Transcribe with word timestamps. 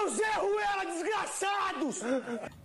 Seus 0.00 0.14
Zé 0.14 0.32
Ruela 0.38 0.86
desgraçados! 0.86 2.02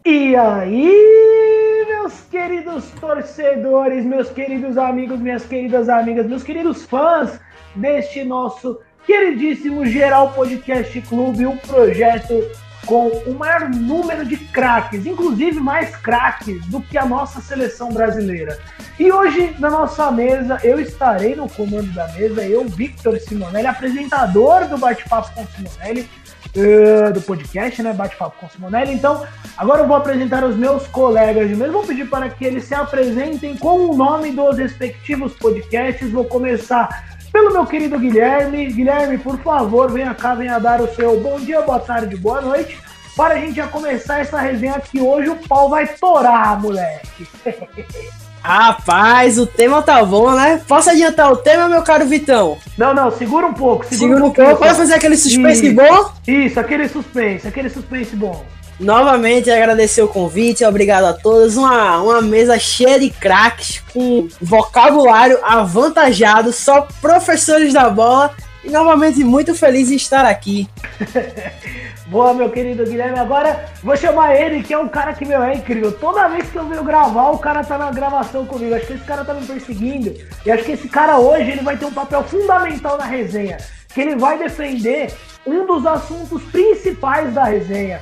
E 0.06 0.36
aí, 0.38 1.86
meus 1.86 2.14
queridos 2.32 2.86
torcedores, 2.92 4.06
meus 4.06 4.30
queridos 4.30 4.78
amigos, 4.78 5.20
minhas 5.20 5.46
queridas 5.46 5.90
amigas, 5.90 6.28
meus 6.28 6.44
queridos 6.44 6.86
fãs 6.86 7.38
deste 7.76 8.24
nosso 8.24 8.80
queridíssimo 9.06 9.86
Geral 9.86 10.32
Podcast 10.32 11.02
Clube, 11.02 11.46
um 11.46 11.58
projeto 11.58 12.42
com 12.86 13.10
o 13.10 13.34
maior 13.34 13.70
número 13.70 14.26
de 14.26 14.38
craques, 14.38 15.06
inclusive 15.06 15.60
mais 15.60 15.94
craques 15.98 16.66
do 16.68 16.82
que 16.82 16.98
a 16.98 17.06
nossa 17.06 17.42
seleção 17.42 17.90
brasileira. 17.90 18.58
E 18.98 19.12
hoje, 19.12 19.54
na 19.60 19.70
nossa 19.70 20.10
mesa, 20.10 20.58
eu 20.64 20.80
estarei 20.80 21.36
no 21.36 21.50
comando 21.50 21.92
da 21.94 22.08
mesa, 22.14 22.46
eu, 22.48 22.64
Victor 22.66 23.20
Simonelli, 23.20 23.68
apresentador 23.68 24.70
do 24.70 24.78
Bate-Papo 24.78 25.34
com 25.34 25.46
Simonelli, 25.48 26.08
uh, 26.56 27.14
do 27.14 27.22
podcast, 27.22 27.82
né? 27.84 27.94
Bate-Papo 27.94 28.38
com 28.40 28.50
Simonelli. 28.50 28.94
Então, 28.94 29.26
agora 29.58 29.84
eu 29.84 29.88
vou 29.88 29.96
apresentar 29.96 30.44
os 30.44 30.56
meus 30.56 30.88
colegas 30.88 31.48
de 31.48 31.56
mesa, 31.56 31.72
vou 31.72 31.84
pedir 31.84 32.10
para 32.10 32.30
que 32.30 32.46
eles 32.46 32.66
se 32.66 32.74
apresentem 32.74 33.58
com 33.58 33.90
o 33.90 33.96
nome 33.96 34.32
dos 34.32 34.58
respectivos 34.58 35.34
podcasts. 35.34 36.12
Vou 36.12 36.26
começar 36.26 37.18
pelo 37.32 37.52
meu 37.52 37.66
querido 37.66 38.00
Guilherme. 38.00 38.72
Guilherme, 38.72 39.18
por 39.18 39.38
favor, 39.40 39.92
venha 39.92 40.14
cá, 40.14 40.36
venha 40.36 40.60
dar 40.60 40.82
o 40.82 40.94
seu 40.96 41.20
bom 41.20 41.40
dia, 41.40 41.62
boa 41.62 41.80
tarde, 41.80 42.16
boa 42.16 42.42
noite. 42.42 42.80
Para 43.16 43.36
a 43.36 43.40
gente 43.40 43.56
já 43.56 43.68
começar 43.68 44.20
essa 44.20 44.40
resenha 44.40 44.80
que 44.80 45.00
hoje 45.00 45.30
o 45.30 45.36
pau 45.48 45.70
vai 45.70 45.88
torar, 45.88 46.62
moleque. 46.62 47.28
Rapaz, 48.46 49.40
o 49.40 49.48
tema 49.48 49.82
tá 49.82 50.06
bom, 50.06 50.32
né? 50.36 50.62
Posso 50.68 50.92
adiantar 50.92 51.32
o 51.32 51.38
tema, 51.38 51.68
meu 51.68 51.82
caro 51.82 52.06
Vitão? 52.06 52.60
Não, 52.78 52.94
não, 52.94 53.10
segura 53.10 53.48
um 53.48 53.54
pouco. 53.56 53.84
Segura, 53.86 54.18
segura 54.18 54.24
um, 54.24 54.32
pouco. 54.32 54.60
Pode 54.60 54.78
fazer 54.78 54.94
aquele 54.94 55.18
suspense 55.18 55.66
isso, 55.66 55.76
bom? 55.76 56.12
Isso, 56.28 56.60
aquele 56.60 56.88
suspense, 56.88 57.48
aquele 57.48 57.72
suspense 57.72 58.16
bom. 58.16 58.46
Novamente 58.80 59.50
agradecer 59.50 60.04
o 60.04 60.08
convite, 60.08 60.64
obrigado 60.64 61.06
a 61.06 61.14
todos. 61.14 61.58
Uma, 61.58 62.00
uma 62.04 62.22
mesa 62.22 62.60
cheia 62.60 63.00
de 63.00 63.10
craques, 63.10 63.82
com 63.92 64.28
vocabulário 64.40 65.40
avantajado, 65.44 66.54
só 66.54 66.88
professores 67.02 67.74
da 67.74 67.90
bola. 67.90 68.32
E 68.64 68.70
novamente 68.70 69.24
muito 69.24 69.56
feliz 69.56 69.90
em 69.90 69.96
estar 69.96 70.24
aqui. 70.24 70.70
Boa, 72.08 72.36
meu 72.36 72.52
querido 72.52 72.86
Guilherme. 72.86 73.18
Agora 73.18 73.66
vou 73.82 73.98
chamar 73.98 74.36
ele, 74.36 74.62
que 74.62 74.74
é 74.74 74.78
um 74.78 74.88
cara 74.88 75.12
que, 75.14 75.26
meu, 75.26 75.42
é 75.42 75.56
incrível. 75.56 75.92
Toda 75.92 76.28
vez 76.28 76.50
que 76.50 76.56
eu 76.56 76.66
venho 76.66 76.84
gravar, 76.84 77.32
o 77.32 77.40
cara 77.40 77.64
tá 77.64 77.80
na 77.80 77.92
gravação 77.92 78.46
comigo. 78.46 78.76
Acho 78.76 78.86
que 78.86 78.94
esse 78.94 79.06
cara 79.06 79.26
tá 79.26 79.34
me 79.34 79.46
perseguindo. 79.46 80.14
E 80.46 80.52
acho 80.52 80.64
que 80.64 80.74
esse 80.74 80.88
cara 80.88 81.18
hoje 81.18 81.52
ele 81.52 81.62
vai 81.62 81.78
ter 81.78 81.86
um 81.86 81.94
papel 81.94 82.24
fundamental 82.24 82.98
na 82.98 83.06
resenha. 83.06 83.58
Que 83.92 84.02
ele 84.02 84.16
vai 84.16 84.38
defender 84.38 85.12
um 85.48 85.66
dos 85.66 85.84
assuntos 85.86 86.44
principais 86.44 87.34
da 87.34 87.46
resenha. 87.46 88.00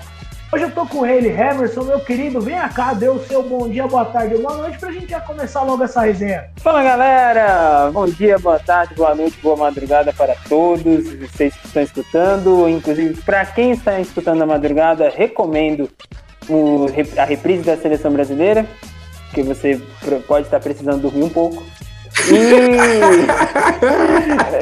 Hoje 0.54 0.66
eu 0.66 0.72
tô 0.72 0.86
com 0.86 1.04
ele, 1.04 1.30
Emerson, 1.30 1.82
meu 1.82 2.00
querido. 2.00 2.40
Vem 2.40 2.54
cá, 2.76 2.94
dê 2.94 3.10
o 3.10 3.18
seu 3.18 3.42
bom 3.42 3.68
dia, 3.68 3.88
boa 3.88 4.06
tarde, 4.06 4.38
boa 4.38 4.56
noite 4.56 4.78
pra 4.78 4.92
gente 4.92 5.10
já 5.10 5.20
começar 5.20 5.64
logo 5.64 5.84
essa 5.84 6.02
resenha. 6.02 6.46
Fala 6.58 6.84
galera, 6.84 7.90
bom 7.92 8.06
dia, 8.06 8.38
boa 8.38 8.60
tarde, 8.60 8.94
boa 8.94 9.16
noite, 9.16 9.36
boa 9.42 9.56
madrugada 9.56 10.14
para 10.14 10.36
todos 10.48 11.12
vocês 11.12 11.56
que 11.56 11.66
estão 11.66 11.82
escutando. 11.82 12.70
Inclusive, 12.70 13.20
para 13.24 13.44
quem 13.48 13.72
está 13.72 14.00
escutando 14.00 14.38
na 14.38 14.46
madrugada, 14.46 15.10
recomendo 15.10 15.90
o, 16.48 16.86
a 17.18 17.26
reprise 17.26 17.64
da 17.64 17.76
seleção 17.76 18.12
brasileira, 18.12 18.64
que 19.34 19.42
você 19.42 19.82
pode 20.28 20.46
estar 20.46 20.60
precisando 20.60 21.02
dormir 21.02 21.24
um 21.24 21.30
pouco. 21.30 21.64
E... 22.30 22.38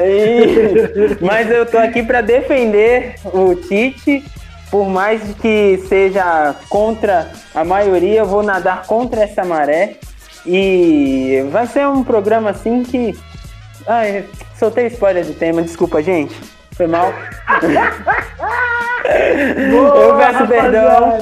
e... 0.08 1.18
Mas 1.20 1.50
eu 1.50 1.66
tô 1.66 1.76
aqui 1.76 2.02
para 2.02 2.22
defender 2.22 3.16
o 3.26 3.54
Tite 3.54 4.24
por 4.72 4.88
mais 4.88 5.22
que 5.34 5.84
seja 5.86 6.56
contra 6.70 7.30
a 7.54 7.62
maioria, 7.62 8.20
eu 8.20 8.26
vou 8.26 8.42
nadar 8.42 8.86
contra 8.86 9.20
essa 9.20 9.44
maré. 9.44 9.98
E 10.46 11.46
vai 11.50 11.66
ser 11.66 11.86
um 11.86 12.02
programa 12.02 12.48
assim 12.50 12.82
que. 12.82 13.14
Ai, 13.86 14.24
soltei 14.58 14.86
spoiler 14.86 15.26
do 15.26 15.34
tema, 15.34 15.60
desculpa, 15.60 16.02
gente. 16.02 16.34
Foi 16.72 16.86
mal. 16.86 17.12
Boa, 19.70 19.96
eu 19.96 20.16
peço 20.16 20.46
perdão. 20.46 21.18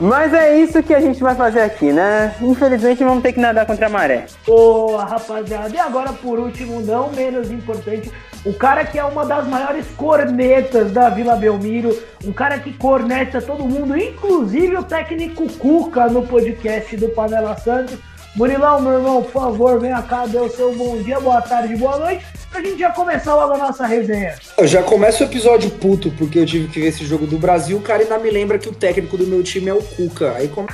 Mas 0.00 0.34
é 0.34 0.58
isso 0.58 0.82
que 0.82 0.92
a 0.92 1.00
gente 1.00 1.22
vai 1.22 1.36
fazer 1.36 1.60
aqui, 1.60 1.92
né? 1.92 2.34
Infelizmente 2.40 3.04
vamos 3.04 3.22
ter 3.22 3.32
que 3.32 3.38
nadar 3.38 3.64
contra 3.64 3.86
a 3.86 3.90
maré. 3.90 4.26
Boa, 4.44 5.04
rapaziada. 5.04 5.72
E 5.72 5.78
agora, 5.78 6.12
por 6.12 6.40
último, 6.40 6.80
não 6.80 7.10
menos 7.10 7.52
importante, 7.52 8.10
o 8.44 8.52
cara 8.52 8.84
que 8.84 8.98
é 8.98 9.04
uma 9.04 9.24
das 9.24 9.46
maiores 9.48 9.86
cornetas 9.96 10.92
da 10.92 11.08
Vila 11.08 11.34
Belmiro, 11.34 11.98
um 12.24 12.32
cara 12.32 12.58
que 12.58 12.72
corneta 12.72 13.40
todo 13.40 13.64
mundo, 13.64 13.96
inclusive 13.96 14.76
o 14.76 14.82
técnico 14.82 15.50
Cuca 15.54 16.08
no 16.08 16.26
podcast 16.26 16.96
do 16.96 17.08
Panela 17.08 17.56
Santos. 17.56 17.98
Murilão, 18.36 18.80
meu 18.80 18.94
irmão, 18.94 19.22
por 19.22 19.30
favor, 19.30 19.80
venha 19.80 20.02
cá, 20.02 20.26
dê 20.26 20.38
o 20.38 20.48
seu 20.48 20.74
bom 20.74 21.00
dia, 21.00 21.20
boa 21.20 21.40
tarde, 21.40 21.76
boa 21.76 21.96
noite, 21.98 22.26
pra 22.50 22.60
gente 22.60 22.80
já 22.80 22.90
começar 22.90 23.32
logo 23.32 23.54
a 23.54 23.58
nossa 23.58 23.86
resenha. 23.86 24.34
Eu 24.58 24.66
já 24.66 24.82
começa 24.82 25.22
o 25.22 25.26
episódio 25.26 25.70
puto, 25.70 26.10
porque 26.18 26.40
eu 26.40 26.44
tive 26.44 26.66
que 26.66 26.80
ver 26.80 26.88
esse 26.88 27.04
jogo 27.06 27.26
do 27.26 27.38
Brasil, 27.38 27.76
o 27.76 27.80
cara 27.80 28.02
ainda 28.02 28.18
me 28.18 28.28
lembra 28.28 28.58
que 28.58 28.68
o 28.68 28.74
técnico 28.74 29.16
do 29.16 29.24
meu 29.24 29.40
time 29.44 29.70
é 29.70 29.74
o 29.74 29.82
Cuca. 29.82 30.32
Aí 30.32 30.48
como. 30.48 30.66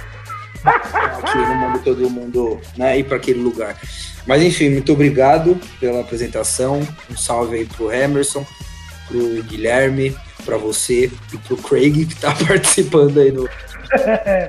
Aqui 0.64 1.38
no 1.38 1.54
mundo 1.54 1.80
todo 1.82 2.10
mundo 2.10 2.60
né, 2.76 2.98
ir 2.98 3.04
para 3.04 3.16
aquele 3.16 3.40
lugar. 3.40 3.76
Mas 4.26 4.42
enfim, 4.42 4.70
muito 4.70 4.92
obrigado 4.92 5.58
pela 5.78 6.00
apresentação. 6.00 6.86
Um 7.10 7.16
salve 7.16 7.56
aí 7.56 7.66
pro 7.66 7.92
Emerson, 7.92 8.46
pro 9.08 9.42
Guilherme, 9.44 10.16
para 10.44 10.56
você 10.56 11.10
e 11.32 11.38
pro 11.38 11.56
Craig 11.56 12.06
que 12.06 12.14
tá 12.16 12.34
participando 12.46 13.18
aí 13.20 13.30
do 13.30 13.48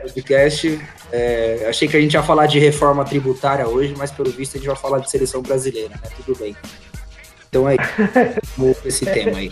podcast. 0.01 0.79
É, 1.11 1.65
achei 1.67 1.87
que 1.87 1.97
a 1.97 2.01
gente 2.01 2.13
ia 2.13 2.23
falar 2.23 2.45
de 2.45 2.57
reforma 2.57 3.03
tributária 3.03 3.67
hoje, 3.67 3.93
mas 3.97 4.11
pelo 4.11 4.31
visto 4.31 4.55
a 4.55 4.59
gente 4.59 4.67
vai 4.67 4.75
falar 4.75 4.99
de 4.99 5.09
seleção 5.09 5.41
brasileira, 5.41 5.89
né? 5.89 6.09
Tudo 6.17 6.37
bem. 6.37 6.55
Então 7.49 7.67
é 7.67 7.75
esse 8.85 9.05
tema 9.11 9.37
aí. 9.37 9.51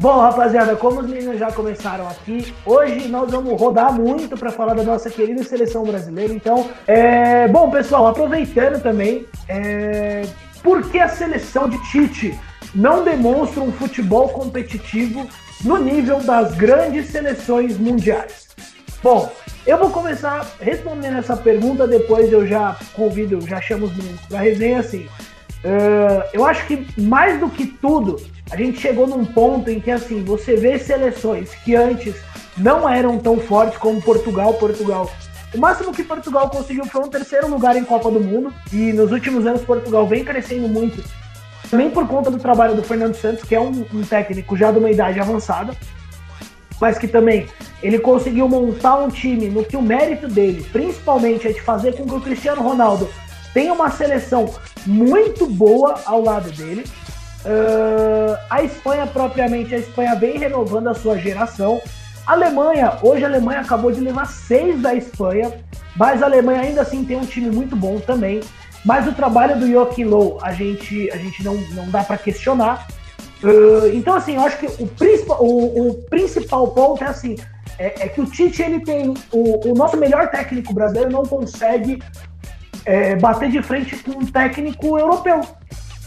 Bom, 0.00 0.18
rapaziada, 0.18 0.74
como 0.76 1.02
os 1.02 1.06
meninos 1.06 1.38
já 1.38 1.52
começaram 1.52 2.08
aqui, 2.08 2.54
hoje 2.64 3.06
nós 3.08 3.30
vamos 3.30 3.60
rodar 3.60 3.92
muito 3.92 4.34
para 4.34 4.50
falar 4.50 4.72
da 4.72 4.82
nossa 4.82 5.10
querida 5.10 5.44
seleção 5.44 5.84
brasileira. 5.84 6.32
Então, 6.32 6.70
é... 6.86 7.46
bom, 7.48 7.70
pessoal, 7.70 8.06
aproveitando 8.06 8.82
também, 8.82 9.26
é... 9.46 10.22
por 10.62 10.90
que 10.90 10.98
a 10.98 11.06
seleção 11.06 11.68
de 11.68 11.76
Tite 11.90 12.40
não 12.74 13.04
demonstra 13.04 13.62
um 13.62 13.70
futebol 13.70 14.30
competitivo 14.30 15.28
no 15.62 15.76
nível 15.76 16.18
das 16.20 16.54
grandes 16.54 17.08
seleções 17.08 17.76
mundiais? 17.76 18.48
Bom, 19.02 19.30
eu 19.66 19.76
vou 19.76 19.90
começar 19.90 20.50
respondendo 20.62 21.18
essa 21.18 21.36
pergunta, 21.36 21.86
depois 21.86 22.32
eu 22.32 22.46
já 22.46 22.74
convido, 22.94 23.38
já 23.46 23.60
chamo 23.60 23.84
os 23.84 23.94
meninos 23.94 24.22
para 24.22 24.38
resenha 24.38 24.80
assim. 24.80 25.06
Uh, 25.64 26.24
eu 26.32 26.44
acho 26.46 26.66
que 26.66 26.86
mais 27.00 27.38
do 27.38 27.50
que 27.50 27.66
tudo, 27.66 28.16
a 28.50 28.56
gente 28.56 28.80
chegou 28.80 29.06
num 29.06 29.24
ponto 29.24 29.70
em 29.70 29.78
que 29.78 29.90
assim, 29.90 30.24
você 30.24 30.56
vê 30.56 30.78
seleções 30.78 31.54
que 31.54 31.76
antes 31.76 32.14
não 32.56 32.88
eram 32.88 33.18
tão 33.18 33.38
fortes 33.38 33.78
como 33.78 34.00
Portugal, 34.00 34.54
Portugal. 34.54 35.10
O 35.54 35.58
máximo 35.58 35.92
que 35.92 36.02
Portugal 36.02 36.48
conseguiu 36.48 36.84
foi 36.86 37.02
um 37.02 37.08
terceiro 37.08 37.48
lugar 37.48 37.76
em 37.76 37.84
Copa 37.84 38.10
do 38.10 38.20
Mundo 38.20 38.54
e 38.72 38.92
nos 38.92 39.12
últimos 39.12 39.46
anos 39.46 39.62
Portugal 39.62 40.06
vem 40.06 40.24
crescendo 40.24 40.68
muito, 40.68 41.02
também 41.70 41.90
por 41.90 42.06
conta 42.06 42.30
do 42.30 42.38
trabalho 42.38 42.74
do 42.74 42.82
Fernando 42.82 43.14
Santos, 43.14 43.44
que 43.44 43.54
é 43.54 43.60
um, 43.60 43.84
um 43.92 44.02
técnico 44.02 44.56
já 44.56 44.70
de 44.70 44.78
uma 44.78 44.90
idade 44.90 45.20
avançada, 45.20 45.74
mas 46.80 46.98
que 46.98 47.06
também 47.06 47.46
ele 47.82 47.98
conseguiu 47.98 48.48
montar 48.48 48.96
um 48.96 49.08
time 49.08 49.48
no 49.48 49.64
que 49.64 49.76
o 49.76 49.82
mérito 49.82 50.26
dele, 50.26 50.66
principalmente, 50.72 51.46
é 51.46 51.52
de 51.52 51.60
fazer 51.60 51.96
com 51.96 52.06
que 52.06 52.14
o 52.14 52.20
Cristiano 52.20 52.62
Ronaldo 52.62 53.08
tenha 53.52 53.72
uma 53.72 53.90
seleção 53.90 54.54
muito 54.86 55.46
boa 55.46 56.00
ao 56.04 56.22
lado 56.22 56.50
dele 56.50 56.84
Uh, 57.44 58.36
a 58.50 58.62
Espanha, 58.62 59.06
propriamente, 59.06 59.74
a 59.74 59.78
Espanha 59.78 60.14
vem 60.14 60.38
renovando 60.38 60.88
a 60.88 60.94
sua 60.94 61.16
geração. 61.16 61.80
A 62.26 62.32
Alemanha, 62.32 62.98
hoje 63.02 63.24
a 63.24 63.28
Alemanha 63.28 63.60
acabou 63.60 63.90
de 63.90 64.00
levar 64.00 64.26
seis 64.26 64.80
da 64.80 64.94
Espanha, 64.94 65.52
mas 65.96 66.22
a 66.22 66.26
Alemanha 66.26 66.60
ainda 66.60 66.82
assim 66.82 67.04
tem 67.04 67.16
um 67.16 67.24
time 67.24 67.50
muito 67.50 67.74
bom 67.74 67.98
também. 67.98 68.40
Mas 68.84 69.06
o 69.06 69.12
trabalho 69.12 69.58
do 69.58 69.70
Joachim 69.70 70.04
Low 70.04 70.38
a 70.42 70.52
gente, 70.52 71.10
a 71.10 71.16
gente 71.16 71.42
não, 71.42 71.54
não 71.72 71.90
dá 71.90 72.04
para 72.04 72.18
questionar. 72.18 72.86
Uh, 73.42 73.88
então, 73.94 74.14
assim, 74.14 74.34
eu 74.34 74.42
acho 74.42 74.58
que 74.58 74.66
o, 74.66 74.86
principal, 74.86 75.42
o, 75.42 75.88
o 75.88 75.94
principal 76.10 76.68
ponto 76.68 77.02
é 77.02 77.06
assim: 77.06 77.36
é, 77.78 78.04
é, 78.04 78.08
que 78.08 78.20
o 78.20 78.26
Tite 78.26 78.62
ele 78.62 78.80
tem. 78.80 79.14
O, 79.32 79.70
o 79.70 79.74
nosso 79.74 79.96
melhor 79.96 80.30
técnico 80.30 80.74
brasileiro 80.74 81.10
não 81.10 81.22
consegue 81.22 82.02
é, 82.84 83.16
bater 83.16 83.50
de 83.50 83.62
frente 83.62 83.96
com 83.96 84.12
um 84.12 84.26
técnico 84.26 84.98
europeu. 84.98 85.40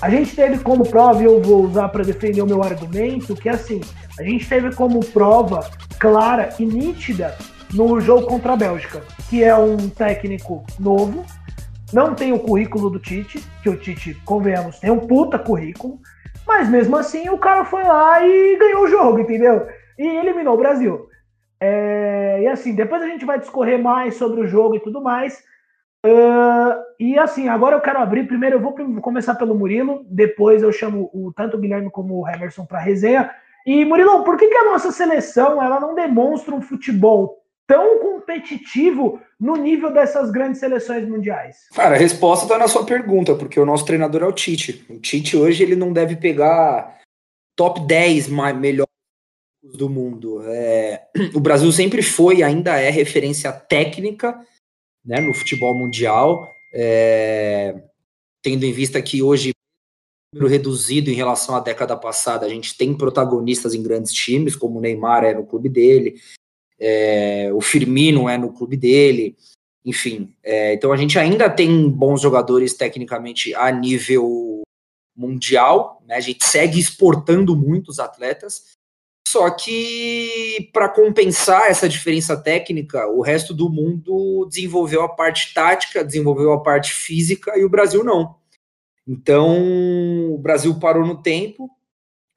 A 0.01 0.09
gente 0.09 0.35
teve 0.35 0.59
como 0.59 0.87
prova, 0.87 1.21
e 1.21 1.25
eu 1.25 1.41
vou 1.41 1.63
usar 1.63 1.87
para 1.89 2.03
defender 2.03 2.41
o 2.41 2.45
meu 2.45 2.61
argumento, 2.61 3.35
que 3.35 3.47
é 3.47 3.53
assim, 3.53 3.79
a 4.19 4.23
gente 4.23 4.47
teve 4.47 4.73
como 4.75 4.99
prova 5.05 5.69
clara 5.97 6.49
e 6.59 6.65
nítida 6.65 7.37
no 7.73 7.99
jogo 8.01 8.27
contra 8.27 8.53
a 8.53 8.57
Bélgica, 8.57 9.01
que 9.29 9.43
é 9.43 9.55
um 9.55 9.89
técnico 9.89 10.65
novo, 10.79 11.25
não 11.93 12.13
tem 12.13 12.33
o 12.33 12.39
currículo 12.39 12.89
do 12.89 12.99
Tite, 12.99 13.43
que 13.61 13.69
o 13.69 13.77
Tite, 13.77 14.15
convenhamos, 14.25 14.79
tem 14.79 14.91
um 14.91 14.99
puta 14.99 15.39
currículo, 15.39 15.99
mas 16.45 16.67
mesmo 16.67 16.97
assim 16.97 17.29
o 17.29 17.37
cara 17.37 17.63
foi 17.63 17.83
lá 17.83 18.25
e 18.25 18.57
ganhou 18.57 18.83
o 18.83 18.87
jogo, 18.87 19.19
entendeu? 19.19 19.67
E 19.97 20.05
eliminou 20.05 20.55
o 20.55 20.57
Brasil. 20.57 21.07
É, 21.61 22.41
e 22.41 22.47
assim, 22.47 22.75
depois 22.75 23.01
a 23.01 23.07
gente 23.07 23.23
vai 23.23 23.39
discorrer 23.39 23.81
mais 23.81 24.15
sobre 24.15 24.41
o 24.41 24.47
jogo 24.47 24.75
e 24.75 24.79
tudo 24.79 25.01
mais. 25.01 25.41
Uh, 26.05 26.83
e 26.99 27.17
assim, 27.17 27.47
agora 27.47 27.75
eu 27.75 27.81
quero 27.81 27.99
abrir. 27.99 28.27
Primeiro 28.27 28.57
eu 28.57 28.61
vou 28.61 28.73
começar 29.01 29.35
pelo 29.35 29.55
Murilo, 29.55 30.05
depois 30.09 30.61
eu 30.61 30.71
chamo 30.71 31.09
o, 31.13 31.31
tanto 31.31 31.55
o 31.55 31.59
Guilherme 31.59 31.89
como 31.89 32.21
o 32.21 32.27
Emerson 32.27 32.65
para 32.65 32.79
resenha. 32.79 33.31
E 33.65 33.85
Murilo, 33.85 34.23
por 34.23 34.37
que, 34.37 34.47
que 34.47 34.57
a 34.57 34.65
nossa 34.65 34.91
seleção 34.91 35.63
ela 35.63 35.79
não 35.79 35.95
demonstra 35.95 36.53
um 36.53 36.61
futebol 36.61 37.41
tão 37.65 37.99
competitivo 37.99 39.21
no 39.39 39.55
nível 39.55 39.93
dessas 39.93 40.29
grandes 40.29 40.59
seleções 40.59 41.07
mundiais? 41.07 41.69
Cara, 41.73 41.95
a 41.95 41.97
resposta 41.97 42.45
está 42.45 42.57
na 42.57 42.67
sua 42.67 42.85
pergunta, 42.85 43.35
porque 43.35 43.57
o 43.57 43.65
nosso 43.65 43.85
treinador 43.85 44.23
é 44.23 44.25
o 44.25 44.33
Tite. 44.33 44.85
O 44.89 44.99
Tite 44.99 45.37
hoje 45.37 45.63
ele 45.63 45.75
não 45.75 45.93
deve 45.93 46.17
pegar 46.17 46.99
top 47.55 47.79
10 47.87 48.27
mais, 48.27 48.57
melhores 48.57 48.91
do 49.63 49.89
mundo. 49.89 50.43
É, 50.47 51.03
o 51.33 51.39
Brasil 51.39 51.71
sempre 51.71 52.01
foi 52.01 52.37
e 52.37 52.43
ainda 52.43 52.77
é 52.77 52.89
referência 52.89 53.51
técnica 53.53 54.37
né, 55.05 55.19
no 55.19 55.33
futebol 55.33 55.73
mundial, 55.75 56.49
é, 56.73 57.83
tendo 58.41 58.65
em 58.65 58.71
vista 58.71 59.01
que 59.01 59.21
hoje 59.21 59.53
número 60.33 60.49
reduzido 60.49 61.09
em 61.09 61.13
relação 61.13 61.55
à 61.55 61.59
década 61.59 61.95
passada. 61.95 62.45
A 62.45 62.49
gente 62.49 62.75
tem 62.75 62.93
protagonistas 62.93 63.73
em 63.73 63.83
grandes 63.83 64.11
times, 64.11 64.55
como 64.55 64.79
o 64.79 64.81
Neymar 64.81 65.23
é 65.23 65.33
no 65.33 65.45
clube 65.45 65.69
dele, 65.69 66.19
é, 66.79 67.51
o 67.53 67.61
Firmino 67.61 68.27
é 68.27 68.37
no 68.37 68.51
clube 68.51 68.75
dele, 68.75 69.37
enfim. 69.85 70.33
É, 70.43 70.73
então 70.73 70.91
a 70.91 70.97
gente 70.97 71.17
ainda 71.19 71.49
tem 71.49 71.89
bons 71.89 72.21
jogadores 72.21 72.73
tecnicamente 72.73 73.53
a 73.55 73.71
nível 73.71 74.63
mundial, 75.15 76.01
né? 76.07 76.15
a 76.15 76.19
gente 76.19 76.43
segue 76.43 76.79
exportando 76.79 77.55
muitos 77.55 77.99
atletas, 77.99 78.73
só 79.27 79.49
que 79.49 80.69
para 80.71 80.89
compensar 80.89 81.67
essa 81.67 81.89
diferença 81.89 82.37
técnica, 82.37 83.07
o 83.07 83.21
resto 83.21 83.53
do 83.53 83.69
mundo 83.69 84.45
desenvolveu 84.47 85.01
a 85.01 85.09
parte 85.09 85.53
tática, 85.53 86.03
desenvolveu 86.03 86.53
a 86.53 86.61
parte 86.61 86.93
física 86.93 87.57
e 87.57 87.63
o 87.63 87.69
Brasil 87.69 88.03
não. 88.03 88.35
Então 89.07 90.33
o 90.33 90.37
Brasil 90.37 90.77
parou 90.79 91.05
no 91.05 91.21
tempo. 91.21 91.69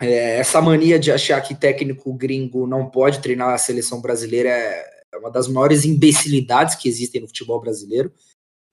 É, 0.00 0.38
essa 0.38 0.60
mania 0.60 0.98
de 0.98 1.10
achar 1.10 1.40
que 1.40 1.54
técnico 1.54 2.12
gringo 2.12 2.66
não 2.66 2.88
pode 2.88 3.20
treinar 3.20 3.50
a 3.50 3.58
seleção 3.58 4.00
brasileira 4.00 4.50
é, 4.50 4.96
é 5.12 5.18
uma 5.18 5.30
das 5.30 5.48
maiores 5.48 5.84
imbecilidades 5.84 6.74
que 6.74 6.88
existem 6.88 7.20
no 7.20 7.26
futebol 7.26 7.60
brasileiro, 7.60 8.12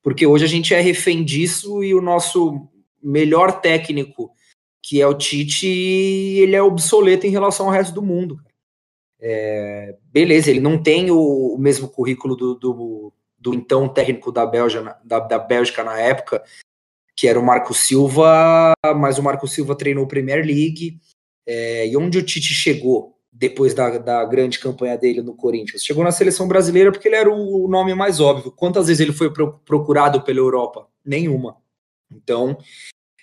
porque 0.02 0.28
hoje 0.28 0.44
a 0.44 0.48
gente 0.48 0.74
é 0.74 0.82
refém 0.82 1.24
disso 1.24 1.84
e 1.84 1.94
o 1.94 2.02
nosso 2.02 2.68
melhor 3.02 3.62
técnico 3.62 4.33
que 4.84 5.02
é 5.02 5.08
o 5.08 5.14
Tite, 5.14 5.66
ele 5.66 6.58
é 6.58 6.62
obsoleto 6.62 7.26
em 7.26 7.30
relação 7.30 7.68
ao 7.68 7.72
resto 7.72 7.94
do 7.94 8.02
mundo. 8.02 8.38
É, 9.18 9.96
beleza, 10.12 10.52
ele 10.52 10.60
não 10.60 10.84
tem 10.84 11.10
o, 11.10 11.54
o 11.56 11.58
mesmo 11.58 11.88
currículo 11.88 12.36
do, 12.36 12.56
do, 12.56 13.14
do, 13.40 13.54
então 13.54 13.88
técnico 13.88 14.30
da 14.30 14.46
Bélgica, 14.46 15.00
da, 15.02 15.20
da 15.20 15.40
Bélgica 15.40 15.82
na 15.86 15.98
época, 15.98 16.44
que 17.16 17.30
era 17.30 17.40
o 17.40 17.46
Marco 17.46 17.74
Silva, 17.74 18.74
mas 18.98 19.18
o 19.18 19.24
Marco 19.24 19.48
Silva 19.48 19.74
treinou 19.74 20.06
Premier 20.06 20.46
League. 20.46 21.00
É, 21.48 21.88
e 21.88 21.96
onde 21.96 22.18
o 22.18 22.26
Tite 22.26 22.54
chegou 22.54 23.18
depois 23.32 23.74
da, 23.74 23.98
da 23.98 24.26
grande 24.26 24.60
campanha 24.60 24.98
dele 24.98 25.22
no 25.22 25.34
Corinthians? 25.34 25.86
Chegou 25.86 26.04
na 26.04 26.12
seleção 26.12 26.46
brasileira 26.46 26.92
porque 26.92 27.08
ele 27.08 27.16
era 27.16 27.32
o 27.32 27.70
nome 27.70 27.96
mais 27.96 28.20
óbvio. 28.20 28.52
Quantas 28.52 28.88
vezes 28.88 29.00
ele 29.00 29.14
foi 29.14 29.32
procurado 29.64 30.22
pela 30.24 30.40
Europa? 30.40 30.90
Nenhuma. 31.06 31.56
Então, 32.12 32.58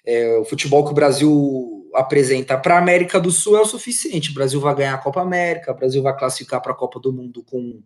é, 0.04 0.38
o 0.38 0.44
futebol 0.44 0.84
que 0.84 0.90
o 0.90 0.94
Brasil 0.94 1.88
apresenta 1.94 2.56
para 2.56 2.76
a 2.76 2.78
América 2.78 3.20
do 3.20 3.30
Sul 3.30 3.56
é 3.56 3.60
o 3.60 3.66
suficiente. 3.66 4.30
O 4.30 4.34
Brasil 4.34 4.60
vai 4.60 4.74
ganhar 4.74 4.94
a 4.94 4.98
Copa 4.98 5.20
América, 5.20 5.72
o 5.72 5.76
Brasil 5.76 6.02
vai 6.02 6.16
classificar 6.16 6.60
para 6.60 6.72
a 6.72 6.76
Copa 6.76 7.00
do 7.00 7.12
Mundo 7.12 7.42
com 7.44 7.82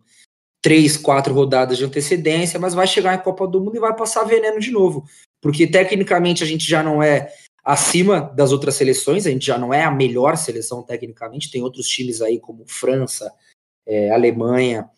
três, 0.61 0.97
quatro 0.97 1.33
rodadas 1.33 1.77
de 1.77 1.85
antecedência, 1.85 2.59
mas 2.59 2.73
vai 2.73 2.87
chegar 2.87 3.13
em 3.13 3.21
Copa 3.21 3.47
do 3.47 3.61
Mundo 3.61 3.75
e 3.75 3.79
vai 3.79 3.95
passar 3.95 4.23
veneno 4.23 4.59
de 4.59 4.71
novo. 4.71 5.05
Porque 5.41 5.67
tecnicamente 5.67 6.43
a 6.43 6.47
gente 6.47 6.67
já 6.67 6.81
não 6.81 7.03
é 7.03 7.31
acima 7.63 8.21
das 8.35 8.51
outras 8.51 8.75
seleções, 8.75 9.25
a 9.25 9.31
gente 9.31 9.45
já 9.45 9.57
não 9.57 9.73
é 9.73 9.83
a 9.83 9.91
melhor 9.91 10.37
seleção 10.37 10.83
tecnicamente, 10.83 11.51
tem 11.51 11.63
outros 11.63 11.87
times 11.87 12.21
aí 12.21 12.39
como 12.39 12.63
França, 12.67 13.31
é, 13.85 14.11
Alemanha, 14.11 14.89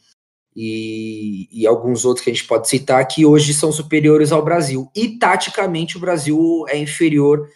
e, 0.59 1.47
e, 1.51 1.67
alguns 1.67 2.03
outros 2.03 2.23
que 2.23 2.31
a 2.31 2.33
gente 2.33 2.47
pode 2.47 2.67
citar 2.67 3.07
que 3.07 3.23
hoje 3.23 3.53
são 3.53 3.71
superiores 3.71 4.31
ao 4.31 4.43
Brasil. 4.43 4.89
E 4.95 5.09
taticamente 5.19 5.97
o 5.97 5.99
Brasil 5.99 6.65
é 6.67 6.75
inferior 6.75 7.47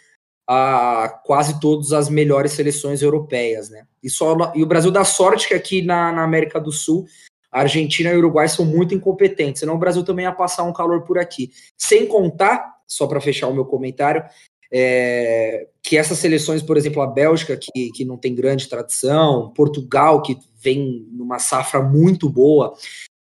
a 0.48 1.20
quase 1.24 1.58
todas 1.58 1.92
as 1.92 2.08
melhores 2.08 2.52
seleções 2.52 3.02
europeias, 3.02 3.70
né? 3.70 3.86
E, 4.00 4.08
só, 4.08 4.52
e 4.54 4.62
o 4.62 4.66
Brasil 4.66 4.92
dá 4.92 5.04
sorte 5.04 5.48
que 5.48 5.54
aqui 5.54 5.82
na, 5.82 6.12
na 6.12 6.22
América 6.22 6.60
do 6.60 6.70
Sul 6.70 7.04
a 7.50 7.62
Argentina 7.62 8.10
e 8.10 8.14
o 8.14 8.18
Uruguai 8.18 8.48
são 8.48 8.64
muito 8.64 8.94
incompetentes, 8.94 9.60
senão 9.60 9.74
o 9.74 9.78
Brasil 9.78 10.04
também 10.04 10.24
ia 10.24 10.32
passar 10.32 10.62
um 10.62 10.72
calor 10.72 11.02
por 11.02 11.18
aqui. 11.18 11.50
Sem 11.76 12.06
contar, 12.06 12.64
só 12.86 13.08
para 13.08 13.20
fechar 13.20 13.48
o 13.48 13.54
meu 13.54 13.64
comentário, 13.64 14.24
é, 14.72 15.68
que 15.82 15.98
essas 15.98 16.18
seleções, 16.18 16.62
por 16.62 16.76
exemplo, 16.78 17.02
a 17.02 17.06
Bélgica, 17.06 17.56
que, 17.56 17.90
que 17.90 18.04
não 18.04 18.16
tem 18.16 18.34
grande 18.34 18.68
tradição, 18.68 19.52
Portugal, 19.54 20.22
que 20.22 20.38
vem 20.58 21.06
numa 21.12 21.38
safra 21.38 21.82
muito 21.82 22.28
boa, 22.30 22.74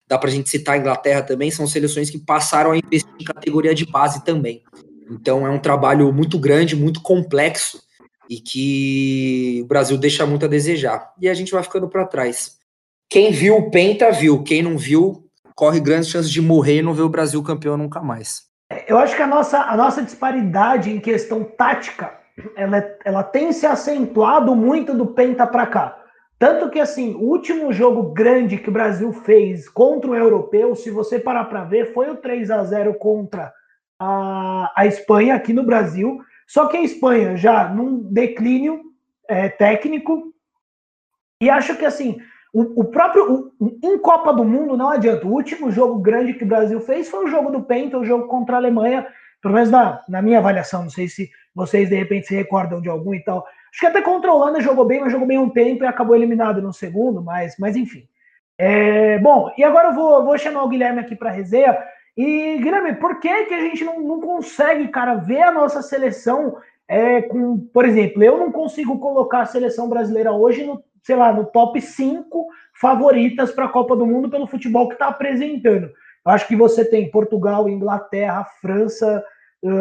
dá 0.07 0.17
para 0.17 0.29
a 0.29 0.31
gente 0.31 0.49
citar 0.49 0.75
a 0.75 0.77
Inglaterra 0.77 1.21
também, 1.21 1.49
são 1.49 1.65
seleções 1.65 2.09
que 2.09 2.17
passaram 2.17 2.71
a 2.71 2.77
investir 2.77 3.13
em 3.19 3.23
categoria 3.23 3.73
de 3.73 3.85
base 3.85 4.25
também. 4.25 4.61
Então 5.09 5.47
é 5.47 5.49
um 5.49 5.59
trabalho 5.59 6.11
muito 6.11 6.37
grande, 6.37 6.75
muito 6.75 7.01
complexo 7.01 7.81
e 8.29 8.41
que 8.41 9.61
o 9.63 9.67
Brasil 9.67 9.97
deixa 9.97 10.25
muito 10.25 10.45
a 10.45 10.49
desejar. 10.49 11.13
E 11.21 11.29
a 11.29 11.33
gente 11.33 11.51
vai 11.51 11.63
ficando 11.63 11.87
para 11.87 12.05
trás. 12.05 12.57
Quem 13.09 13.31
viu 13.31 13.69
Penta 13.69 14.11
viu, 14.11 14.43
quem 14.43 14.61
não 14.61 14.77
viu 14.77 15.23
corre 15.55 15.79
grandes 15.79 16.09
chances 16.09 16.29
de 16.29 16.41
morrer 16.41 16.79
e 16.79 16.81
não 16.81 16.93
ver 16.93 17.01
o 17.01 17.09
Brasil 17.09 17.41
campeão 17.41 17.77
nunca 17.77 18.01
mais. 18.01 18.46
Eu 18.87 18.97
acho 18.97 19.17
que 19.17 19.21
a 19.21 19.27
nossa, 19.27 19.59
a 19.59 19.75
nossa 19.75 20.01
disparidade 20.01 20.89
em 20.89 20.99
questão 20.99 21.43
tática, 21.43 22.17
ela, 22.55 22.81
ela 23.03 23.21
tem 23.21 23.51
se 23.51 23.65
acentuado 23.65 24.55
muito 24.55 24.93
do 24.93 25.07
Penta 25.07 25.45
para 25.45 25.67
cá. 25.67 26.03
Tanto 26.39 26.69
que, 26.69 26.79
assim, 26.79 27.13
o 27.15 27.23
último 27.23 27.73
jogo 27.73 28.13
grande 28.13 28.57
que 28.57 28.69
o 28.69 28.71
Brasil 28.71 29.11
fez 29.11 29.67
contra 29.67 30.11
o 30.11 30.15
europeu, 30.15 30.73
se 30.73 30.89
você 30.89 31.19
parar 31.19 31.45
para 31.45 31.65
ver, 31.65 31.93
foi 31.93 32.09
o 32.09 32.15
3 32.15 32.49
a 32.49 32.63
0 32.63 32.93
contra 32.93 33.51
a, 33.99 34.71
a 34.73 34.85
Espanha 34.85 35.35
aqui 35.35 35.51
no 35.51 35.63
Brasil. 35.63 36.19
Só 36.47 36.67
que 36.67 36.77
a 36.77 36.83
Espanha 36.83 37.35
já 37.35 37.67
num 37.67 38.01
declínio 38.03 38.81
é, 39.27 39.49
técnico. 39.49 40.31
E 41.41 41.49
acho 41.49 41.75
que, 41.75 41.85
assim, 41.85 42.21
o, 42.53 42.81
o 42.81 42.83
próprio. 42.85 43.51
O, 43.59 43.79
em 43.83 43.97
Copa 43.97 44.33
do 44.33 44.43
Mundo 44.43 44.77
não 44.77 44.89
adianta. 44.89 45.27
O 45.27 45.31
último 45.31 45.71
jogo 45.71 45.99
grande 45.99 46.33
que 46.33 46.43
o 46.43 46.47
Brasil 46.47 46.79
fez 46.81 47.09
foi 47.09 47.25
o 47.25 47.27
jogo 47.27 47.51
do 47.51 47.63
Penta, 47.63 47.97
o 47.97 48.05
jogo 48.05 48.27
contra 48.27 48.55
a 48.55 48.59
Alemanha. 48.59 49.07
Pelo 49.41 49.53
menos 49.53 49.69
na, 49.69 50.01
na 50.09 50.21
minha 50.21 50.39
avaliação, 50.39 50.83
não 50.83 50.89
sei 50.89 51.07
se 51.07 51.29
vocês 51.53 51.89
de 51.89 51.95
repente 51.95 52.27
se 52.27 52.35
recordam 52.35 52.81
de 52.81 52.89
algum 52.89 53.13
e 53.13 53.23
tal. 53.23 53.45
Acho 53.71 53.79
que 53.79 53.85
até 53.85 54.01
contra 54.01 54.31
a 54.31 54.33
Holanda 54.33 54.61
jogou 54.61 54.85
bem, 54.85 54.99
mas 54.99 55.11
jogou 55.11 55.27
bem 55.27 55.37
um 55.37 55.49
tempo 55.49 55.83
e 55.83 55.87
acabou 55.87 56.15
eliminado 56.15 56.61
no 56.61 56.73
segundo, 56.73 57.21
mas, 57.21 57.55
mas 57.59 57.75
enfim. 57.75 58.07
É, 58.57 59.19
bom, 59.19 59.51
e 59.55 59.63
agora 59.63 59.89
eu 59.89 59.93
vou, 59.93 60.25
vou 60.25 60.37
chamar 60.37 60.63
o 60.63 60.69
Guilherme 60.69 60.99
aqui 60.99 61.15
para 61.15 61.29
resenha. 61.29 61.77
E, 62.17 62.57
Guilherme, 62.57 62.95
por 62.95 63.19
que, 63.19 63.45
que 63.45 63.53
a 63.53 63.61
gente 63.61 63.83
não, 63.83 63.99
não 63.99 64.19
consegue, 64.19 64.87
cara, 64.87 65.13
ver 65.15 65.43
a 65.43 65.51
nossa 65.51 65.83
seleção 65.83 66.57
é, 66.87 67.21
com, 67.21 67.59
por 67.71 67.85
exemplo, 67.85 68.23
eu 68.23 68.37
não 68.37 68.51
consigo 68.51 68.97
colocar 68.97 69.41
a 69.41 69.45
seleção 69.45 69.89
brasileira 69.89 70.31
hoje 70.31 70.63
no, 70.63 70.81
sei 71.03 71.15
lá, 71.15 71.31
no 71.31 71.45
top 71.45 71.79
5 71.81 72.47
favoritas 72.79 73.51
para 73.51 73.65
a 73.65 73.69
Copa 73.69 73.95
do 73.95 74.05
Mundo 74.05 74.29
pelo 74.29 74.47
futebol 74.47 74.87
que 74.87 74.95
está 74.95 75.07
apresentando. 75.07 75.85
Eu 76.25 76.31
acho 76.31 76.47
que 76.47 76.55
você 76.55 76.83
tem 76.83 77.09
Portugal, 77.09 77.69
Inglaterra, 77.69 78.45
França, 78.61 79.23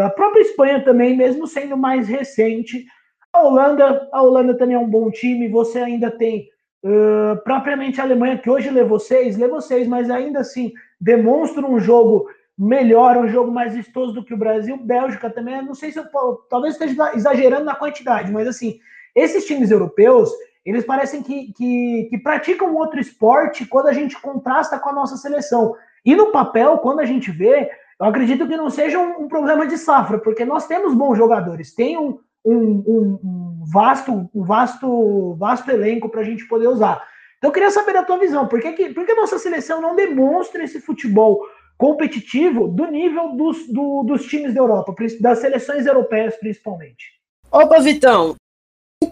a 0.05 0.11
própria 0.11 0.41
Espanha 0.41 0.83
também, 0.83 1.17
mesmo 1.17 1.47
sendo 1.47 1.77
mais 1.77 2.09
recente. 2.09 2.87
A 3.33 3.43
Holanda, 3.43 4.09
a 4.13 4.23
Holanda 4.23 4.57
também 4.57 4.77
é 4.77 4.79
um 4.79 4.89
bom 4.89 5.11
time. 5.11 5.49
Você 5.49 5.79
ainda 5.79 6.11
tem 6.11 6.49
uh, 6.85 7.37
propriamente 7.45 8.01
a 8.01 8.05
Alemanha, 8.05 8.39
que 8.39 8.49
hoje 8.49 8.71
levou 8.71 8.99
seis, 8.99 9.37
levou 9.37 9.61
seis, 9.61 9.87
mas 9.87 10.11
ainda 10.11 10.41
assim 10.41 10.73
demonstra 11.01 11.67
um 11.67 11.79
jogo 11.79 12.27
melhor, 12.59 13.19
um 13.19 13.29
jogo 13.29 13.51
mais 13.51 13.75
vistoso 13.75 14.15
do 14.15 14.25
que 14.25 14.33
o 14.33 14.39
Brasil. 14.39 14.79
Bélgica 14.79 15.29
também, 15.29 15.63
não 15.63 15.75
sei 15.75 15.93
se 15.93 15.99
eu 15.99 16.07
talvez 16.49 16.75
esteja 16.75 17.13
exagerando 17.15 17.65
na 17.65 17.75
quantidade, 17.75 18.33
mas 18.33 18.49
assim, 18.49 18.79
esses 19.15 19.45
times 19.47 19.71
europeus, 19.71 20.31
eles 20.67 20.85
parecem 20.85 21.23
que, 21.23 21.53
que, 21.53 22.09
que 22.11 22.19
praticam 22.19 22.75
outro 22.75 23.01
esporte 23.01 23.65
quando 23.65 23.87
a 23.87 23.93
gente 23.93 24.21
contrasta 24.21 24.79
com 24.79 24.91
a 24.91 24.93
nossa 24.93 25.17
seleção. 25.17 25.75
E 26.05 26.17
no 26.17 26.33
papel, 26.33 26.79
quando 26.79 27.01
a 27.01 27.05
gente 27.05 27.31
vê, 27.31 27.71
eu 28.01 28.07
acredito 28.07 28.47
que 28.49 28.57
não 28.57 28.69
seja 28.69 28.99
um, 28.99 29.23
um 29.23 29.29
problema 29.29 29.67
de 29.67 29.79
safra, 29.79 30.19
porque 30.19 30.45
nós 30.45 30.67
temos 30.67 30.93
bons 30.93 31.17
jogadores, 31.17 31.73
tem 31.73 31.97
um, 31.97 32.19
um, 32.45 33.19
um 33.23 33.65
vasto, 33.73 34.29
um 34.35 34.45
vasto, 34.45 35.35
vasto 35.35 35.71
elenco 35.71 36.09
para 36.09 36.21
a 36.21 36.25
gente 36.25 36.47
poder 36.49 36.69
usar. 36.69 37.03
Então 37.39 37.51
eu 37.51 37.55
queria 37.55 37.71
saber 37.71 37.93
da 37.93 38.03
tua 38.03 38.19
visão, 38.19 38.49
por 38.49 38.61
que, 38.61 38.73
que, 38.73 38.93
por 38.93 39.07
que 39.07 39.13
a 39.13 39.17
nossa 39.17 39.39
seleção 39.39 39.81
não 39.81 39.95
demonstra 39.95 40.65
esse 40.65 40.81
futebol 40.81 41.47
competitivo 41.79 42.69
do 42.69 42.87
nível 42.87 43.37
dos, 43.37 43.69
do, 43.69 44.03
dos 44.03 44.25
times 44.27 44.55
da 44.55 44.61
Europa, 44.61 44.95
das 45.21 45.39
seleções 45.39 45.87
europeias 45.87 46.35
principalmente? 46.37 47.17
Opa, 47.53 47.79
Vitão! 47.81 48.35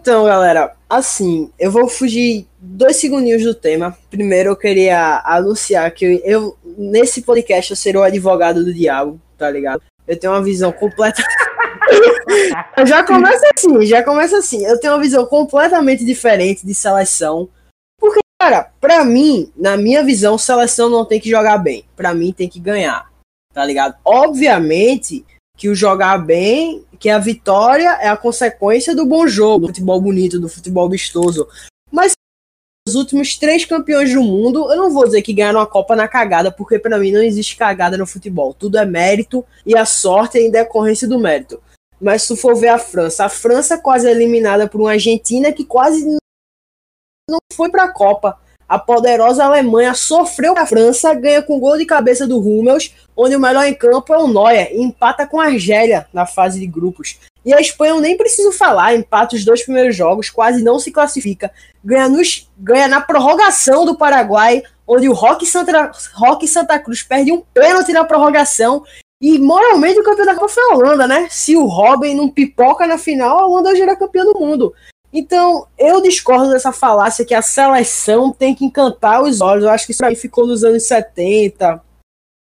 Então, 0.05 0.23
galera, 0.23 0.71
assim, 0.87 1.49
eu 1.57 1.71
vou 1.71 1.89
fugir 1.89 2.45
dois 2.59 2.97
segundinhos 2.97 3.41
do 3.41 3.55
tema. 3.55 3.97
Primeiro, 4.11 4.51
eu 4.51 4.55
queria 4.55 5.19
anunciar 5.25 5.89
que 5.89 6.21
eu, 6.23 6.55
nesse 6.77 7.23
podcast, 7.23 7.71
eu 7.71 7.75
serei 7.75 7.99
o 7.99 8.03
advogado 8.03 8.63
do 8.63 8.71
diabo, 8.71 9.19
tá 9.35 9.49
ligado? 9.49 9.81
Eu 10.07 10.15
tenho 10.15 10.31
uma 10.31 10.43
visão 10.43 10.71
completa. 10.71 11.23
já 12.85 13.03
começa 13.03 13.49
assim, 13.57 13.83
já 13.83 14.03
começa 14.03 14.37
assim. 14.37 14.63
Eu 14.63 14.79
tenho 14.79 14.93
uma 14.93 15.01
visão 15.01 15.25
completamente 15.25 16.05
diferente 16.05 16.63
de 16.63 16.75
seleção. 16.75 17.49
Porque, 17.99 18.19
cara, 18.39 18.71
pra 18.79 19.03
mim, 19.03 19.51
na 19.57 19.75
minha 19.75 20.03
visão, 20.03 20.37
seleção 20.37 20.87
não 20.87 21.03
tem 21.03 21.19
que 21.19 21.31
jogar 21.31 21.57
bem. 21.57 21.83
Pra 21.95 22.13
mim, 22.13 22.31
tem 22.31 22.47
que 22.47 22.59
ganhar. 22.59 23.09
Tá 23.51 23.65
ligado? 23.65 23.95
Obviamente 24.05 25.25
que 25.55 25.69
o 25.69 25.75
jogar 25.75 26.17
bem, 26.17 26.83
que 26.99 27.09
a 27.09 27.17
vitória 27.17 27.97
é 28.01 28.07
a 28.07 28.17
consequência 28.17 28.95
do 28.95 29.05
bom 29.05 29.27
jogo, 29.27 29.61
do 29.61 29.67
futebol 29.67 30.01
bonito, 30.01 30.39
do 30.39 30.49
futebol 30.49 30.89
vistoso. 30.89 31.47
Mas 31.91 32.13
os 32.87 32.95
últimos 32.95 33.37
três 33.37 33.65
campeões 33.65 34.13
do 34.13 34.21
mundo, 34.21 34.71
eu 34.71 34.77
não 34.77 34.91
vou 34.91 35.05
dizer 35.05 35.21
que 35.21 35.33
ganharam 35.33 35.59
a 35.59 35.65
Copa 35.65 35.95
na 35.95 36.07
cagada, 36.07 36.51
porque 36.51 36.77
para 36.77 36.99
mim 36.99 37.11
não 37.11 37.23
existe 37.23 37.55
cagada 37.55 37.97
no 37.97 38.05
futebol. 38.05 38.53
Tudo 38.53 38.77
é 38.77 38.85
mérito 38.85 39.43
e 39.65 39.75
a 39.75 39.85
sorte 39.85 40.37
é 40.37 40.41
em 40.41 40.51
decorrência 40.51 41.07
do 41.07 41.17
mérito. 41.17 41.61
Mas 41.99 42.23
se 42.23 42.35
for 42.35 42.55
ver 42.55 42.67
a 42.67 42.77
França, 42.77 43.25
a 43.25 43.29
França 43.29 43.77
quase 43.77 44.09
eliminada 44.09 44.67
por 44.67 44.81
uma 44.81 44.91
Argentina 44.91 45.51
que 45.51 45.65
quase 45.65 46.05
não 47.27 47.39
foi 47.53 47.69
para 47.69 47.85
a 47.85 47.91
Copa. 47.91 48.39
A 48.67 48.79
poderosa 48.79 49.43
Alemanha 49.43 49.93
sofreu 49.93 50.57
a 50.57 50.65
França, 50.65 51.13
ganha 51.13 51.41
com 51.41 51.59
gol 51.59 51.77
de 51.77 51.85
cabeça 51.85 52.27
do 52.27 52.39
Hummels, 52.39 52.93
onde 53.15 53.35
o 53.35 53.39
melhor 53.39 53.65
em 53.65 53.75
campo 53.75 54.13
é 54.13 54.17
o 54.17 54.27
Neuer, 54.27 54.71
e 54.71 54.81
empata 54.81 55.27
com 55.27 55.39
a 55.39 55.45
Argélia 55.45 56.07
na 56.11 56.25
fase 56.25 56.59
de 56.59 56.65
grupos. 56.65 57.19
E 57.45 57.53
a 57.53 57.61
Espanha 57.61 57.91
eu 57.91 58.01
nem 58.01 58.17
preciso 58.17 58.51
falar, 58.51 58.95
empata 58.95 59.35
os 59.35 59.45
dois 59.45 59.63
primeiros 59.63 59.95
jogos, 59.95 60.31
quase 60.31 60.63
não 60.63 60.79
se 60.79 60.91
classifica, 60.91 61.51
ganha, 61.83 62.09
nos, 62.09 62.49
ganha 62.57 62.87
na 62.87 62.99
prorrogação 62.99 63.85
do 63.85 63.95
Paraguai, 63.95 64.63
onde 64.87 65.07
o 65.07 65.13
Roque 65.13 65.45
Santa, 65.45 65.91
Roque 66.15 66.47
Santa 66.47 66.79
Cruz 66.79 67.03
perde 67.03 67.31
um 67.31 67.43
pênalti 67.53 67.93
na 67.93 68.03
prorrogação, 68.03 68.83
e 69.21 69.37
moralmente 69.37 69.99
o 69.99 70.03
campeão 70.03 70.25
da 70.25 70.33
Copa 70.33 70.49
foi 70.49 70.63
a 70.63 70.75
Holanda, 70.75 71.07
né? 71.07 71.27
Se 71.29 71.55
o 71.55 71.65
Robin 71.65 72.15
não 72.15 72.29
pipoca 72.29 72.85
na 72.85 72.97
final, 72.97 73.39
a 73.39 73.47
Holanda 73.47 73.75
já 73.75 73.83
era 73.83 73.95
campeã 73.95 74.25
do 74.25 74.39
mundo. 74.39 74.73
Então, 75.17 75.65
eu 75.77 76.01
discordo 76.01 76.49
dessa 76.49 76.73
falácia 76.73 77.23
que 77.23 77.33
a 77.33 77.41
seleção 77.41 78.33
tem 78.33 78.53
que 78.53 78.65
encantar 78.65 79.23
os 79.23 79.39
olhos. 79.39 79.63
Eu 79.63 79.69
acho 79.69 79.85
que 79.85 79.93
isso 79.93 80.03
aí 80.03 80.13
ficou 80.13 80.45
nos 80.45 80.61
anos 80.61 80.83
70, 80.83 81.81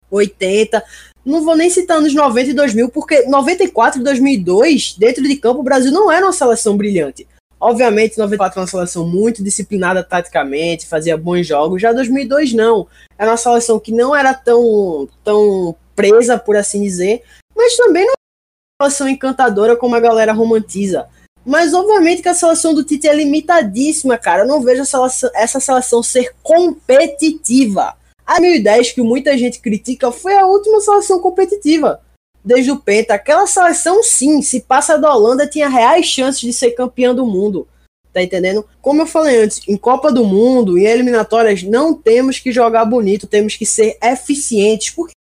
80. 0.09 0.85
Não 1.25 1.45
vou 1.45 1.57
nem 1.57 1.69
citar 1.69 1.97
anos 1.97 2.14
90 2.14 2.50
e 2.50 2.54
2000, 2.54 2.88
porque 2.90 3.23
94 3.23 4.00
e 4.00 4.04
2002, 4.04 4.95
dentro 4.97 5.25
de 5.25 5.35
campo, 5.35 5.59
o 5.59 5.64
Brasil 5.64 5.90
não 5.90 6.11
era 6.11 6.25
uma 6.25 6.33
seleção 6.33 6.76
brilhante. 6.76 7.26
Obviamente, 7.59 8.16
94 8.16 8.57
era 8.57 8.62
uma 8.62 8.71
seleção 8.71 9.09
muito 9.09 9.42
disciplinada 9.42 10.04
taticamente, 10.04 10.87
fazia 10.87 11.16
bons 11.16 11.45
jogos. 11.45 11.83
Já 11.83 11.92
2002, 11.92 12.52
não. 12.52 12.87
Era 13.19 13.33
uma 13.33 13.37
seleção 13.37 13.81
que 13.81 13.90
não 13.90 14.14
era 14.14 14.33
tão, 14.35 15.09
tão 15.25 15.75
presa, 15.97 16.38
por 16.38 16.54
assim 16.54 16.81
dizer, 16.81 17.25
mas 17.57 17.76
também 17.76 18.04
não 18.04 18.12
era 18.12 18.85
uma 18.85 18.88
seleção 18.88 19.09
encantadora 19.09 19.75
como 19.75 19.97
a 19.97 20.00
galera 20.00 20.33
romantiza. 20.33 21.09
Mas 21.44 21.75
obviamente 21.75 22.22
que 22.22 22.28
a 22.28 22.34
seleção 22.34 22.72
do 22.72 22.84
Tite 22.84 23.08
é 23.08 23.14
limitadíssima, 23.14 24.16
cara. 24.16 24.42
Eu 24.42 24.49
não 24.49 24.61
vejo 24.61 24.84
seleção, 24.84 25.30
essa 25.34 25.58
seleção 25.58 26.02
ser 26.02 26.34
competitiva. 26.42 27.96
A 28.25 28.38
2010, 28.38 28.92
que 28.92 29.02
muita 29.02 29.37
gente 29.37 29.58
critica, 29.61 30.12
foi 30.12 30.37
a 30.37 30.46
última 30.46 30.80
seleção 30.80 31.18
competitiva. 31.20 32.00
Desde 32.44 32.70
o 32.70 32.78
Penta. 32.78 33.14
Aquela 33.14 33.46
seleção, 33.46 34.02
sim, 34.02 34.40
se 34.40 34.61
passa 34.61 34.96
da 34.96 35.12
Holanda, 35.12 35.46
tinha 35.46 35.68
reais 35.68 36.06
chances 36.06 36.40
de 36.40 36.52
ser 36.52 36.72
campeã 36.72 37.14
do 37.14 37.26
mundo. 37.26 37.66
Tá 38.12 38.22
entendendo? 38.22 38.66
Como 38.80 39.02
eu 39.02 39.06
falei 39.06 39.42
antes, 39.42 39.61
em 39.66 39.76
Copa 39.76 40.12
do 40.12 40.25
Mundo, 40.25 40.76
em 40.78 40.84
eliminatórias, 40.84 41.62
não 41.62 41.94
temos 41.94 42.38
que 42.38 42.52
jogar 42.52 42.84
bonito, 42.84 43.26
temos 43.26 43.56
que 43.56 43.64
ser 43.64 43.96
eficientes. 44.02 44.90
Porque 44.90 45.12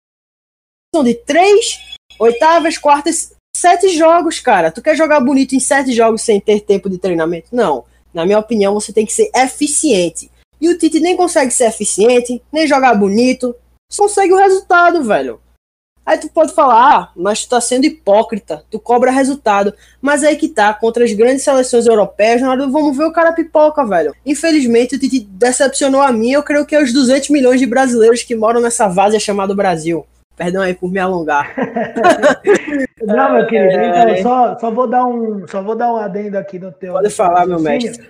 são 0.94 1.04
de 1.04 1.14
três, 1.14 1.80
oitavas, 2.20 2.78
quartas, 2.78 3.34
sete 3.62 3.90
jogos, 3.90 4.40
cara. 4.40 4.72
Tu 4.72 4.82
quer 4.82 4.96
jogar 4.96 5.20
bonito 5.20 5.54
em 5.54 5.60
sete 5.60 5.94
jogos 5.94 6.24
sem 6.24 6.42
ter 6.42 6.62
tempo 6.62 6.90
de 6.90 6.98
treinamento? 6.98 7.50
Não. 7.52 7.86
Na 8.12 8.26
minha 8.26 8.40
opinião, 8.40 8.74
você 8.74 8.92
tem 8.92 9.06
que 9.06 9.14
ser 9.14 9.30
eficiente. 9.36 10.32
E 10.60 10.68
o 10.68 10.78
Tite 10.78 11.00
nem 11.00 11.16
consegue 11.16 11.52
ser 11.52 11.66
eficiente, 11.66 12.42
nem 12.52 12.68
jogar 12.68 12.96
bonito. 12.96 13.56
Só 13.90 14.04
consegue 14.04 14.34
o 14.34 14.38
resultado, 14.38 15.04
velho. 15.04 15.40
Aí 16.04 16.18
tu 16.18 16.28
pode 16.30 16.54
falar, 16.54 16.94
ah, 16.94 17.12
mas 17.16 17.46
tu 17.46 17.50
tá 17.50 17.62
sendo 17.62 17.86
hipócrita, 17.86 18.66
tu 18.72 18.80
cobra 18.80 19.12
resultado. 19.12 19.74
Mas 20.02 20.24
aí 20.24 20.36
que 20.36 20.48
tá, 20.48 20.74
contra 20.74 21.06
as 21.06 21.14
grandes 21.14 21.44
seleções 21.44 21.86
europeias, 21.86 22.42
na 22.42 22.50
hora 22.50 22.68
vamos 22.68 22.98
ver 22.98 23.06
o 23.06 23.14
cara 23.14 23.32
pipoca, 23.32 23.86
velho. 23.86 24.14
Infelizmente, 24.26 24.96
o 24.96 25.00
Tite 25.00 25.20
decepcionou 25.20 26.02
a 26.02 26.12
mim, 26.12 26.32
eu 26.32 26.42
creio 26.42 26.66
que 26.66 26.76
é 26.76 26.82
os 26.82 26.92
200 26.92 27.30
milhões 27.30 27.60
de 27.60 27.68
brasileiros 27.68 28.24
que 28.24 28.36
moram 28.36 28.60
nessa 28.60 28.88
várzea 28.88 29.20
chamada 29.20 29.54
Brasil. 29.54 30.06
Perdão 30.36 30.62
aí 30.62 30.74
por 30.74 30.92
me 30.92 31.00
alongar. 31.00 31.54
Não, 33.02 33.34
meu 33.34 33.48
querido, 33.48 33.74
então, 33.74 34.10
é... 34.10 34.22
só, 34.22 34.58
só, 34.58 34.72
vou 34.72 34.88
dar 34.88 35.06
um, 35.06 35.48
só 35.48 35.62
vou 35.62 35.76
dar 35.76 35.92
um 35.92 35.98
adendo 35.98 36.38
aqui 36.38 36.58
no 36.58 36.72
teu. 36.72 36.94
Pode 36.94 37.10
falar, 37.10 37.46
meu 37.46 37.60
mestre. 37.60 38.08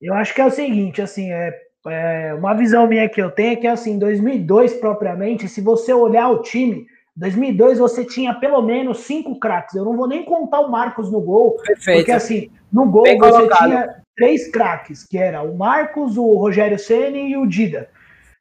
Eu 0.00 0.14
acho 0.14 0.34
que 0.34 0.40
é 0.40 0.46
o 0.46 0.50
seguinte, 0.50 1.00
assim, 1.00 1.32
é, 1.32 1.54
é, 1.88 2.34
uma 2.34 2.54
visão 2.54 2.86
minha 2.86 3.08
que 3.08 3.20
eu 3.20 3.30
tenho 3.30 3.52
é 3.52 3.56
que, 3.56 3.66
assim, 3.66 3.98
2002 3.98 4.74
propriamente, 4.74 5.48
se 5.48 5.60
você 5.60 5.92
olhar 5.92 6.28
o 6.28 6.42
time, 6.42 6.86
2002 7.16 7.78
você 7.78 8.04
tinha 8.04 8.34
pelo 8.34 8.60
menos 8.60 8.98
cinco 9.00 9.38
craques. 9.38 9.74
Eu 9.74 9.84
não 9.84 9.96
vou 9.96 10.08
nem 10.08 10.24
contar 10.24 10.60
o 10.60 10.70
Marcos 10.70 11.10
no 11.10 11.20
gol, 11.20 11.56
Perfeito. 11.64 11.98
porque 11.98 12.12
assim, 12.12 12.50
no 12.72 12.86
gol 12.86 13.04
Bem 13.04 13.18
você 13.18 13.30
colocado. 13.30 13.68
tinha 13.68 13.94
três 14.16 14.50
craques, 14.50 15.04
que 15.04 15.16
era 15.16 15.42
o 15.42 15.56
Marcos, 15.56 16.16
o 16.16 16.34
Rogério 16.34 16.78
Ceni 16.78 17.30
e 17.30 17.36
o 17.36 17.46
Dida. 17.46 17.88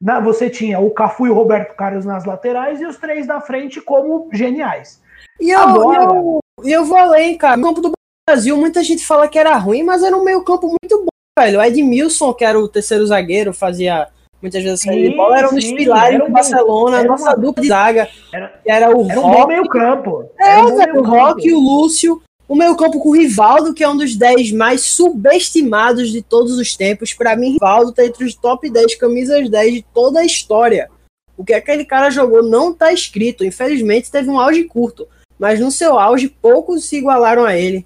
Na, 0.04 0.20
você 0.20 0.50
tinha 0.50 0.82
o 0.82 0.92
Cafu 0.92 1.28
e 1.28 1.30
o 1.30 1.34
Roberto 1.34 1.76
Carlos 1.78 2.04
nas 2.04 2.26
laterais 2.26 2.82
e 2.82 2.86
os 2.86 2.98
três 2.98 3.26
da 3.26 3.40
frente 3.40 3.80
como 3.80 4.28
geniais. 4.34 5.02
E 5.40 5.50
eu, 5.50 5.60
Agora, 5.62 6.04
eu, 6.04 6.40
eu 6.62 6.84
vou 6.84 6.98
além, 6.98 7.38
cara. 7.38 7.56
No 7.56 7.64
campo 7.64 7.80
do 7.80 7.92
Brasil, 8.30 8.58
muita 8.58 8.84
gente 8.84 9.06
fala 9.06 9.30
que 9.30 9.40
era 9.40 9.56
ruim, 9.56 9.82
mas 9.82 10.04
era 10.04 10.18
um 10.18 10.26
meio 10.26 10.44
campo 10.44 10.68
muito 10.68 11.06
bom, 11.06 11.42
velho. 11.42 11.58
O 11.58 11.64
Edmilson, 11.64 12.34
que 12.34 12.44
era 12.44 12.60
o 12.60 12.68
terceiro 12.68 13.08
zagueiro, 13.08 13.54
fazia 13.54 14.10
muitas 14.42 14.62
vezes 14.62 14.82
sair 14.82 15.10
de 15.10 15.16
bola, 15.16 15.38
era 15.38 15.50
um 15.50 15.56
dos 15.56 15.72
pilares 15.72 16.20
do 16.20 16.30
Barcelona, 16.30 16.98
a 17.00 17.04
nossa 17.06 17.34
dupla 17.38 17.62
de 17.62 17.70
zaga. 17.70 18.10
Era, 18.34 18.62
era 18.68 18.98
o 18.98 19.10
era 19.10 19.22
Rock. 19.22 19.48
Meio 19.48 19.70
campo. 19.70 20.30
É, 20.38 20.58
um 20.58 21.00
o 21.00 21.04
Rock 21.04 21.48
e 21.48 21.54
o 21.54 21.60
Lúcio. 21.62 22.22
O 22.48 22.56
meio 22.56 22.76
campo 22.76 23.00
com 23.00 23.10
o 23.10 23.16
Rivaldo, 23.16 23.74
que 23.74 23.84
é 23.84 23.90
um 23.90 23.96
dos 23.96 24.16
10 24.16 24.52
mais 24.52 24.82
subestimados 24.82 26.12
de 26.12 26.22
todos 26.22 26.58
os 26.58 26.76
tempos. 26.76 27.14
Para 27.14 27.36
mim, 27.36 27.54
Rivaldo 27.54 27.94
tá 27.94 28.06
entre 28.06 28.26
os 28.26 28.36
top 28.36 28.70
10 28.70 28.96
camisas 28.96 29.50
10 29.50 29.74
de 29.74 29.86
toda 29.94 30.20
a 30.20 30.26
história. 30.26 30.90
O 31.38 31.44
que 31.44 31.54
aquele 31.54 31.86
cara 31.86 32.10
jogou 32.10 32.44
não 32.44 32.74
tá 32.74 32.92
escrito. 32.92 33.46
Infelizmente, 33.46 34.12
teve 34.12 34.30
um 34.30 34.40
auge 34.40 34.66
curto. 34.66 35.08
Mas 35.40 35.60
no 35.60 35.72
seu 35.72 35.98
auge, 35.98 36.28
poucos 36.28 36.86
se 36.86 36.98
igualaram 36.98 37.46
a 37.46 37.58
ele. 37.58 37.86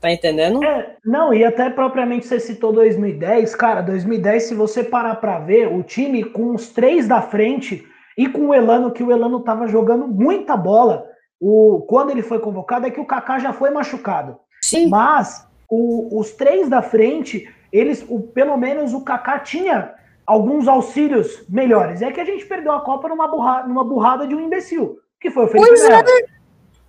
Tá 0.00 0.12
entendendo? 0.12 0.62
É, 0.62 0.96
não, 1.04 1.32
e 1.32 1.44
até 1.44 1.70
propriamente 1.70 2.26
você 2.26 2.38
citou 2.38 2.72
2010. 2.72 3.54
Cara, 3.54 3.80
2010, 3.80 4.42
se 4.42 4.54
você 4.54 4.84
parar 4.84 5.16
pra 5.16 5.38
ver, 5.38 5.68
o 5.68 5.82
time 5.82 6.22
com 6.22 6.54
os 6.54 6.68
três 6.68 7.08
da 7.08 7.22
frente 7.22 7.86
e 8.18 8.28
com 8.28 8.48
o 8.48 8.54
Elano, 8.54 8.92
que 8.92 9.02
o 9.02 9.10
Elano 9.10 9.40
tava 9.40 9.66
jogando 9.66 10.06
muita 10.06 10.56
bola 10.56 11.06
o, 11.40 11.84
quando 11.88 12.10
ele 12.10 12.22
foi 12.22 12.38
convocado 12.38 12.86
é 12.86 12.90
que 12.90 13.00
o 13.00 13.06
Kaká 13.06 13.38
já 13.38 13.52
foi 13.52 13.70
machucado. 13.70 14.38
Sim. 14.62 14.88
Mas 14.88 15.46
o, 15.68 16.18
os 16.18 16.32
três 16.32 16.68
da 16.68 16.82
frente, 16.82 17.48
eles, 17.72 18.04
o, 18.08 18.20
pelo 18.20 18.56
menos 18.56 18.94
o 18.94 19.02
Kaká 19.02 19.38
tinha 19.38 19.94
alguns 20.26 20.66
auxílios 20.66 21.44
melhores. 21.48 22.02
É 22.02 22.10
que 22.10 22.20
a 22.20 22.24
gente 22.24 22.44
perdeu 22.44 22.72
a 22.72 22.80
Copa 22.80 23.08
numa, 23.08 23.28
burra, 23.28 23.62
numa 23.66 23.84
burrada 23.84 24.26
de 24.26 24.34
um 24.34 24.40
imbecil, 24.40 24.98
que 25.20 25.30
foi 25.30 25.44
o 25.44 25.48
Felipe 25.48 25.68
pois 25.68 25.82
Melo. 25.82 26.08
É. 26.08 26.36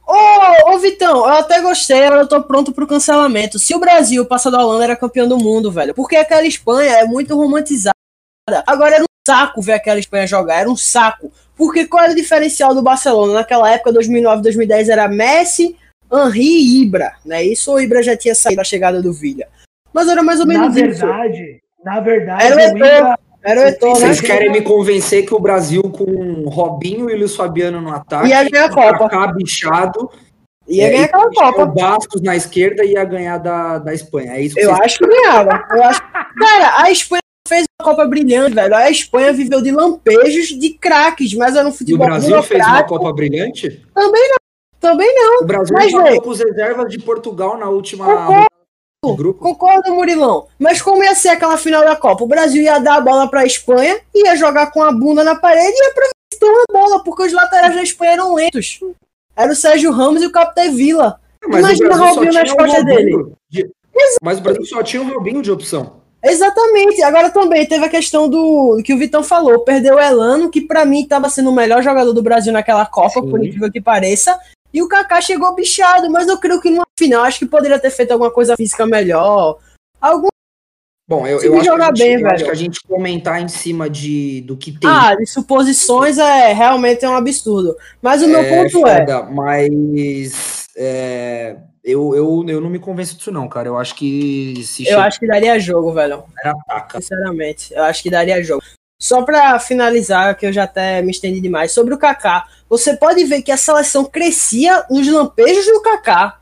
Ô, 0.08 0.74
ô, 0.74 0.80
Vitão, 0.80 1.18
eu 1.18 1.34
até 1.34 1.60
gostei, 1.62 2.06
agora 2.06 2.22
eu 2.22 2.30
tô 2.30 2.42
pronto 2.42 2.72
pro 2.72 2.88
cancelamento. 2.88 3.60
Se 3.60 3.75
o 3.75 3.80
Brasil, 3.80 4.25
passado 4.25 4.56
da 4.56 4.63
Holanda, 4.63 4.86
era 4.86 4.96
campeão 4.96 5.27
do 5.27 5.38
mundo, 5.38 5.70
velho, 5.70 5.94
porque 5.94 6.16
aquela 6.16 6.48
Espanha 6.48 7.00
é 7.00 7.06
muito 7.06 7.36
romantizada. 7.36 7.94
Agora 8.66 8.96
era 8.96 9.04
um 9.04 9.08
saco 9.27 9.62
ver 9.62 9.74
aquela 9.74 10.00
Espanha 10.00 10.25
jogar, 10.25 10.62
era 10.62 10.70
um 10.70 10.77
saco. 10.77 11.30
Porque 11.57 11.85
qual 11.85 12.03
era 12.03 12.13
o 12.13 12.15
diferencial 12.15 12.75
do 12.75 12.81
Barcelona? 12.81 13.33
Naquela 13.33 13.71
época, 13.71 13.91
2009, 13.91 14.43
2010, 14.43 14.89
era 14.89 15.07
Messi, 15.07 15.75
Henri 16.11 16.43
e 16.43 16.81
Ibra, 16.83 17.13
né? 17.25 17.43
Isso 17.43 17.73
o 17.73 17.79
Ibra 17.79 18.03
já 18.03 18.15
tinha 18.15 18.35
saído 18.35 18.57
da 18.57 18.63
chegada 18.63 19.01
do 19.01 19.11
Villa. 19.11 19.45
Mas 19.91 20.07
era 20.07 20.21
mais 20.21 20.39
ou 20.39 20.45
menos 20.45 20.67
na 20.67 20.73
verdade, 20.73 21.43
isso. 21.43 21.61
Na 21.83 21.99
verdade, 21.99 22.43
era 22.43 22.55
o 22.55 22.59
Ibra... 22.59 23.19
Era 23.43 23.61
o 23.61 23.63
Eto'o, 23.63 23.93
né? 23.93 23.99
Vocês 23.99 24.19
querem 24.19 24.51
me 24.51 24.61
convencer 24.61 25.25
que 25.25 25.33
o 25.33 25.39
Brasil 25.39 25.81
com 25.83 26.49
Robinho 26.49 27.09
e 27.09 27.15
Luiz 27.15 27.33
Fabiano 27.33 27.79
no 27.79 27.93
ataque 27.93 28.27
ia 28.27 28.43
ganhar 28.43 28.65
a 28.65 28.69
Copa. 28.69 29.09
Kaká 29.09 29.27
bichado 29.31 30.11
Ia 30.67 30.89
ganhar 30.89 31.05
aquela 31.05 31.31
Copa. 31.31 31.63
O 31.63 31.67
Bastos 31.67 32.21
na 32.21 32.35
esquerda 32.35 32.83
ia 32.83 33.05
ganhar 33.05 33.37
da, 33.37 33.77
da 33.77 33.93
Espanha. 33.93 34.33
É 34.33 34.41
isso 34.41 34.59
Eu 34.59 34.73
acho 34.73 34.97
que 34.97 35.07
ganhava. 35.07 35.65
Eu 35.71 35.83
acho... 35.83 36.01
Cara, 36.37 36.83
a 36.83 36.91
Espanha 36.91 37.21
fez 37.48 37.63
uma 37.82 37.86
Copa 37.89 38.06
brilhante, 38.06 38.54
velho. 38.54 38.75
A 38.75 38.92
Espanha 38.92 39.32
viveu 39.34 39.62
de 39.62 39.72
lampejos 39.72 40.48
de 40.50 40.70
craques, 40.72 41.34
mas 41.34 41.56
era 41.56 41.66
um 41.66 41.70
E 41.72 41.74
o 41.74 41.77
futebol 41.77 42.06
Brasil 42.08 42.44
fez 42.44 42.66
uma. 42.66 42.84
Copa 42.84 43.13
brilhante? 43.13 43.84
Também 43.94 44.30
não. 44.30 44.38
Também 44.80 45.16
não. 45.16 45.42
O 45.42 45.46
Brasil 45.46 45.74
Mas, 45.75 45.92
velho- 45.92 46.22
com 46.22 46.30
os 46.30 46.39
reservas 46.39 46.89
de 46.92 47.00
Portugal 47.00 47.58
na 47.58 47.68
última 47.70 48.06
Concordo. 48.06 49.16
grupo. 49.16 49.39
Concordo, 49.39 49.94
Murilão. 49.94 50.48
Mas 50.60 50.82
como 50.82 51.04
ia 51.04 51.16
ser 51.16 51.30
aquela 51.30 51.58
final 51.58 51.84
da 51.84 51.96
Copa? 51.96 52.24
O 52.24 52.27
Brasil 52.27 52.62
ia 52.62 52.77
dar 52.80 52.98
a 52.98 53.01
bola 53.01 53.27
pra 53.30 53.46
Espanha, 53.46 54.00
ia 54.13 54.36
jogar 54.36 54.72
com 54.72 54.84
a 54.84 54.92
bunda 54.92 55.24
na 55.24 55.36
parede 55.36 55.72
e 55.75 55.84
ia 55.84 55.89
aproveitar 55.92 56.63
a 56.70 56.74
bola, 56.74 57.04
porque 57.04 57.24
os 57.24 57.34
laterais 57.34 57.74
da 57.74 57.82
Espanha 57.82 58.12
eram 58.13 58.36
lentos. 58.36 58.80
Era 59.36 59.51
o 59.51 59.56
Sérgio 59.56 59.92
Ramos 59.92 60.22
e 60.22 60.25
o 60.27 60.32
Capitão 60.32 60.72
Vila. 60.75 61.20
Mas 61.48 61.60
Imagina 61.60 61.96
o 61.96 61.98
Robinho 62.16 62.34
nas 62.34 62.51
costas 62.51 62.84
Robinho 62.84 63.34
de- 63.50 63.70
Mas 64.22 64.38
o 64.39 64.42
Brasil 64.42 64.66
só 64.66 64.84
tinha 64.84 65.01
o 65.01 65.08
Robinho 65.13 65.42
de 65.42 65.51
opção. 65.51 66.01
Exatamente. 66.27 67.01
Agora 67.01 67.29
também 67.29 67.65
teve 67.65 67.86
a 67.86 67.89
questão 67.89 68.29
do 68.29 68.81
que 68.84 68.93
o 68.93 68.98
Vitão 68.98 69.24
falou. 69.24 69.60
Perdeu 69.60 69.96
o 69.96 70.00
Elano, 70.00 70.50
que 70.50 70.62
pra 70.62 70.86
mim 70.86 71.01
estava 71.01 71.29
sendo 71.29 71.50
o 71.50 71.55
melhor 71.55 71.81
jogador 71.81 72.13
do 72.13 72.22
Brasil 72.22 72.51
naquela 72.53 72.86
Copa, 72.86 73.22
Sim. 73.22 73.29
por 73.29 73.43
incrível 73.43 73.72
que 73.72 73.81
pareça. 73.81 74.38
E 74.74 74.81
o 74.81 74.88
Kaká 74.88 75.22
chegou 75.22 75.55
bichado, 75.55 76.10
mas 76.12 76.27
eu 76.27 76.38
creio 76.38 76.62
que 76.62 76.69
no 76.69 76.84
final 76.98 77.24
acho 77.24 77.39
que 77.39 77.46
poderia 77.46 77.79
ter 77.79 77.89
feito 77.89 78.12
alguma 78.12 78.29
coisa 78.29 78.55
física 78.55 78.86
melhor. 78.86 79.57
Algum 80.00 80.27
Bom, 81.10 81.25
eu, 81.25 81.39
Se 81.39 81.46
eu, 81.48 81.53
acho, 81.53 81.62
que 81.62 81.67
jogar 81.69 81.86
a 81.86 81.96
gente, 81.96 82.00
bem, 82.00 82.22
eu 82.22 82.27
acho 82.27 82.36
velho. 82.36 82.46
que 82.46 82.51
a 82.51 82.53
gente 82.53 82.79
comentar 82.86 83.41
em 83.41 83.48
cima 83.48 83.89
de, 83.89 84.41
do 84.41 84.57
que 84.57 84.77
tem 84.77 84.89
Ah, 84.89 85.15
de 85.15 85.25
suposições 85.25 86.17
é 86.17 86.51
realmente 86.51 87.05
é 87.05 87.10
um 87.10 87.15
absurdo. 87.15 87.77
Mas 88.01 88.22
o 88.22 88.27
meu 88.27 88.43
ponto 88.43 88.86
é. 88.86 89.00
foda, 89.00 89.24
mas 89.24 90.67
é, 90.75 91.55
eu, 91.88 92.13
eu, 92.13 92.46
eu 92.50 92.60
não 92.60 92.70
me 92.70 92.79
convenço 92.79 93.15
disso 93.15 93.32
não, 93.32 93.48
cara. 93.48 93.70
Eu 93.70 93.77
acho 93.77 93.96
que 93.96 94.62
se 94.65 94.86
Eu 94.86 95.00
acho 95.00 95.17
que 95.17 95.25
daria 95.25 95.58
jogo, 95.58 95.94
velho. 95.94 96.25
chegar 96.38 96.51
ataca. 96.51 97.00
Sinceramente, 97.00 97.74
eu 97.74 97.82
acho 97.84 98.03
que 98.03 98.10
daria 98.10 98.44
jogo. 98.44 98.62
Só 99.01 99.22
pra 99.22 99.58
finalizar, 99.58 100.36
que 100.36 100.46
eu 100.46 100.51
já 100.51 100.63
até 100.63 101.01
me 101.01 101.12
estendi 101.12 101.39
demais, 101.39 101.72
sobre 101.72 101.94
o 101.94 101.98
Kaká. 101.98 102.46
Você 102.67 102.98
pode 102.98 103.24
ver 103.24 103.41
que 103.41 103.53
a 103.53 103.58
seleção 103.58 104.03
crescia 104.03 104.86
nos 104.89 105.08
lampejos 105.08 105.65
do 105.65 105.82
Kaká. 105.82 106.41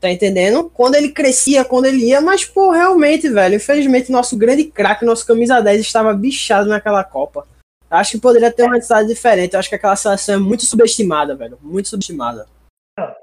Tá 0.00 0.10
entendendo? 0.10 0.70
Quando 0.72 0.94
ele 0.94 1.10
crescia, 1.10 1.64
quando 1.64 1.84
ele 1.84 2.06
ia, 2.06 2.20
mas, 2.20 2.44
pô, 2.44 2.70
realmente, 2.70 3.28
velho, 3.28 3.56
infelizmente, 3.56 4.10
nosso 4.10 4.38
grande 4.38 4.64
craque, 4.64 5.04
nosso 5.04 5.26
camisa 5.26 5.60
10 5.60 5.80
estava 5.82 6.14
bichado 6.14 6.68
naquela 6.68 7.04
Copa. 7.04 7.46
Acho 7.90 8.12
que 8.12 8.18
poderia 8.18 8.50
ter 8.50 8.62
uma 8.62 8.76
resultado 8.76 9.06
diferente. 9.06 9.52
Eu 9.52 9.60
acho 9.60 9.68
que 9.68 9.74
aquela 9.74 9.96
seleção 9.96 10.36
é 10.36 10.38
muito 10.38 10.64
subestimada, 10.64 11.34
velho. 11.34 11.58
Muito 11.60 11.88
subestimada. 11.88 12.46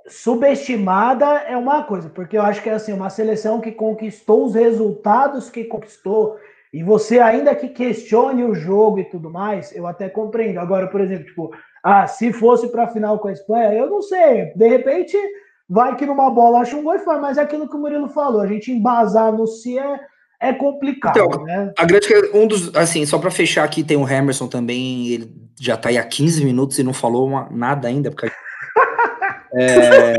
Subestimada 0.08 1.26
é 1.48 1.56
uma 1.58 1.84
coisa, 1.84 2.10
porque 2.10 2.38
eu 2.38 2.42
acho 2.42 2.62
que 2.62 2.70
é 2.70 2.74
assim, 2.74 2.94
uma 2.94 3.10
seleção 3.10 3.60
que 3.62 3.72
conquistou 3.72 4.46
os 4.46 4.56
resultados 4.56 5.50
que 5.50 5.64
conquistou, 5.64 6.38
e 6.74 6.84
você 6.84 7.20
ainda 7.20 7.56
que 7.56 7.70
questione 7.70 8.44
o 8.44 8.54
jogo 8.54 9.00
e 9.00 9.06
tudo 9.06 9.30
mais, 9.30 9.74
eu 9.76 9.88
até 9.88 10.10
compreendo. 10.10 10.60
Agora, 10.60 10.88
por 10.88 11.00
exemplo, 11.00 11.26
tipo, 11.26 11.52
ah, 11.84 12.06
se 12.06 12.34
fosse 12.34 12.68
para 12.68 12.88
final 12.90 13.18
com 13.20 13.30
a 13.30 13.32
Espanha, 13.32 13.74
eu 13.74 13.90
não 13.90 14.02
sei, 14.02 14.52
de 14.56 14.68
repente 14.68 15.18
vai 15.70 15.96
que 15.96 16.06
numa 16.06 16.30
bola 16.30 16.60
acha 16.60 16.76
um 16.76 16.84
gol 16.84 16.96
e 16.96 17.00
faz, 17.00 17.22
mas 17.22 17.38
é 17.38 17.42
aquilo 17.42 17.70
que 17.70 17.76
o 17.76 17.80
Murilo 17.80 18.10
falou, 18.10 18.42
a 18.42 18.48
gente 18.48 18.72
embasar 18.72 19.32
no 19.32 19.48
si 19.48 19.80
é, 19.80 20.00
é 20.40 20.54
complicado, 20.54 21.18
Então, 21.18 21.44
né? 21.44 21.72
A 21.78 21.86
grande 21.86 22.08
um 22.34 22.46
dos 22.46 22.76
assim, 22.76 23.06
só 23.06 23.18
pra 23.18 23.32
fechar 23.32 23.64
aqui 23.64 23.84
tem 23.84 23.98
o 23.98 24.08
Emerson 24.08 24.48
também, 24.48 25.08
ele 25.08 25.32
já 25.60 25.78
tá 25.78 25.90
aí 25.90 25.98
há 25.98 26.04
15 26.04 26.44
minutos 26.44 26.78
e 26.78 26.84
não 26.84 26.94
falou 26.94 27.26
uma- 27.28 27.48
nada 27.50 27.88
ainda, 27.88 28.12
porque 28.12 28.30
É, 29.56 30.16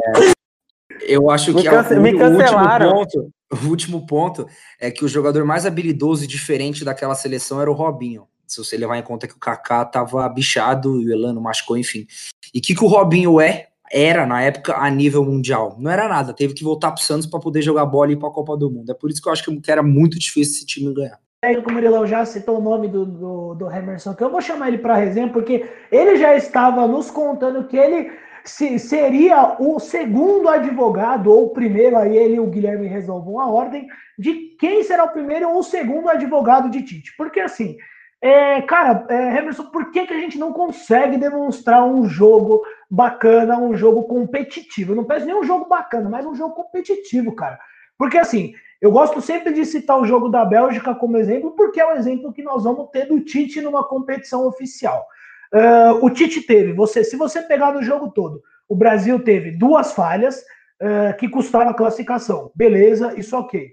eu 1.03 1.31
acho 1.31 1.53
Me 1.55 1.63
que 1.63 1.69
a- 1.69 1.71
cance- 1.71 1.95
o, 1.95 2.01
me 2.01 2.11
o 2.15 2.15
último 2.15 2.39
cancelaram. 2.39 2.93
ponto, 2.95 3.31
o 3.53 3.67
último 3.69 4.07
ponto 4.07 4.47
é 4.81 4.91
que 4.91 5.05
o 5.05 5.09
jogador 5.09 5.45
mais 5.45 5.67
habilidoso 5.67 6.25
e 6.25 6.27
diferente 6.27 6.85
daquela 6.85 7.15
seleção 7.15 7.61
era 7.61 7.71
o 7.71 7.75
Robinho. 7.75 8.27
Se 8.47 8.59
você 8.59 8.77
levar 8.77 8.97
em 8.97 9.03
conta 9.03 9.27
que 9.27 9.35
o 9.35 9.39
Kaká 9.41 9.85
tava 9.85 10.29
bichado 10.29 11.01
e 11.03 11.07
o 11.09 11.13
Elano 11.13 11.41
machucou, 11.41 11.77
enfim. 11.77 12.07
E 12.55 12.59
o 12.59 12.63
que, 12.63 12.75
que 12.75 12.85
o 12.85 12.89
Robinho 12.89 13.41
é? 13.41 13.67
Era 13.93 14.27
na 14.27 14.43
época 14.43 14.75
a 14.77 14.91
nível 14.91 15.25
mundial. 15.25 15.77
Não 15.79 15.89
era 15.91 16.09
nada, 16.09 16.33
teve 16.33 16.55
que 16.55 16.65
voltar 16.65 16.91
pro 16.91 17.03
Santos 17.03 17.27
para 17.27 17.39
poder 17.39 17.63
jogar 17.63 17.87
bola 17.87 18.11
e 18.11 18.15
ir 18.15 18.19
pra 18.19 18.31
Copa 18.31 18.57
do 18.57 18.69
Mundo. 18.71 18.91
É 18.91 18.95
por 18.95 19.11
isso 19.11 19.23
que 19.23 19.29
eu 19.29 19.33
acho 19.33 19.45
que 19.45 19.71
era 19.71 19.83
muito 19.83 20.19
difícil 20.19 20.55
esse 20.57 20.67
time 20.67 20.93
ganhar. 20.93 21.21
É, 21.45 21.57
o 21.57 21.73
Murilão 21.73 22.05
já 22.05 22.25
citou 22.25 22.59
o 22.59 22.61
nome 22.61 22.89
do, 22.89 23.05
do, 23.07 23.55
do 23.55 23.71
Emerson, 23.71 24.13
que 24.15 24.25
eu 24.25 24.31
vou 24.31 24.41
chamar 24.41 24.69
ele 24.69 24.79
para 24.79 24.97
resenha, 24.97 25.29
porque 25.29 25.65
ele 25.93 26.17
já 26.17 26.35
estava 26.35 26.87
nos 26.89 27.11
contando 27.13 27.69
que 27.69 27.77
ele 27.77 28.11
se- 28.47 28.79
seria 28.79 29.57
o 29.59 29.79
segundo 29.79 30.49
advogado, 30.49 31.31
ou 31.31 31.47
o 31.47 31.51
primeiro, 31.51 31.97
aí 31.97 32.17
ele 32.17 32.37
e 32.37 32.41
o 32.41 32.47
Guilherme 32.47 32.87
resolvam 32.87 33.41
a 33.41 33.47
ordem, 33.51 33.87
de 34.19 34.57
quem 34.59 34.83
será 34.83 35.05
o 35.05 35.13
primeiro 35.13 35.49
ou 35.51 35.59
o 35.59 35.63
segundo 35.63 36.09
advogado 36.09 36.71
de 36.71 36.83
Tite. 36.83 37.15
Porque 37.17 37.41
assim, 37.41 37.77
é, 38.21 38.63
cara, 38.63 39.05
é, 39.09 39.39
Emerson, 39.39 39.65
por 39.65 39.91
que, 39.91 40.07
que 40.07 40.15
a 40.15 40.19
gente 40.19 40.39
não 40.39 40.53
consegue 40.53 41.19
demonstrar 41.19 41.85
um 41.85 42.09
jogo 42.09 42.63
bacana, 42.91 43.59
um 43.59 43.77
jogo 43.77 44.05
competitivo? 44.05 44.93
Eu 44.93 44.97
não 44.97 45.05
peço 45.05 45.27
nem 45.27 45.35
um 45.35 45.45
jogo 45.45 45.69
bacana, 45.69 46.09
mas 46.09 46.25
um 46.25 46.35
jogo 46.35 46.55
competitivo, 46.55 47.35
cara. 47.35 47.59
Porque 47.99 48.17
assim, 48.19 48.55
eu 48.81 48.91
gosto 48.91 49.21
sempre 49.21 49.53
de 49.53 49.65
citar 49.65 49.99
o 50.01 50.07
jogo 50.07 50.29
da 50.29 50.45
Bélgica 50.45 50.95
como 50.95 51.17
exemplo, 51.17 51.53
porque 51.53 51.81
é 51.81 51.87
o 51.87 51.93
exemplo 51.93 52.33
que 52.33 52.43
nós 52.43 52.65
vamos 52.65 52.89
ter 52.91 53.07
do 53.07 53.21
Tite 53.21 53.61
numa 53.61 53.85
competição 53.85 54.47
oficial. 54.47 55.07
Ah, 55.53 55.99
o 56.01 56.11
Tite 56.11 56.43
teve, 56.43 56.73
você, 56.73 57.05
se 57.05 57.17
você 57.17 57.43
pegar 57.43 57.73
no 57.73 57.83
jogo 57.83 58.11
todo, 58.11 58.43
o 58.69 58.75
Brasil 58.75 59.23
teve 59.23 59.53
duas 59.53 59.93
falhas 59.93 60.45
ah, 60.81 61.13
que 61.15 61.29
custaram 61.29 61.71
a 61.71 61.75
classificação. 61.75 62.51
Beleza, 62.55 63.15
isso 63.19 63.37
ok. 63.37 63.73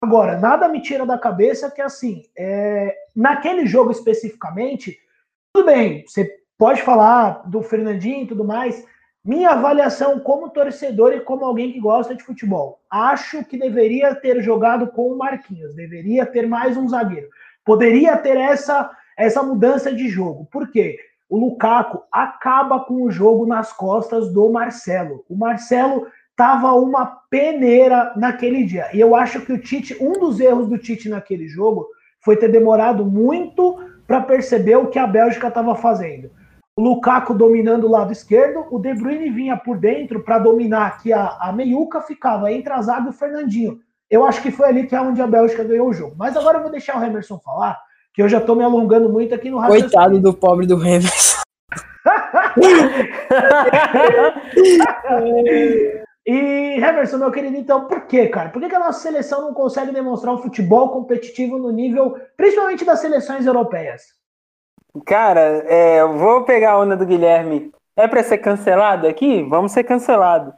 Agora, 0.00 0.38
nada 0.38 0.68
me 0.68 0.80
tira 0.80 1.06
da 1.06 1.18
cabeça 1.18 1.70
que 1.70 1.80
assim, 1.80 2.22
é, 2.38 2.94
naquele 3.14 3.66
jogo 3.66 3.90
especificamente, 3.90 4.96
tudo 5.52 5.66
bem, 5.66 6.04
você 6.06 6.30
pode 6.58 6.82
falar 6.82 7.48
do 7.48 7.62
Fernandinho 7.62 8.24
e 8.24 8.26
tudo 8.26 8.44
mais. 8.44 8.84
Minha 9.24 9.50
avaliação 9.50 10.20
como 10.20 10.50
torcedor 10.50 11.12
e 11.14 11.20
como 11.20 11.44
alguém 11.44 11.72
que 11.72 11.80
gosta 11.80 12.14
de 12.14 12.22
futebol, 12.22 12.80
acho 12.90 13.44
que 13.44 13.58
deveria 13.58 14.14
ter 14.14 14.40
jogado 14.42 14.88
com 14.88 15.10
o 15.10 15.18
Marquinhos, 15.18 15.74
deveria 15.74 16.24
ter 16.24 16.46
mais 16.46 16.76
um 16.76 16.88
zagueiro, 16.88 17.28
poderia 17.64 18.16
ter 18.16 18.36
essa 18.36 18.90
essa 19.16 19.42
mudança 19.42 19.92
de 19.92 20.08
jogo. 20.08 20.46
Por 20.52 20.70
quê? 20.70 20.98
O 21.28 21.38
Lukaku 21.38 22.02
acaba 22.12 22.80
com 22.80 23.02
o 23.02 23.10
jogo 23.10 23.46
nas 23.46 23.72
costas 23.72 24.32
do 24.32 24.48
Marcelo. 24.50 25.24
O 25.28 25.36
Marcelo 25.36 26.06
tava 26.36 26.72
uma 26.74 27.06
peneira 27.30 28.12
naquele 28.16 28.64
dia. 28.64 28.88
E 28.92 29.00
eu 29.00 29.16
acho 29.16 29.40
que 29.40 29.52
o 29.52 29.58
Tite, 29.60 29.96
um 30.00 30.12
dos 30.12 30.38
erros 30.38 30.68
do 30.68 30.78
Tite 30.78 31.08
naquele 31.08 31.48
jogo 31.48 31.88
foi 32.20 32.36
ter 32.36 32.48
demorado 32.48 33.04
muito 33.04 33.78
para 34.06 34.20
perceber 34.20 34.76
o 34.76 34.88
que 34.88 34.98
a 34.98 35.06
Bélgica 35.06 35.48
estava 35.48 35.74
fazendo. 35.74 36.30
O 36.76 36.82
Lukaku 36.82 37.32
dominando 37.32 37.84
o 37.84 37.90
lado 37.90 38.12
esquerdo, 38.12 38.66
o 38.70 38.78
De 38.78 38.92
Bruyne 38.94 39.30
vinha 39.30 39.56
por 39.56 39.78
dentro 39.78 40.22
para 40.22 40.38
dominar 40.38 40.86
aqui 40.86 41.12
a, 41.12 41.36
a 41.40 41.52
meiuca, 41.52 42.02
ficava 42.02 42.52
entre 42.52 42.72
a 42.72 42.82
zaga 42.82 43.06
e 43.06 43.10
o 43.10 43.12
Fernandinho. 43.12 43.80
Eu 44.10 44.24
acho 44.24 44.42
que 44.42 44.50
foi 44.50 44.68
ali 44.68 44.86
que 44.86 44.94
é 44.94 45.00
onde 45.00 45.20
a 45.22 45.26
Bélgica 45.26 45.64
ganhou 45.64 45.88
o 45.88 45.92
jogo. 45.92 46.14
Mas 46.18 46.36
agora 46.36 46.58
eu 46.58 46.62
vou 46.62 46.70
deixar 46.70 47.00
o 47.00 47.04
Emerson 47.04 47.38
falar, 47.38 47.80
que 48.16 48.22
eu 48.22 48.28
já 48.30 48.38
estou 48.38 48.56
me 48.56 48.64
alongando 48.64 49.10
muito 49.10 49.34
aqui 49.34 49.50
no 49.50 49.58
raciocínio. 49.58 49.90
Coitado 49.90 50.18
do 50.20 50.32
pobre 50.32 50.66
do 50.66 50.82
Emerson. 50.84 51.36
E, 56.28 56.80
Emerson, 56.82 57.18
meu 57.18 57.30
querido, 57.30 57.56
então, 57.56 57.86
por 57.86 58.00
quê, 58.06 58.26
cara? 58.26 58.48
Por 58.48 58.60
que, 58.60 58.68
que 58.68 58.74
a 58.74 58.80
nossa 58.80 58.98
seleção 58.98 59.42
não 59.42 59.54
consegue 59.54 59.92
demonstrar 59.92 60.34
um 60.34 60.38
futebol 60.38 60.88
competitivo 60.88 61.56
no 61.56 61.70
nível, 61.70 62.16
principalmente 62.36 62.84
das 62.84 62.98
seleções 62.98 63.46
europeias? 63.46 64.02
Cara, 65.04 65.62
é, 65.68 66.00
eu 66.00 66.14
vou 66.18 66.42
pegar 66.42 66.72
a 66.72 66.80
onda 66.80 66.96
do 66.96 67.06
Guilherme. 67.06 67.70
É 67.96 68.08
pra 68.08 68.24
ser 68.24 68.38
cancelado 68.38 69.06
aqui? 69.06 69.44
Vamos 69.44 69.70
ser 69.70 69.84
cancelado. 69.84 70.52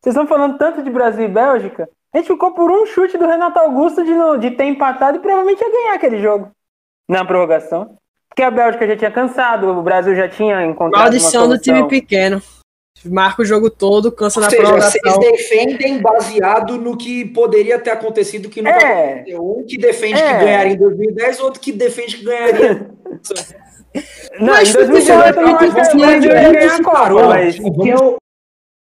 Vocês 0.00 0.12
estão 0.16 0.26
falando 0.26 0.58
tanto 0.58 0.82
de 0.82 0.90
Brasil 0.90 1.26
e 1.26 1.28
Bélgica? 1.28 1.88
A 2.12 2.18
gente 2.18 2.26
ficou 2.26 2.50
por 2.52 2.68
um 2.68 2.84
chute 2.84 3.16
do 3.16 3.24
Renato 3.26 3.60
Augusto 3.60 4.02
de, 4.04 4.12
no- 4.12 4.36
de 4.38 4.50
ter 4.50 4.64
empatado 4.64 5.18
e 5.18 5.20
provavelmente 5.20 5.62
ia 5.62 5.70
ganhar 5.70 5.94
aquele 5.94 6.20
jogo 6.20 6.50
na 7.08 7.24
prorrogação. 7.24 7.96
Porque 8.28 8.42
a 8.42 8.50
Bélgica 8.50 8.86
já 8.86 8.96
tinha 8.96 9.10
cansado, 9.10 9.68
o 9.68 9.82
Brasil 9.82 10.14
já 10.14 10.28
tinha 10.28 10.64
encontrado 10.64 10.94
uma 10.94 11.10
Maldição 11.10 11.48
do 11.48 11.58
time 11.58 11.86
pequeno. 11.86 12.40
Marca 13.04 13.42
o 13.42 13.44
jogo 13.44 13.68
todo, 13.68 14.12
cansa 14.12 14.38
Ou 14.38 14.44
na 14.44 14.50
seja, 14.50 14.62
vocês 14.62 15.02
prorrogação. 15.02 15.18
defendem 15.32 16.00
baseado 16.00 16.78
no 16.78 16.96
que 16.96 17.24
poderia 17.26 17.78
ter 17.78 17.90
acontecido 17.90 18.48
que 18.48 18.62
não 18.62 18.70
É. 18.70 19.24
Um 19.34 19.64
que 19.68 19.76
defende 19.76 20.20
É. 20.20 20.38
que 20.38 20.44
ganharia 20.44 20.72
em 20.74 20.78
2010, 20.78 21.40
outro 21.40 21.60
que 21.60 21.72
defende 21.72 22.16
que 22.18 22.24
ganharia. 22.24 22.90
Não, 24.40 24.46
Mas 24.46 24.70
em 24.70 24.72
2018 24.72 25.38
eu 25.38 25.42
não 25.46 25.54
acho 25.54 25.58
que 25.58 25.64
o 25.80 25.84
futebol 25.84 26.06
Brasil 26.06 26.30
ia 26.32 26.52
ganhar 26.52 26.74
a 26.76 26.82
Copa, 26.82 26.96
parou. 26.98 27.28
mas... 27.28 27.58
O 27.58 27.72
que 27.72 27.88
eu, 27.90 28.16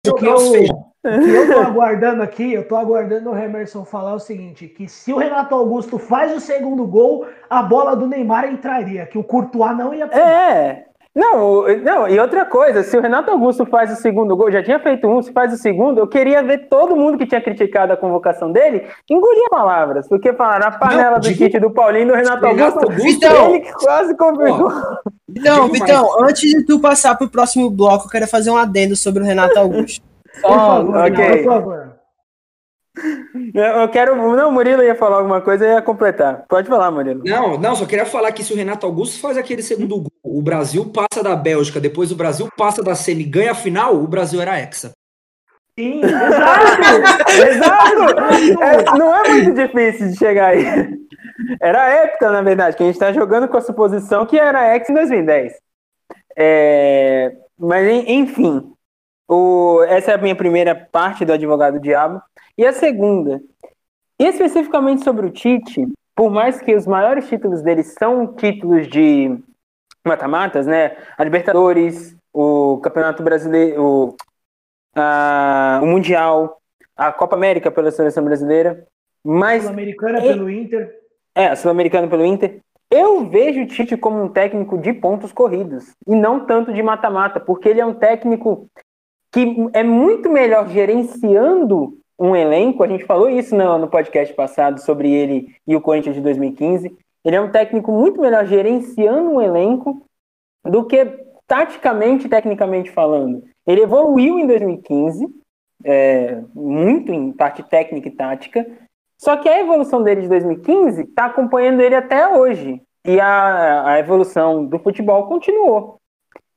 o 0.08 0.13
que 0.15 0.26
eu, 0.26 0.32
Nosso 0.32 0.52
feijão. 0.54 0.86
O 1.06 1.20
que 1.20 1.30
eu 1.30 1.54
tô 1.54 1.60
aguardando 1.65 2.22
aqui, 2.22 2.54
eu 2.54 2.68
tô 2.68 2.76
aguardando 2.76 3.32
o 3.32 3.38
Emerson 3.38 3.86
falar 3.86 4.13
o 4.13 4.20
seguinte, 4.20 4.68
que 4.68 4.88
se 4.88 5.13
o 5.13 5.18
Renato 5.18 5.54
Augusto 5.54 5.98
faz 5.98 6.36
o 6.36 6.39
segundo 6.39 6.86
gol, 6.86 7.26
a 7.50 7.62
bola 7.62 7.96
do 7.96 8.08
Neymar 8.08 8.46
entraria, 8.46 9.06
que 9.06 9.18
o 9.18 9.24
Courtois 9.24 9.78
não 9.78 9.94
ia 9.94 10.08
pegar. 10.08 10.30
É, 10.30 10.86
Não, 11.15 11.63
não, 11.82 12.10
e 12.10 12.20
outra 12.20 12.44
coisa, 12.44 12.84
se 12.84 12.98
o 12.98 13.02
Renato 13.02 13.32
Augusto 13.32 13.65
faz 13.65 13.89
o 13.89 14.02
segundo 14.02 14.36
gol, 14.36 14.52
já 14.52 14.62
tinha 14.62 14.80
feito 14.80 15.08
um, 15.08 15.22
se 15.22 15.32
faz 15.32 15.54
o 15.54 15.58
segundo, 15.58 16.00
eu 16.00 16.08
queria 16.08 16.44
ver 16.44 16.68
todo 16.68 16.96
mundo 16.96 17.18
que 17.18 17.26
tinha 17.26 17.39
criticado 17.39 17.94
a 17.94 17.98
convocação 17.98 18.52
dele 18.52 18.84
engolir 19.10 19.50
palavras, 19.50 20.10
porque 20.10 20.34
falaram 20.34 20.68
a 20.68 20.72
panela 20.72 21.12
não, 21.12 21.20
do 21.20 21.34
kit 21.34 21.58
do 21.58 21.72
Paulinho 21.72 22.08
do 22.08 22.13
Renato 22.15 22.46
Augusto, 22.46 22.80
Augusto 22.80 23.08
então, 23.08 23.56
ele 23.56 23.72
quase 23.80 24.18
convidou. 24.18 24.72
Então, 25.30 25.68
Vitão, 25.72 26.24
antes 26.24 26.50
de 26.50 26.65
tu 26.65 26.80
passar 26.82 27.15
pro 27.15 27.30
próximo 27.30 27.70
bloco, 27.70 28.08
eu 28.08 28.12
quero 28.12 28.28
fazer 28.28 28.50
um 28.50 28.58
adendo 28.58 28.96
sobre 28.96 29.24
o 29.24 29.26
Renato 29.26 29.58
Augusto. 29.58 30.14
Oh, 30.43 30.91
ok. 30.98 31.45
Eu 33.54 33.89
quero. 33.89 34.15
Não, 34.15 34.50
o 34.50 34.52
Murilo 34.52 34.82
ia 34.82 34.95
falar 34.95 35.17
alguma 35.17 35.41
coisa 35.41 35.65
e 35.65 35.69
ia 35.69 35.82
completar. 35.82 36.45
Pode 36.48 36.67
falar, 36.67 36.89
Murilo. 36.91 37.24
Não, 37.26 37.58
não, 37.58 37.76
só 37.76 37.86
queria 37.86 38.06
falar 38.06 38.32
que 38.32 38.43
se 38.43 38.54
o 38.54 38.56
Renato 38.56 38.86
Augusto 38.86 39.19
faz 39.19 39.38
aquele 39.38 39.62
segundo 39.62 39.98
gol, 39.98 40.12
o 40.24 40.41
Brasil 40.41 40.91
passa 40.91 41.21
da 41.21 41.36
Bélgica, 41.36 41.80
depois 41.80 42.12
o 42.12 42.15
Brasil 42.15 42.48
passa 42.58 42.82
da 42.82 42.95
semi 42.95 43.24
e 43.24 43.30
ganha 43.30 43.52
a 43.52 43.56
final, 43.56 43.95
o 43.95 44.08
Brasil 44.08 44.41
era 44.41 44.58
hexa. 44.58 44.93
Sim, 45.78 46.02
exato! 46.04 47.32
exato! 47.50 48.63
É, 48.63 48.98
não 48.98 49.13
é 49.13 49.30
muito 49.30 49.54
difícil 49.54 50.08
de 50.08 50.17
chegar 50.17 50.52
aí. 50.52 50.65
Era 51.62 51.89
época, 51.89 52.32
na 52.32 52.41
verdade, 52.41 52.78
que 52.78 52.84
a 52.84 52.86
gente 52.86 52.95
está 52.95 53.12
jogando 53.12 53.50
com 53.50 53.58
a 53.58 53.62
suposição 53.62 54.26
que 54.26 54.39
era 54.39 54.74
hexa 54.74 54.91
em 54.91 54.95
2010. 54.95 55.54
É, 56.38 57.36
mas, 57.60 57.88
enfim, 58.08 58.75
o, 59.28 59.84
essa 59.88 60.12
é 60.12 60.16
a 60.16 60.18
minha 60.20 60.36
primeira 60.36 60.76
parte 60.76 61.26
do 61.26 61.34
Advogado 61.34 61.80
Diabo. 61.80 62.22
E 62.58 62.66
a 62.66 62.72
segunda, 62.72 63.42
especificamente 64.20 65.04
sobre 65.04 65.26
o 65.26 65.32
Tite, 65.32 65.88
por 66.16 66.32
mais 66.32 66.62
que 66.62 66.74
os 66.74 66.88
maiores 66.88 67.28
títulos 67.28 67.62
dele 67.62 67.84
são 67.84 68.34
títulos 68.36 68.88
de 68.88 69.38
mata-matas, 70.06 70.66
né? 70.66 70.96
A 71.18 71.24
Libertadores, 71.24 72.16
o 72.32 72.78
Campeonato 72.78 73.24
Brasileiro, 73.24 73.84
o, 73.84 74.16
a, 74.96 75.80
o 75.84 75.88
Mundial, 75.88 76.62
a 76.96 77.12
Copa 77.12 77.36
América 77.36 77.72
pela 77.72 77.92
seleção 77.92 78.24
brasileira, 78.24 78.86
mas 79.24 79.64
Sul-Americana 79.64 80.22
pelo 80.22 80.50
Inter. 80.50 81.02
É, 81.34 81.48
a 81.48 81.56
Sul-Americana 81.56 82.08
pelo 82.08 82.26
Inter. 82.26 82.60
Eu 82.90 83.28
vejo 83.28 83.64
o 83.64 83.68
Tite 83.68 83.98
como 83.98 84.24
um 84.24 84.30
técnico 84.30 84.78
de 84.78 84.94
pontos 84.94 85.34
corridos 85.34 85.92
e 86.08 86.16
não 86.16 86.46
tanto 86.46 86.72
de 86.72 86.82
mata-mata, 86.84 87.40
porque 87.40 87.68
ele 87.68 87.82
é 87.82 87.86
um 87.86 87.96
técnico 87.96 88.70
que 89.36 89.69
é 89.74 89.84
muito 89.84 90.30
melhor 90.30 90.69
gerenciando 90.69 91.98
um 92.17 92.34
elenco, 92.34 92.82
a 92.82 92.88
gente 92.88 93.04
falou 93.04 93.30
isso 93.30 93.54
no, 93.54 93.78
no 93.78 93.89
podcast 93.89 94.34
passado 94.34 94.80
sobre 94.80 95.12
ele 95.12 95.54
e 95.67 95.76
o 95.76 95.82
Corinthians 95.82 96.15
de 96.15 96.21
2015. 96.21 96.98
Ele 97.26 97.36
é 97.36 97.41
um 97.41 97.52
técnico 97.52 97.91
muito 97.91 98.21
melhor 98.21 98.45
gerenciando 98.45 99.32
um 99.32 99.41
elenco 99.41 100.08
do 100.63 100.86
que 100.86 101.06
taticamente, 101.45 102.30
tecnicamente 102.30 102.89
falando. 102.91 103.43
Ele 103.67 103.82
evoluiu 103.82 104.39
em 104.39 104.48
2015, 104.48 105.28
é, 105.84 106.41
muito 106.54 107.12
em 107.12 107.34
parte 107.34 107.62
técnica 107.62 108.08
e 108.08 108.12
tática, 108.12 108.65
só 109.17 109.36
que 109.36 109.50
a 109.50 109.60
evolução 109.60 110.02
dele 110.02 110.21
de 110.21 110.30
2015 110.30 111.02
está 111.02 111.26
acompanhando 111.26 111.82
ele 111.82 111.95
até 111.95 112.26
hoje. 112.26 112.82
E 113.04 113.19
a, 113.19 113.86
a 113.86 114.00
evolução 114.00 114.65
do 114.65 114.80
futebol 114.80 115.28
continuou. 115.28 116.00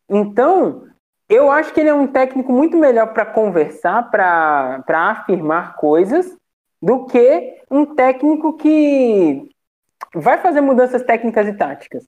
Então, 0.08 0.86
eu 1.28 1.50
acho 1.50 1.72
que 1.72 1.80
ele 1.80 1.90
é 1.90 1.94
um 1.94 2.06
técnico 2.06 2.52
muito 2.52 2.76
melhor 2.76 3.12
para 3.12 3.26
conversar, 3.26 4.10
para 4.10 4.82
afirmar 4.88 5.76
coisas, 5.76 6.36
do 6.80 7.06
que 7.06 7.56
um 7.70 7.84
técnico 7.94 8.56
que 8.56 9.48
vai 10.14 10.38
fazer 10.38 10.60
mudanças 10.60 11.02
técnicas 11.02 11.46
e 11.48 11.52
táticas. 11.52 12.04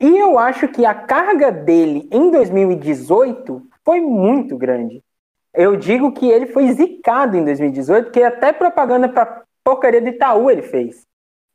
E 0.00 0.16
eu 0.16 0.38
acho 0.38 0.68
que 0.68 0.84
a 0.84 0.94
carga 0.94 1.50
dele 1.50 2.08
em 2.12 2.30
2018 2.30 3.62
foi 3.84 4.00
muito 4.00 4.56
grande. 4.56 5.02
Eu 5.54 5.76
digo 5.76 6.12
que 6.12 6.28
ele 6.28 6.46
foi 6.46 6.70
zicado 6.72 7.36
em 7.36 7.44
2018, 7.44 8.04
porque 8.04 8.22
até 8.22 8.52
propaganda 8.52 9.08
para 9.08 9.42
porcaria 9.64 10.00
do 10.00 10.08
Itaú 10.08 10.50
ele 10.50 10.62
fez. 10.62 11.06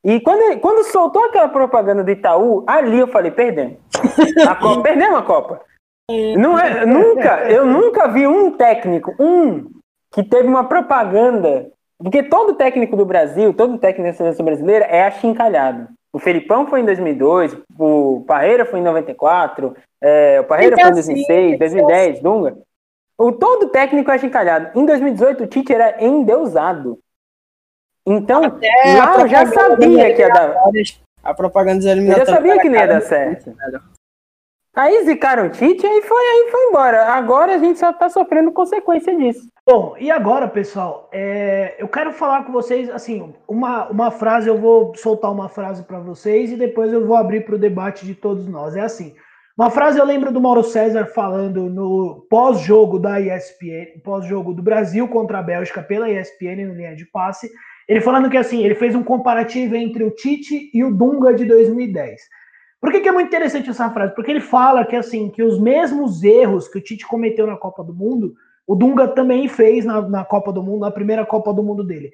E 0.03 0.19
quando, 0.19 0.41
ele, 0.41 0.59
quando 0.59 0.83
soltou 0.85 1.23
aquela 1.25 1.47
propaganda 1.47 2.03
do 2.03 2.11
Itaú, 2.11 2.63
ali 2.67 2.99
eu 2.99 3.07
falei, 3.07 3.31
perdemos. 3.31 3.77
A 4.47 4.55
Copa, 4.55 4.81
perdemos 4.81 5.17
a 5.17 5.21
Copa. 5.21 5.61
Não 6.09 6.59
é, 6.59 6.85
nunca, 6.85 7.49
eu 7.49 7.65
nunca 7.65 8.07
vi 8.09 8.27
um 8.27 8.51
técnico, 8.51 9.15
um, 9.17 9.69
que 10.11 10.23
teve 10.23 10.47
uma 10.47 10.65
propaganda. 10.65 11.71
Porque 11.97 12.23
todo 12.23 12.55
técnico 12.55 12.97
do 12.97 13.05
Brasil, 13.05 13.53
todo 13.53 13.77
técnico 13.77 14.11
da 14.11 14.17
seleção 14.17 14.45
brasileira 14.45 14.85
é 14.85 15.03
achincalhado. 15.03 15.87
O 16.11 16.19
Felipão 16.19 16.67
foi 16.67 16.81
em 16.81 16.85
2002, 16.85 17.57
o 17.79 18.23
Parreira 18.27 18.65
foi 18.65 18.79
em 18.79 18.83
94, 18.83 19.75
é, 20.01 20.39
o 20.41 20.43
Parreira 20.43 20.75
foi 20.77 20.89
em 20.89 20.93
2006, 20.93 21.59
2010, 21.59 22.19
Dunga. 22.19 22.57
O 23.17 23.31
todo 23.31 23.69
técnico 23.69 24.11
é 24.11 24.15
achincalhado. 24.15 24.77
Em 24.77 24.85
2018, 24.85 25.43
o 25.43 25.47
Tite 25.47 25.73
era 25.73 26.03
endeusado. 26.03 26.99
Então, 28.05 28.43
Até 28.43 28.67
lá 28.97 29.21
eu 29.21 29.27
já 29.27 29.45
sabia 29.45 30.13
que 30.13 30.21
ia 30.21 30.29
dar. 30.29 30.55
A 31.23 31.33
propaganda 31.33 31.95
dos 31.95 32.05
Eu 32.05 32.17
já 32.17 32.25
sabia 32.25 32.59
que 32.59 32.67
não 32.67 32.77
ia 32.77 32.87
dar 32.87 33.01
certo. 33.01 33.55
Aí 34.75 35.05
zicaram 35.05 35.45
o 35.45 35.49
Tite 35.49 35.85
e 35.85 36.01
foi, 36.01 36.23
aí 36.23 36.47
foi 36.49 36.69
embora. 36.69 37.05
Agora 37.13 37.53
a 37.53 37.57
gente 37.59 37.77
só 37.77 37.93
tá 37.93 38.09
sofrendo 38.09 38.51
consequência 38.51 39.15
disso. 39.15 39.47
Bom, 39.65 39.95
e 39.99 40.09
agora, 40.09 40.47
pessoal, 40.47 41.09
é, 41.13 41.75
eu 41.77 41.87
quero 41.87 42.11
falar 42.11 42.43
com 42.43 42.51
vocês, 42.51 42.89
assim, 42.89 43.33
uma, 43.47 43.87
uma 43.89 44.09
frase, 44.09 44.49
eu 44.49 44.57
vou 44.57 44.95
soltar 44.95 45.31
uma 45.31 45.47
frase 45.47 45.83
para 45.83 45.99
vocês 45.99 46.51
e 46.51 46.55
depois 46.55 46.91
eu 46.91 47.05
vou 47.05 47.15
abrir 47.15 47.45
para 47.45 47.53
o 47.53 47.59
debate 47.59 48.03
de 48.03 48.15
todos 48.15 48.47
nós. 48.47 48.75
É 48.75 48.81
assim, 48.81 49.13
uma 49.55 49.69
frase 49.69 49.99
eu 49.99 50.05
lembro 50.05 50.31
do 50.31 50.41
Mauro 50.41 50.63
César 50.63 51.05
falando 51.05 51.69
no 51.69 52.25
pós-jogo 52.27 52.97
da 52.97 53.21
ESPN, 53.21 54.01
pós-jogo 54.03 54.55
do 54.55 54.63
Brasil 54.63 55.07
contra 55.07 55.37
a 55.37 55.43
Bélgica 55.43 55.83
pela 55.83 56.09
ESPN 56.09 56.65
no 56.65 56.73
linha 56.73 56.95
de 56.95 57.05
passe, 57.05 57.47
ele 57.87 58.01
falando 58.01 58.29
que 58.29 58.37
assim, 58.37 58.63
ele 58.63 58.73
fez 58.73 58.95
um 58.95 59.03
comparativo 59.03 59.75
entre 59.75 60.03
o 60.03 60.09
Tite 60.09 60.71
e 60.73 60.83
o 60.83 60.91
Dunga 60.91 61.31
de 61.35 61.45
2010. 61.45 62.21
Por 62.83 62.91
que, 62.91 62.99
que, 62.99 63.07
é 63.07 63.13
muito 63.13 63.29
interessante 63.29 63.69
essa 63.69 63.89
frase? 63.89 64.13
Porque 64.13 64.29
ele 64.29 64.41
fala 64.41 64.83
que 64.83 64.93
assim 64.93 65.29
que 65.29 65.41
os 65.41 65.57
mesmos 65.57 66.21
erros 66.21 66.67
que 66.67 66.77
o 66.77 66.81
Tite 66.81 67.07
cometeu 67.07 67.47
na 67.47 67.55
Copa 67.55 67.81
do 67.81 67.93
Mundo, 67.93 68.35
o 68.67 68.75
Dunga 68.75 69.07
também 69.07 69.47
fez 69.47 69.85
na, 69.85 70.01
na 70.01 70.25
Copa 70.25 70.51
do 70.51 70.61
Mundo, 70.61 70.81
na 70.81 70.91
primeira 70.91 71.25
Copa 71.25 71.53
do 71.53 71.63
Mundo 71.63 71.81
dele. 71.81 72.11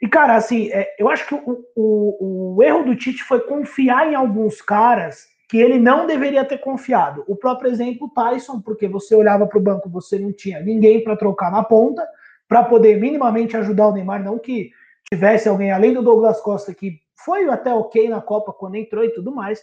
E, 0.00 0.06
cara, 0.06 0.36
assim, 0.36 0.70
é, 0.70 0.94
eu 1.00 1.08
acho 1.08 1.26
que 1.26 1.34
o, 1.34 1.64
o, 1.74 2.54
o, 2.54 2.62
erro 2.62 2.84
do 2.84 2.94
Tite 2.94 3.24
foi 3.24 3.40
confiar 3.40 4.06
em 4.06 4.14
alguns 4.14 4.62
caras 4.62 5.26
que 5.48 5.58
ele 5.58 5.80
não 5.80 6.06
deveria 6.06 6.44
ter 6.44 6.58
confiado. 6.58 7.24
O 7.26 7.34
próprio 7.34 7.68
exemplo, 7.68 8.08
Tyson, 8.14 8.60
porque 8.60 8.86
você 8.86 9.16
olhava 9.16 9.48
para 9.48 9.58
o 9.58 9.62
banco, 9.62 9.90
você 9.90 10.16
não 10.16 10.32
tinha 10.32 10.60
ninguém 10.60 11.02
para 11.02 11.16
trocar 11.16 11.50
na 11.50 11.64
ponta, 11.64 12.06
para 12.46 12.62
poder 12.62 13.00
minimamente 13.00 13.56
ajudar 13.56 13.88
o 13.88 13.92
Neymar, 13.92 14.22
não 14.22 14.38
que 14.38 14.70
tivesse 15.10 15.48
alguém 15.48 15.72
além 15.72 15.92
do 15.92 16.04
Douglas 16.04 16.40
Costa, 16.40 16.72
que 16.72 17.00
foi 17.16 17.48
até 17.48 17.74
ok 17.74 18.08
na 18.08 18.20
Copa 18.20 18.52
quando 18.52 18.76
entrou 18.76 19.04
e 19.04 19.10
tudo 19.10 19.34
mais, 19.34 19.60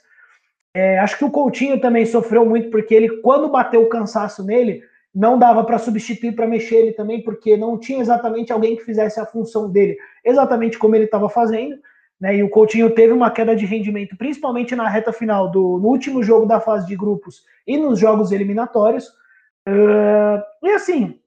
é, 0.75 0.99
acho 0.99 1.17
que 1.17 1.23
o 1.23 1.31
Coutinho 1.31 1.79
também 1.79 2.05
sofreu 2.05 2.45
muito, 2.45 2.69
porque 2.69 2.93
ele, 2.93 3.21
quando 3.21 3.47
bateu 3.47 3.81
o 3.81 3.87
cansaço 3.87 4.43
nele, 4.43 4.83
não 5.13 5.39
dava 5.39 5.63
para 5.63 5.79
substituir, 5.79 6.33
para 6.33 6.45
mexer 6.45 6.75
ele 6.75 6.91
também, 6.91 7.23
porque 7.23 7.55
não 7.55 7.79
tinha 7.79 8.01
exatamente 8.01 8.51
alguém 8.51 8.75
que 8.75 8.83
fizesse 8.83 9.17
a 9.17 9.25
função 9.25 9.71
dele, 9.71 9.97
exatamente 10.21 10.77
como 10.77 10.93
ele 10.93 11.05
estava 11.05 11.29
fazendo. 11.29 11.77
Né? 12.19 12.35
E 12.35 12.43
o 12.43 12.49
Coutinho 12.49 12.89
teve 12.89 13.13
uma 13.13 13.31
queda 13.31 13.55
de 13.55 13.65
rendimento, 13.65 14.17
principalmente 14.17 14.75
na 14.75 14.89
reta 14.89 15.13
final, 15.13 15.49
do, 15.49 15.79
no 15.79 15.87
último 15.87 16.21
jogo 16.21 16.45
da 16.45 16.59
fase 16.59 16.85
de 16.85 16.97
grupos 16.97 17.45
e 17.65 17.77
nos 17.77 17.97
jogos 17.97 18.33
eliminatórios. 18.33 19.07
Uh, 19.65 20.43
e 20.61 20.71
assim, 20.71 21.17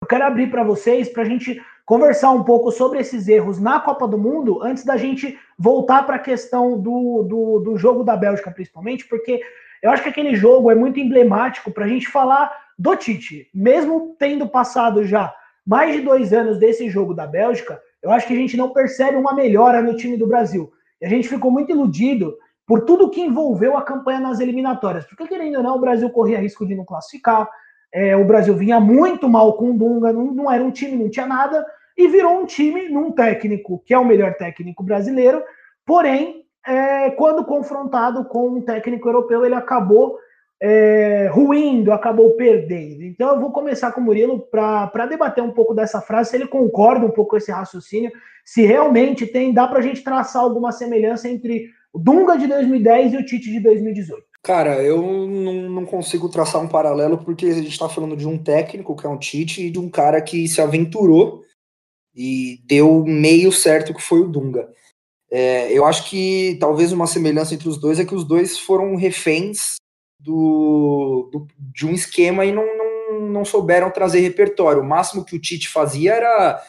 eu 0.00 0.06
quero 0.06 0.22
abrir 0.22 0.52
para 0.52 0.62
vocês, 0.62 1.08
para 1.08 1.24
a 1.24 1.26
gente 1.26 1.60
conversar 1.84 2.30
um 2.30 2.44
pouco 2.44 2.70
sobre 2.70 3.00
esses 3.00 3.26
erros 3.26 3.58
na 3.58 3.80
Copa 3.80 4.06
do 4.06 4.16
Mundo, 4.16 4.62
antes 4.62 4.84
da 4.84 4.96
gente 4.96 5.36
voltar 5.58 6.04
para 6.04 6.16
a 6.16 6.20
questão 6.20 6.78
do, 6.78 7.22
do, 7.22 7.60
do, 7.60 7.76
jogo 7.76 8.02
da 8.02 8.16
Bélgica, 8.16 8.50
principalmente, 8.50 9.06
porque 9.06 9.40
eu 9.82 9.90
acho 9.90 10.02
que 10.02 10.08
aquele 10.08 10.34
jogo 10.34 10.70
é 10.70 10.74
muito 10.74 10.98
emblemático 10.98 11.70
para 11.70 11.84
a 11.84 11.88
gente 11.88 12.08
falar 12.08 12.50
do 12.78 12.96
Tite. 12.96 13.48
Mesmo 13.54 14.16
tendo 14.18 14.48
passado 14.48 15.04
já 15.04 15.34
mais 15.66 15.94
de 15.94 16.00
dois 16.00 16.32
anos 16.32 16.58
desse 16.58 16.88
jogo 16.88 17.14
da 17.14 17.26
Bélgica, 17.26 17.80
eu 18.02 18.10
acho 18.10 18.26
que 18.26 18.34
a 18.34 18.36
gente 18.36 18.56
não 18.56 18.70
percebe 18.70 19.16
uma 19.16 19.34
melhora 19.34 19.80
no 19.80 19.96
time 19.96 20.16
do 20.16 20.26
Brasil. 20.26 20.72
E 21.00 21.06
a 21.06 21.08
gente 21.08 21.28
ficou 21.28 21.50
muito 21.50 21.70
iludido 21.70 22.36
por 22.66 22.84
tudo 22.84 23.10
que 23.10 23.20
envolveu 23.20 23.76
a 23.76 23.82
campanha 23.82 24.20
nas 24.20 24.40
eliminatórias. 24.40 25.04
Porque, 25.06 25.26
querendo 25.26 25.56
ou 25.56 25.62
não, 25.62 25.76
o 25.76 25.80
Brasil 25.80 26.08
corria 26.10 26.40
risco 26.40 26.66
de 26.66 26.74
não 26.74 26.84
classificar, 26.84 27.48
é, 27.92 28.16
o 28.16 28.24
Brasil 28.24 28.54
vinha 28.54 28.80
muito 28.80 29.28
mal 29.28 29.56
com 29.56 29.70
o 29.70 29.78
Dunga, 29.78 30.12
não, 30.12 30.26
não 30.32 30.50
era 30.50 30.64
um 30.64 30.70
time, 30.70 30.96
não 30.96 31.08
tinha 31.08 31.26
nada, 31.26 31.64
e 31.96 32.08
virou 32.08 32.40
um 32.40 32.46
time 32.46 32.88
num 32.88 33.12
técnico 33.12 33.82
que 33.84 33.94
é 33.94 33.98
o 33.98 34.04
melhor 34.04 34.34
técnico 34.34 34.82
brasileiro, 34.82 35.42
porém, 35.86 36.44
é, 36.66 37.10
quando 37.10 37.44
confrontado 37.44 38.24
com 38.24 38.48
um 38.48 38.60
técnico 38.60 39.08
europeu, 39.08 39.44
ele 39.44 39.54
acabou 39.54 40.18
é, 40.60 41.28
ruindo, 41.32 41.92
acabou 41.92 42.30
perdendo. 42.32 43.02
Então 43.02 43.34
eu 43.34 43.40
vou 43.40 43.50
começar 43.52 43.92
com 43.92 44.00
o 44.00 44.04
Murilo 44.04 44.40
para 44.40 45.06
debater 45.06 45.44
um 45.44 45.50
pouco 45.50 45.74
dessa 45.74 46.00
frase, 46.00 46.30
se 46.30 46.36
ele 46.36 46.46
concorda 46.46 47.04
um 47.04 47.10
pouco 47.10 47.30
com 47.30 47.36
esse 47.36 47.52
raciocínio, 47.52 48.10
se 48.44 48.64
realmente 48.64 49.26
tem, 49.26 49.52
dá 49.52 49.66
para 49.66 49.78
a 49.78 49.82
gente 49.82 50.02
traçar 50.02 50.42
alguma 50.42 50.72
semelhança 50.72 51.28
entre 51.28 51.70
o 51.92 51.98
Dunga 51.98 52.36
de 52.36 52.46
2010 52.46 53.12
e 53.12 53.16
o 53.18 53.24
Tite 53.24 53.50
de 53.50 53.60
2018. 53.60 54.22
Cara, 54.42 54.82
eu 54.82 55.00
não, 55.00 55.70
não 55.70 55.86
consigo 55.86 56.28
traçar 56.28 56.60
um 56.60 56.68
paralelo 56.68 57.18
porque 57.18 57.46
a 57.46 57.54
gente 57.54 57.70
está 57.70 57.88
falando 57.88 58.16
de 58.16 58.26
um 58.26 58.36
técnico, 58.36 58.94
que 58.96 59.06
é 59.06 59.08
um 59.08 59.16
Tite, 59.16 59.66
e 59.66 59.70
de 59.70 59.78
um 59.78 59.88
cara 59.88 60.20
que 60.20 60.46
se 60.48 60.60
aventurou 60.60 61.43
e 62.14 62.60
deu 62.64 63.04
meio 63.04 63.50
certo, 63.50 63.92
que 63.92 64.02
foi 64.02 64.20
o 64.20 64.28
Dunga. 64.28 64.68
É, 65.30 65.72
eu 65.72 65.84
acho 65.84 66.08
que 66.08 66.56
talvez 66.60 66.92
uma 66.92 67.06
semelhança 67.06 67.54
entre 67.54 67.68
os 67.68 67.78
dois 67.78 67.98
é 67.98 68.04
que 68.04 68.14
os 68.14 68.24
dois 68.24 68.58
foram 68.58 68.94
reféns 68.94 69.76
do, 70.20 71.28
do 71.32 71.46
de 71.58 71.86
um 71.86 71.90
esquema 71.90 72.44
e 72.44 72.52
não, 72.52 72.64
não, 72.76 73.20
não 73.28 73.44
souberam 73.44 73.90
trazer 73.90 74.20
repertório. 74.20 74.80
O 74.80 74.86
máximo 74.86 75.24
que 75.24 75.34
o 75.34 75.40
Tite 75.40 75.68
fazia 75.68 76.14
era 76.14 76.62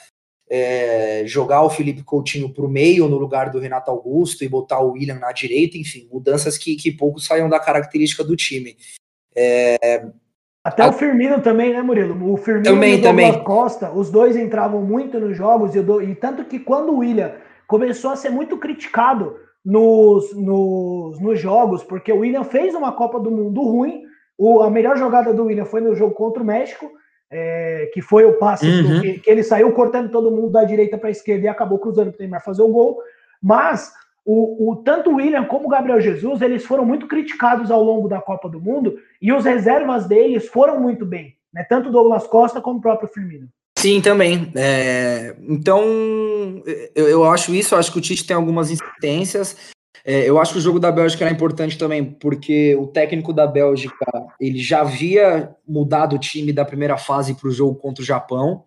é, 0.49 1.23
jogar 1.27 1.61
o 1.63 1.69
Felipe 1.69 2.03
Coutinho 2.03 2.51
para 2.51 2.65
o 2.65 2.69
meio 2.69 3.07
no 3.07 3.17
lugar 3.17 3.51
do 3.51 3.59
Renato 3.59 3.91
Augusto 3.91 4.43
e 4.43 4.49
botar 4.49 4.79
o 4.79 4.91
William 4.91 5.19
na 5.19 5.31
direita, 5.31 5.77
enfim, 5.77 6.07
mudanças 6.11 6.57
que, 6.57 6.75
que 6.75 6.91
pouco 6.91 7.19
saiam 7.19 7.47
da 7.47 7.59
característica 7.59 8.23
do 8.23 8.35
time. 8.35 8.77
É, 9.35 10.07
até 10.65 10.83
o 10.83 10.91
Firmino 10.91 11.39
também, 11.41 11.73
né, 11.73 11.81
Murilo? 11.83 12.33
O 12.33 12.37
Firmino 12.37 12.73
também, 12.73 12.95
e 12.95 12.99
o 12.99 13.03
também. 13.03 13.43
Costa, 13.43 13.91
os 13.91 14.09
dois 14.09 14.35
entravam 14.35 14.81
muito 14.81 15.19
nos 15.19 15.37
jogos, 15.37 15.75
e, 15.75 15.81
do... 15.81 16.01
e 16.01 16.15
tanto 16.15 16.43
que 16.43 16.57
quando 16.57 16.91
o 16.91 16.97
William 16.97 17.33
começou 17.67 18.09
a 18.09 18.15
ser 18.15 18.31
muito 18.31 18.57
criticado 18.57 19.37
nos, 19.63 20.35
nos, 20.35 21.21
nos 21.21 21.39
jogos, 21.39 21.83
porque 21.83 22.11
o 22.11 22.21
William 22.21 22.43
fez 22.43 22.73
uma 22.73 22.91
Copa 22.93 23.19
do 23.19 23.29
Mundo 23.29 23.61
ruim, 23.61 24.05
o, 24.35 24.63
a 24.63 24.69
melhor 24.71 24.97
jogada 24.97 25.31
do 25.31 25.45
William 25.45 25.65
foi 25.65 25.81
no 25.81 25.93
jogo 25.93 26.15
contra 26.15 26.41
o 26.41 26.45
México, 26.45 26.89
é, 27.29 27.91
que 27.93 28.01
foi 28.01 28.25
o 28.25 28.39
passe 28.39 28.67
uhum. 28.67 29.01
que, 29.01 29.19
que, 29.19 29.29
ele 29.29 29.43
saiu 29.43 29.71
cortando 29.71 30.09
todo 30.09 30.31
mundo 30.31 30.49
da 30.49 30.63
direita 30.63 30.97
para 30.97 31.09
a 31.09 31.11
esquerda 31.11 31.45
e 31.45 31.47
acabou 31.47 31.77
cruzando 31.77 32.11
para 32.11 32.17
o 32.17 32.21
Neymar 32.21 32.43
fazer 32.43 32.63
o 32.63 32.69
gol. 32.69 32.97
Mas 33.39 33.93
o, 34.25 34.71
o, 34.71 34.75
tanto 34.77 35.11
o 35.11 35.15
William 35.15 35.45
como 35.45 35.67
o 35.67 35.69
Gabriel 35.69 36.01
Jesus 36.01 36.41
eles 36.41 36.65
foram 36.65 36.83
muito 36.83 37.07
criticados 37.07 37.69
ao 37.69 37.83
longo 37.83 38.07
da 38.07 38.19
Copa 38.19 38.49
do 38.49 38.59
Mundo 38.59 38.97
e 39.21 39.31
os 39.31 39.45
reservas 39.45 40.07
deles 40.07 40.47
foram 40.47 40.79
muito 40.79 41.05
bem, 41.05 41.35
né? 41.53 41.63
Tanto 41.63 41.91
Douglas 41.91 42.25
Costa 42.25 42.59
como 42.59 42.79
o 42.79 42.81
próprio 42.81 43.07
Firmino. 43.07 43.47
Sim, 43.77 44.01
também. 44.01 44.51
É, 44.55 45.35
então, 45.47 45.83
eu, 46.95 47.07
eu 47.07 47.23
acho 47.25 47.53
isso, 47.53 47.75
eu 47.75 47.79
acho 47.79 47.91
que 47.91 47.99
o 47.99 48.01
Tite 48.01 48.25
tem 48.25 48.35
algumas 48.35 48.71
insistências. 48.71 49.55
É, 50.03 50.27
eu 50.27 50.39
acho 50.39 50.53
que 50.53 50.59
o 50.59 50.61
jogo 50.61 50.79
da 50.79 50.91
Bélgica 50.91 51.23
era 51.23 51.33
importante 51.33 51.77
também, 51.77 52.03
porque 52.03 52.75
o 52.75 52.87
técnico 52.87 53.33
da 53.33 53.45
Bélgica 53.45 54.05
ele 54.39 54.59
já 54.59 54.81
havia 54.81 55.55
mudado 55.67 56.15
o 56.15 56.19
time 56.19 56.53
da 56.53 56.65
primeira 56.65 56.97
fase 56.97 57.35
para 57.35 57.47
o 57.47 57.51
jogo 57.51 57.75
contra 57.75 58.01
o 58.01 58.05
Japão. 58.05 58.63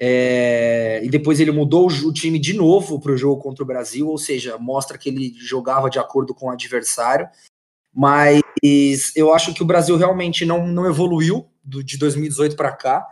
É, 0.00 1.00
e 1.02 1.08
depois 1.08 1.40
ele 1.40 1.50
mudou 1.50 1.88
o, 1.88 2.12
time 2.12 2.38
de 2.38 2.52
novo 2.52 3.00
para 3.00 3.12
o 3.12 3.16
jogo 3.16 3.42
contra 3.42 3.64
o 3.64 3.66
Brasil, 3.66 4.08
ou 4.08 4.16
seja, 4.16 4.56
mostra 4.56 4.96
que 4.96 5.08
ele 5.08 5.34
jogava 5.36 5.90
de 5.90 5.98
acordo 5.98 6.34
com 6.34 6.46
o 6.46 6.50
adversário. 6.50 7.28
Mas 7.92 8.40
eu 9.16 9.34
acho 9.34 9.52
que 9.52 9.62
o 9.62 9.66
Brasil 9.66 9.96
realmente 9.96 10.44
não, 10.44 10.66
não 10.66 10.86
evoluiu 10.86 11.48
do, 11.64 11.82
de 11.82 11.98
2018 11.98 12.54
para 12.54 12.72
cá. 12.72 13.06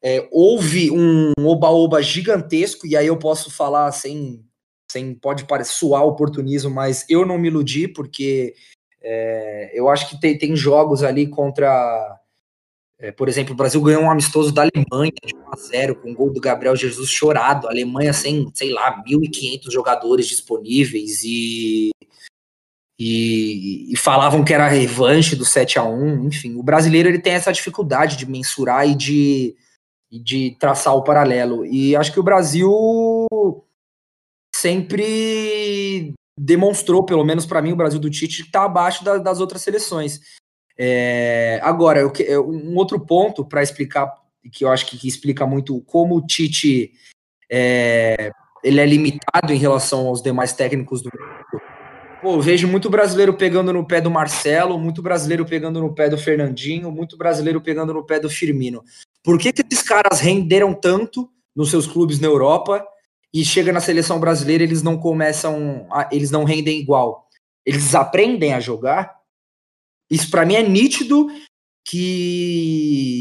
É, 0.00 0.28
houve 0.30 0.92
um 0.92 1.32
oba-oba 1.40 2.00
gigantesco, 2.00 2.86
e 2.86 2.96
aí 2.96 3.08
eu 3.08 3.18
posso 3.18 3.50
falar 3.50 3.90
sem 3.90 4.44
sem 4.90 5.14
pode 5.14 5.44
parecer 5.44 5.74
suar 5.74 6.02
oportunismo, 6.04 6.70
mas 6.70 7.04
eu 7.08 7.26
não 7.26 7.38
me 7.38 7.48
iludi, 7.48 7.86
porque 7.86 8.54
é, 9.02 9.70
eu 9.74 9.88
acho 9.88 10.08
que 10.08 10.20
tem, 10.20 10.36
tem 10.36 10.56
jogos 10.56 11.02
ali 11.02 11.26
contra. 11.26 12.18
É, 13.00 13.12
por 13.12 13.28
exemplo, 13.28 13.52
o 13.52 13.56
Brasil 13.56 13.80
ganhou 13.80 14.02
um 14.02 14.10
amistoso 14.10 14.50
da 14.50 14.62
Alemanha 14.62 15.12
de 15.24 15.34
1 15.34 15.52
a 15.52 15.56
0 15.56 15.96
com 15.96 16.10
o 16.10 16.14
gol 16.14 16.32
do 16.32 16.40
Gabriel 16.40 16.74
Jesus 16.74 17.08
chorado. 17.08 17.68
A 17.68 17.70
Alemanha 17.70 18.12
sem, 18.12 18.50
sei 18.52 18.70
lá, 18.70 19.02
1.500 19.04 19.70
jogadores 19.70 20.26
disponíveis 20.26 21.22
e, 21.22 21.90
e, 22.98 23.92
e, 23.92 23.96
falavam 23.96 24.44
que 24.44 24.52
era 24.52 24.66
a 24.66 24.68
revanche 24.68 25.36
do 25.36 25.44
7 25.44 25.78
a 25.78 25.84
1 25.84 26.26
Enfim, 26.26 26.56
o 26.56 26.62
brasileiro 26.62 27.08
ele 27.08 27.20
tem 27.20 27.34
essa 27.34 27.52
dificuldade 27.52 28.16
de 28.16 28.28
mensurar 28.28 28.88
e 28.88 28.96
de, 28.96 29.56
de 30.10 30.56
traçar 30.58 30.96
o 30.96 31.04
paralelo. 31.04 31.64
E 31.64 31.94
acho 31.94 32.12
que 32.12 32.18
o 32.18 32.24
Brasil 32.24 32.68
sempre 34.52 36.14
demonstrou, 36.36 37.04
pelo 37.04 37.24
menos 37.24 37.46
para 37.46 37.62
mim, 37.62 37.70
o 37.70 37.76
Brasil 37.76 38.00
do 38.00 38.10
Tite 38.10 38.42
está 38.42 38.64
abaixo 38.64 39.04
da, 39.04 39.18
das 39.18 39.38
outras 39.38 39.62
seleções. 39.62 40.20
É, 40.78 41.58
agora, 41.62 42.00
eu, 42.00 42.48
um 42.48 42.76
outro 42.76 43.00
ponto 43.00 43.44
para 43.44 43.62
explicar, 43.62 44.12
que 44.52 44.64
eu 44.64 44.70
acho 44.70 44.86
que, 44.86 44.96
que, 44.96 45.08
explica 45.08 45.46
muito 45.46 45.80
como 45.82 46.16
o 46.16 46.24
Tite 46.24 46.92
é, 47.50 48.30
ele 48.62 48.80
é 48.80 48.86
limitado 48.86 49.52
em 49.52 49.58
relação 49.58 50.06
aos 50.06 50.22
demais 50.22 50.52
técnicos 50.52 51.02
do 51.02 51.10
mundo. 51.12 51.62
Pô, 52.20 52.40
vejo 52.40 52.66
muito 52.66 52.90
brasileiro 52.90 53.34
pegando 53.34 53.72
no 53.72 53.86
pé 53.86 54.00
do 54.00 54.10
Marcelo, 54.10 54.78
muito 54.78 55.00
brasileiro 55.00 55.46
pegando 55.46 55.80
no 55.80 55.94
pé 55.94 56.08
do 56.08 56.18
Fernandinho, 56.18 56.90
muito 56.90 57.16
brasileiro 57.16 57.60
pegando 57.60 57.94
no 57.94 58.04
pé 58.04 58.18
do 58.18 58.28
Firmino. 58.28 58.82
Por 59.22 59.38
que, 59.38 59.52
que 59.52 59.62
esses 59.62 59.82
caras 59.82 60.20
renderam 60.20 60.74
tanto 60.74 61.30
nos 61.54 61.70
seus 61.70 61.86
clubes 61.86 62.18
na 62.18 62.26
Europa 62.26 62.84
e 63.32 63.44
chega 63.44 63.72
na 63.72 63.80
seleção 63.80 64.18
brasileira, 64.18 64.64
eles 64.64 64.82
não 64.82 64.98
começam, 64.98 65.86
a, 65.92 66.08
eles 66.10 66.30
não 66.30 66.44
rendem 66.44 66.80
igual. 66.80 67.28
Eles 67.64 67.94
aprendem 67.94 68.52
a 68.52 68.60
jogar. 68.60 69.17
Isso 70.10 70.30
para 70.30 70.46
mim 70.46 70.54
é 70.54 70.62
nítido 70.62 71.28
que 71.86 73.20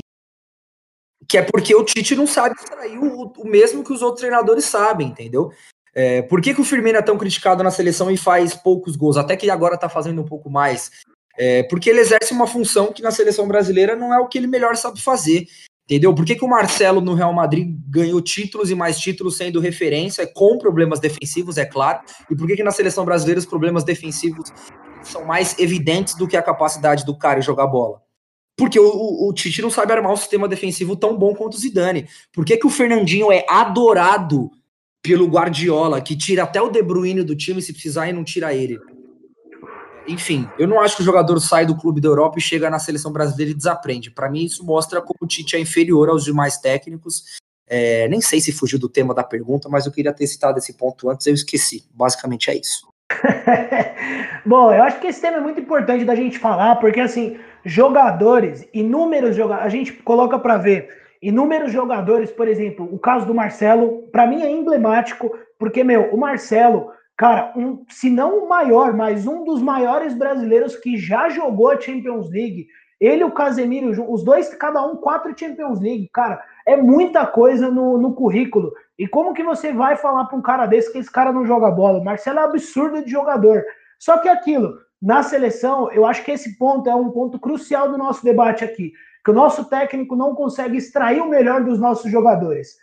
que 1.28 1.38
é 1.38 1.41
porque 1.41 1.76
o 1.76 1.84
Tite 1.84 2.15
não 2.15 2.26
sabe 2.26 2.56
extrair 2.58 2.97
o, 2.97 3.34
o 3.38 3.45
mesmo 3.45 3.84
que 3.84 3.91
os 3.91 4.02
outros 4.02 4.21
treinadores 4.21 4.63
sabem, 4.63 5.10
entendeu? 5.10 5.52
É, 5.93 6.21
por 6.21 6.39
que, 6.39 6.54
que 6.54 6.62
o 6.62 6.63
Firmino 6.63 6.97
é 6.97 7.02
tão 7.02 7.17
criticado 7.17 7.63
na 7.63 7.71
seleção 7.71 8.10
e 8.10 8.15
faz 8.15 8.54
poucos 8.54 8.95
gols? 8.95 9.17
Até 9.17 9.36
que 9.36 9.50
agora 9.50 9.78
tá 9.78 9.89
fazendo 9.89 10.21
um 10.21 10.26
pouco 10.26 10.50
mais. 10.50 10.91
É, 11.38 11.63
porque 11.63 11.89
ele 11.89 12.00
exerce 12.00 12.32
uma 12.34 12.47
função 12.47 12.93
que 12.93 13.02
na 13.02 13.12
seleção 13.12 13.47
brasileira 13.47 13.95
não 13.95 14.13
é 14.13 14.19
o 14.19 14.28
que 14.28 14.38
ele 14.38 14.47
melhor 14.47 14.76
sabe 14.76 15.02
fazer. 15.02 15.47
Entendeu? 15.86 16.13
Por 16.13 16.26
que, 16.26 16.36
que 16.36 16.43
o 16.43 16.50
Marcelo 16.50 17.00
no 17.00 17.13
Real 17.13 17.34
Madrid 17.34 17.73
ganhou 17.88 18.21
títulos 18.21 18.69
e 18.69 18.76
mais 18.76 19.00
títulos 19.00 19.38
sendo 19.38 19.60
referência, 19.60 20.28
com 20.28 20.58
problemas 20.58 21.00
defensivos, 21.00 21.58
é 21.58 21.65
claro? 21.65 22.02
E 22.30 22.36
por 22.36 22.45
que, 22.45 22.58
que 22.58 22.63
na 22.63 22.71
seleção 22.71 23.06
brasileira 23.06 23.39
os 23.39 23.45
problemas 23.45 23.86
defensivos 23.86 24.52
são 25.03 25.25
mais 25.25 25.57
evidentes 25.60 26.15
do 26.15 26.27
que 26.27 26.38
a 26.38 26.41
capacidade 26.41 27.05
do 27.05 27.17
cara 27.17 27.41
jogar 27.41 27.67
bola? 27.67 28.01
Porque 28.57 28.79
o, 28.79 28.88
o, 28.88 29.29
o, 29.29 29.33
Tite 29.33 29.62
não 29.62 29.69
sabe 29.69 29.93
armar 29.93 30.12
um 30.12 30.17
sistema 30.17 30.47
defensivo 30.47 30.95
tão 30.95 31.15
bom 31.15 31.36
quanto 31.36 31.53
o 31.53 31.60
Zidane. 31.60 32.07
Por 32.33 32.43
que, 32.43 32.57
que 32.57 32.65
o 32.65 32.71
Fernandinho 32.71 33.31
é 33.31 33.45
adorado 33.47 34.49
pelo 35.01 35.27
Guardiola, 35.27 36.01
que 36.01 36.17
tira 36.17 36.43
até 36.43 36.62
o 36.62 36.69
De 36.69 36.81
Bruyne 36.81 37.23
do 37.23 37.36
time 37.36 37.62
se 37.62 37.71
precisar 37.71 38.10
e 38.10 38.13
não 38.13 38.23
tira 38.23 38.53
ele? 38.53 38.79
enfim, 40.07 40.49
eu 40.57 40.67
não 40.67 40.79
acho 40.79 40.95
que 40.95 41.01
o 41.01 41.05
jogador 41.05 41.39
sai 41.39 41.65
do 41.65 41.75
clube 41.75 41.99
da 41.99 42.07
Europa 42.07 42.39
e 42.39 42.41
chega 42.41 42.69
na 42.69 42.79
seleção 42.79 43.12
brasileira 43.12 43.51
e 43.51 43.55
desaprende. 43.55 44.10
Para 44.10 44.29
mim, 44.29 44.45
isso 44.45 44.63
mostra 44.63 45.01
como 45.01 45.17
o 45.21 45.27
Tite 45.27 45.55
é 45.55 45.60
inferior 45.60 46.10
aos 46.10 46.23
demais 46.23 46.57
técnicos. 46.57 47.23
É, 47.67 48.07
nem 48.07 48.21
sei 48.21 48.39
se 48.39 48.53
fugiu 48.53 48.79
do 48.79 48.88
tema 48.88 49.13
da 49.13 49.23
pergunta, 49.23 49.67
mas 49.67 49.86
eu 49.86 49.91
queria 49.91 50.13
ter 50.13 50.25
citado 50.25 50.57
esse 50.57 50.73
ponto 50.73 51.10
antes, 51.10 51.27
eu 51.27 51.33
esqueci. 51.33 51.86
Basicamente 51.93 52.49
é 52.49 52.57
isso. 52.57 52.87
Bom, 54.46 54.74
eu 54.74 54.84
acho 54.84 55.00
que 55.00 55.08
esse 55.08 55.22
tema 55.22 55.38
é 55.38 55.41
muito 55.41 55.60
importante 55.60 56.06
da 56.06 56.15
gente 56.15 56.38
falar, 56.38 56.76
porque 56.76 57.00
assim, 57.00 57.38
jogadores, 57.63 58.67
inúmeros 58.74 59.36
jogadores, 59.36 59.65
a 59.65 59.70
gente 59.70 59.93
coloca 59.93 60.38
para 60.38 60.58
ver 60.58 60.89
inúmeros 61.22 61.72
jogadores, 61.72 62.32
por 62.32 62.48
exemplo, 62.48 62.88
o 62.91 63.00
caso 63.00 63.26
do 63.26 63.34
Marcelo, 63.34 64.04
para 64.12 64.28
mim 64.28 64.41
é 64.41 64.50
emblemático, 64.50 65.32
porque, 65.58 65.84
meu, 65.84 66.13
o 66.13 66.17
Marcelo 66.17 66.91
Cara, 67.17 67.52
um, 67.56 67.84
se 67.89 68.12
não 68.12 68.43
o 68.43 68.48
maior, 68.48 68.93
mas 68.93 69.26
um 69.26 69.43
dos 69.43 69.60
maiores 69.60 70.13
brasileiros 70.13 70.76
que 70.76 70.98
já 70.98 71.30
jogou 71.30 71.72
a 71.72 71.82
Champions 71.82 72.30
League. 72.30 72.67
Ele 73.02 73.22
e 73.22 73.24
o 73.24 73.32
Casemiro, 73.32 73.89
os 74.12 74.24
dois, 74.24 74.54
cada 74.54 74.86
um, 74.86 74.96
quatro 74.96 75.34
Champions 75.36 75.82
League. 75.82 76.10
Cara, 76.13 76.39
é 76.63 76.78
muita 76.78 77.26
coisa 77.26 77.72
no, 77.72 77.98
no 77.98 78.13
currículo. 78.13 78.72
E 78.97 79.07
como 79.07 79.33
que 79.33 79.43
você 79.43 79.71
vai 79.71 79.95
falar 79.95 80.25
para 80.25 80.38
um 80.38 80.41
cara 80.41 80.65
desse 80.65 80.91
que 80.91 80.97
esse 80.97 81.12
cara 81.12 81.31
não 81.31 81.45
joga 81.45 81.69
bola? 81.69 81.99
O 81.99 82.03
Marcelo 82.03 82.39
é 82.39 82.43
absurdo 82.43 83.03
de 83.03 83.12
jogador. 83.12 83.63
Só 83.99 84.17
que 84.17 84.27
aquilo, 84.27 84.79
na 85.01 85.21
seleção, 85.21 85.91
eu 85.91 86.05
acho 86.05 86.23
que 86.23 86.31
esse 86.31 86.57
ponto 86.57 86.89
é 86.89 86.95
um 86.95 87.12
ponto 87.12 87.39
crucial 87.39 87.91
do 87.91 87.97
nosso 87.97 88.23
debate 88.23 88.63
aqui. 88.63 88.93
Que 89.23 89.31
o 89.31 89.36
nosso 89.36 89.65
técnico 89.65 90.15
não 90.15 90.33
consegue 90.33 90.77
extrair 90.77 91.21
o 91.21 91.29
melhor 91.29 91.63
dos 91.63 91.79
nossos 91.79 92.12
jogadores. 92.12 92.77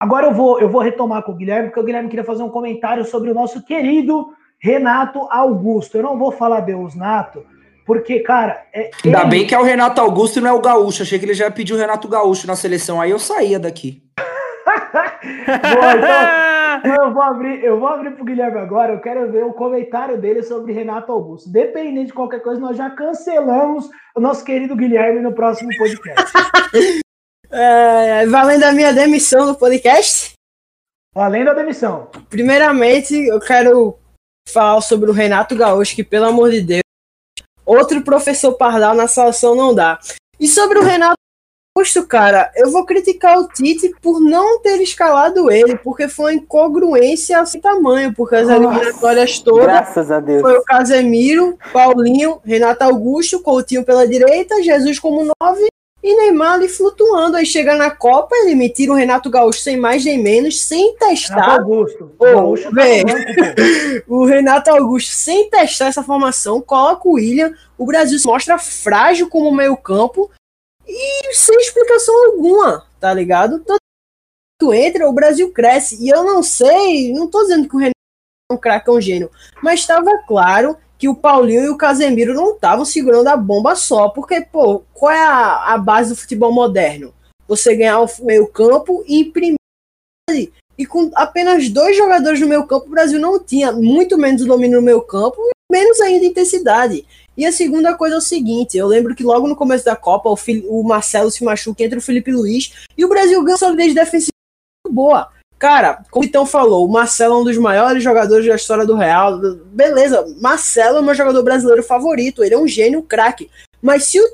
Agora 0.00 0.26
eu 0.26 0.32
vou, 0.32 0.60
eu 0.60 0.68
vou 0.68 0.80
retomar 0.80 1.22
com 1.22 1.32
o 1.32 1.36
Guilherme, 1.36 1.68
porque 1.68 1.80
o 1.80 1.84
Guilherme 1.84 2.08
queria 2.08 2.24
fazer 2.24 2.42
um 2.42 2.50
comentário 2.50 3.04
sobre 3.04 3.30
o 3.30 3.34
nosso 3.34 3.64
querido 3.64 4.32
Renato 4.58 5.26
Augusto. 5.30 5.96
Eu 5.96 6.02
não 6.02 6.18
vou 6.18 6.32
falar 6.32 6.60
Deus 6.60 6.94
Nato, 6.94 7.44
porque, 7.84 8.20
cara. 8.20 8.64
É, 8.72 8.90
Ainda 9.04 9.20
ele... 9.20 9.28
bem 9.28 9.46
que 9.46 9.54
é 9.54 9.58
o 9.58 9.64
Renato 9.64 10.00
Augusto 10.00 10.38
e 10.38 10.42
não 10.42 10.50
é 10.50 10.52
o 10.52 10.60
Gaúcho. 10.60 11.02
Achei 11.02 11.18
que 11.18 11.24
ele 11.24 11.34
já 11.34 11.50
pediu 11.50 11.76
o 11.76 11.78
Renato 11.78 12.08
Gaúcho 12.08 12.46
na 12.46 12.56
seleção, 12.56 13.00
aí 13.00 13.10
eu 13.10 13.18
saía 13.18 13.58
daqui. 13.58 14.02
Então, 16.78 16.78
então, 16.94 17.06
eu 17.06 17.12
vou 17.12 17.22
abrir, 17.22 17.64
eu 17.64 17.80
vou 17.80 17.88
abrir 17.88 18.10
pro 18.12 18.24
Guilherme 18.24 18.58
agora. 18.58 18.92
Eu 18.92 19.00
quero 19.00 19.30
ver 19.32 19.44
o 19.44 19.52
comentário 19.52 20.20
dele 20.20 20.42
sobre 20.42 20.72
Renato 20.72 21.10
Augusto. 21.10 21.50
Dependendo 21.50 22.06
de 22.06 22.12
qualquer 22.12 22.40
coisa, 22.40 22.60
nós 22.60 22.76
já 22.76 22.90
cancelamos 22.90 23.88
o 24.14 24.20
nosso 24.20 24.44
querido 24.44 24.76
Guilherme 24.76 25.20
no 25.20 25.32
próximo 25.32 25.70
podcast. 25.76 26.32
É, 27.50 28.26
valendo 28.26 28.64
a 28.64 28.72
minha 28.72 28.92
demissão 28.92 29.46
no 29.46 29.54
podcast? 29.54 30.34
Valendo 31.14 31.48
a 31.48 31.54
demissão. 31.54 32.10
Primeiramente, 32.28 33.14
eu 33.14 33.40
quero 33.40 33.98
falar 34.46 34.82
sobre 34.82 35.10
o 35.10 35.14
Renato 35.14 35.56
Gaúcho, 35.56 35.96
que 35.96 36.04
pelo 36.04 36.26
amor 36.26 36.50
de 36.50 36.60
Deus, 36.60 36.82
outro 37.64 38.02
professor 38.02 38.52
Pardal 38.52 38.94
na 38.94 39.08
seleção 39.08 39.54
não 39.54 39.74
dá. 39.74 39.98
E 40.38 40.46
sobre 40.46 40.78
o 40.78 40.82
Renato 40.82 41.16
Augusto, 41.78 42.04
cara, 42.06 42.50
eu 42.56 42.72
vou 42.72 42.84
criticar 42.84 43.38
o 43.38 43.46
Tite 43.46 43.94
por 44.02 44.20
não 44.20 44.60
ter 44.60 44.80
escalado 44.82 45.48
ele, 45.50 45.76
porque 45.76 46.08
foi 46.08 46.32
uma 46.34 46.42
incongruência 46.42 47.44
sem 47.46 47.60
tamanho, 47.60 48.12
porque 48.12 48.34
as 48.34 48.48
Nossa, 48.48 48.56
eliminatórias 48.76 49.38
todas 49.38 49.64
Graças 49.64 50.10
a 50.10 50.18
Deus. 50.18 50.40
foi 50.42 50.58
o 50.58 50.64
Casemiro, 50.64 51.56
Paulinho, 51.72 52.40
Renato 52.44 52.82
Augusto, 52.82 53.40
Coutinho 53.40 53.84
pela 53.84 54.08
direita, 54.08 54.60
Jesus 54.60 54.98
como 54.98 55.30
nove 55.40 55.68
e 56.02 56.16
Neymar 56.16 56.54
ali 56.54 56.68
flutuando. 56.68 57.36
Aí 57.36 57.46
chega 57.46 57.76
na 57.76 57.92
Copa, 57.92 58.34
ele 58.34 58.56
me 58.56 58.68
tira 58.68 58.90
o 58.92 58.96
Renato 58.96 59.30
Gaúcho 59.30 59.60
sem 59.60 59.76
mais 59.76 60.04
nem 60.04 60.20
menos, 60.20 60.60
sem 60.60 60.86
Renato 60.86 60.98
testar. 61.08 61.60
Augusto. 61.60 62.10
Ô, 62.18 62.24
O 62.24 62.32
Gaúcho 62.34 62.70
tá. 62.74 62.82
O 64.08 64.24
Renato 64.24 64.70
Augusto, 64.70 65.10
sem 65.12 65.48
testar 65.48 65.86
essa 65.86 66.02
formação, 66.02 66.60
coloca 66.60 67.08
o 67.08 67.12
William. 67.12 67.52
O 67.76 67.86
Brasil 67.86 68.18
se 68.18 68.26
mostra 68.26 68.58
frágil 68.58 69.28
como 69.28 69.54
meio-campo 69.54 70.28
e 70.88 71.34
sem 71.34 71.56
explicação 71.58 72.14
alguma, 72.26 72.86
tá 72.98 73.12
ligado? 73.12 73.60
Tanto 73.60 74.72
entra, 74.72 75.08
o 75.08 75.12
Brasil 75.12 75.52
cresce. 75.52 76.02
E 76.02 76.08
eu 76.08 76.24
não 76.24 76.42
sei, 76.42 77.12
não 77.12 77.28
tô 77.28 77.42
dizendo 77.42 77.68
que 77.68 77.76
o 77.76 77.78
Renato 77.78 77.92
é 78.50 78.54
um 78.54 78.56
craque, 78.56 78.88
é 78.88 78.92
um 78.92 79.00
gênio, 79.00 79.30
mas 79.62 79.80
estava 79.80 80.10
claro 80.26 80.76
que 80.98 81.08
o 81.08 81.14
Paulinho 81.14 81.62
e 81.62 81.68
o 81.68 81.76
Casemiro 81.76 82.34
não 82.34 82.54
estavam 82.54 82.84
segurando 82.84 83.28
a 83.28 83.36
bomba 83.36 83.76
só, 83.76 84.08
porque, 84.08 84.40
pô, 84.40 84.82
qual 84.92 85.12
é 85.12 85.22
a, 85.22 85.74
a 85.74 85.78
base 85.78 86.10
do 86.10 86.16
futebol 86.16 86.50
moderno? 86.50 87.14
Você 87.46 87.76
ganhar 87.76 88.00
o 88.00 88.08
meio-campo 88.20 89.04
e 89.06 89.20
imprimir. 89.20 89.58
E 90.76 90.84
com 90.86 91.10
apenas 91.14 91.68
dois 91.68 91.96
jogadores 91.96 92.40
no 92.40 92.48
meio 92.48 92.66
campo, 92.66 92.86
o 92.86 92.90
Brasil 92.90 93.18
não 93.18 93.38
tinha 93.38 93.72
muito 93.72 94.18
menos 94.18 94.44
domínio 94.44 94.80
no 94.80 94.84
meio 94.84 95.00
campo 95.02 95.36
e 95.40 95.72
menos 95.72 96.00
ainda 96.00 96.26
intensidade. 96.26 97.06
E 97.38 97.46
a 97.46 97.52
segunda 97.52 97.94
coisa 97.94 98.16
é 98.16 98.18
o 98.18 98.20
seguinte: 98.20 98.76
eu 98.76 98.88
lembro 98.88 99.14
que 99.14 99.22
logo 99.22 99.46
no 99.46 99.54
começo 99.54 99.84
da 99.84 99.94
Copa, 99.94 100.28
o, 100.28 100.36
Fili- 100.36 100.66
o 100.68 100.82
Marcelo 100.82 101.30
se 101.30 101.44
machuca 101.44 101.84
entre 101.84 101.98
o 101.98 102.02
Felipe 102.02 102.32
Luiz 102.32 102.72
e 102.96 103.04
o 103.04 103.08
Brasil 103.08 103.42
ganha 103.44 103.56
solidez 103.56 103.94
defensiva 103.94 104.32
boa. 104.90 105.28
Cara, 105.56 106.04
como 106.10 106.24
o 106.24 106.26
Vitão 106.26 106.44
falou, 106.44 106.84
o 106.84 106.90
Marcelo 106.90 107.34
é 107.34 107.38
um 107.38 107.44
dos 107.44 107.56
maiores 107.56 108.02
jogadores 108.02 108.46
da 108.46 108.56
história 108.56 108.84
do 108.84 108.96
Real. 108.96 109.38
Beleza, 109.66 110.26
Marcelo 110.40 110.98
é 110.98 111.00
o 111.00 111.04
meu 111.04 111.14
jogador 111.14 111.42
brasileiro 111.42 111.82
favorito, 111.82 112.42
ele 112.42 112.54
é 112.54 112.58
um 112.58 112.66
gênio, 112.66 113.00
um 113.00 113.02
craque. 113.02 113.48
Mas 113.80 114.04
se 114.04 114.20
o 114.20 114.28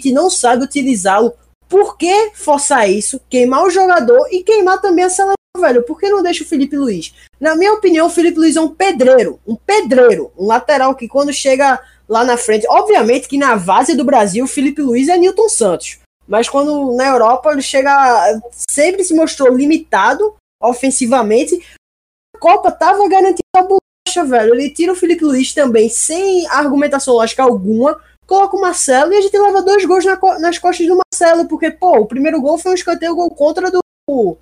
Tite 0.00 0.12
não 0.12 0.30
sabe 0.30 0.64
utilizá-lo, 0.64 1.32
por 1.68 1.96
que 1.96 2.30
forçar 2.34 2.88
isso, 2.88 3.20
queimar 3.28 3.64
o 3.64 3.70
jogador 3.70 4.28
e 4.30 4.44
queimar 4.44 4.80
também 4.80 5.04
a 5.04 5.10
seleção, 5.10 5.34
velho? 5.58 5.82
Por 5.82 5.98
que 5.98 6.08
não 6.08 6.22
deixa 6.22 6.44
o 6.44 6.46
Felipe 6.46 6.76
Luiz? 6.76 7.12
Na 7.40 7.56
minha 7.56 7.72
opinião, 7.72 8.06
o 8.06 8.10
Felipe 8.10 8.38
Luiz 8.38 8.56
é 8.56 8.60
um 8.60 8.68
pedreiro, 8.68 9.40
um 9.46 9.56
pedreiro, 9.56 10.32
um 10.36 10.46
lateral 10.46 10.94
que 10.94 11.08
quando 11.08 11.32
chega 11.32 11.80
lá 12.08 12.24
na 12.24 12.36
frente, 12.36 12.66
obviamente 12.68 13.28
que 13.28 13.38
na 13.38 13.56
base 13.56 13.94
do 13.94 14.04
Brasil, 14.04 14.46
Felipe 14.46 14.82
Luiz 14.82 15.08
é 15.08 15.16
Newton 15.16 15.48
Santos. 15.48 15.98
Mas 16.26 16.48
quando 16.48 16.94
na 16.96 17.06
Europa 17.06 17.52
ele 17.52 17.62
chega, 17.62 18.40
sempre 18.52 19.04
se 19.04 19.14
mostrou 19.14 19.54
limitado 19.54 20.34
ofensivamente. 20.60 21.64
A 22.34 22.38
Copa 22.38 22.70
tava 22.70 23.08
garantida 23.08 23.42
a 23.56 23.62
bolacha, 23.62 24.24
velho. 24.24 24.54
Ele 24.54 24.70
tira 24.70 24.92
o 24.92 24.96
Felipe 24.96 25.24
Luiz 25.24 25.54
também, 25.54 25.88
sem 25.88 26.46
argumentação 26.48 27.14
lógica 27.14 27.42
alguma, 27.42 28.00
coloca 28.26 28.56
o 28.56 28.60
Marcelo 28.60 29.12
e 29.12 29.16
a 29.16 29.20
gente 29.20 29.38
leva 29.38 29.62
dois 29.62 29.84
gols 29.84 30.04
na 30.04 30.16
nas 30.40 30.58
costas 30.58 30.86
do 30.86 30.98
Marcelo, 30.98 31.46
porque, 31.46 31.70
pô, 31.70 31.98
o 31.98 32.06
primeiro 32.06 32.40
gol 32.40 32.58
foi 32.58 32.72
um 32.72 32.74
escanteio 32.74 33.14
gol 33.14 33.30
contra 33.30 33.70
do, 33.70 34.36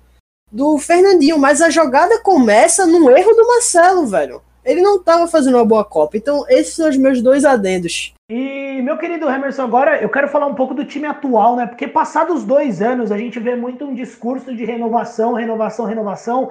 do 0.51 0.77
Fernandinho, 0.79 1.37
mas 1.37 1.61
a 1.61 1.69
jogada 1.69 2.19
começa 2.19 2.85
num 2.85 3.09
erro 3.15 3.33
do 3.33 3.47
Marcelo, 3.47 4.07
velho. 4.07 4.41
Ele 4.65 4.81
não 4.81 5.01
tava 5.01 5.27
fazendo 5.27 5.55
uma 5.55 5.65
boa 5.65 5.85
Copa. 5.85 6.17
Então, 6.17 6.43
esses 6.49 6.75
são 6.75 6.89
os 6.89 6.97
meus 6.97 7.21
dois 7.21 7.45
adendos. 7.45 8.13
E, 8.27 8.81
meu 8.81 8.97
querido 8.97 9.29
Emerson, 9.29 9.61
agora 9.61 10.01
eu 10.01 10.09
quero 10.09 10.27
falar 10.27 10.47
um 10.47 10.55
pouco 10.55 10.73
do 10.73 10.83
time 10.83 11.05
atual, 11.05 11.55
né? 11.55 11.67
Porque 11.67 11.87
passados 11.87 12.43
dois 12.43 12.81
anos, 12.81 13.11
a 13.11 13.17
gente 13.17 13.39
vê 13.39 13.55
muito 13.55 13.85
um 13.85 13.93
discurso 13.93 14.55
de 14.55 14.65
renovação, 14.65 15.33
renovação, 15.33 15.85
renovação. 15.85 16.49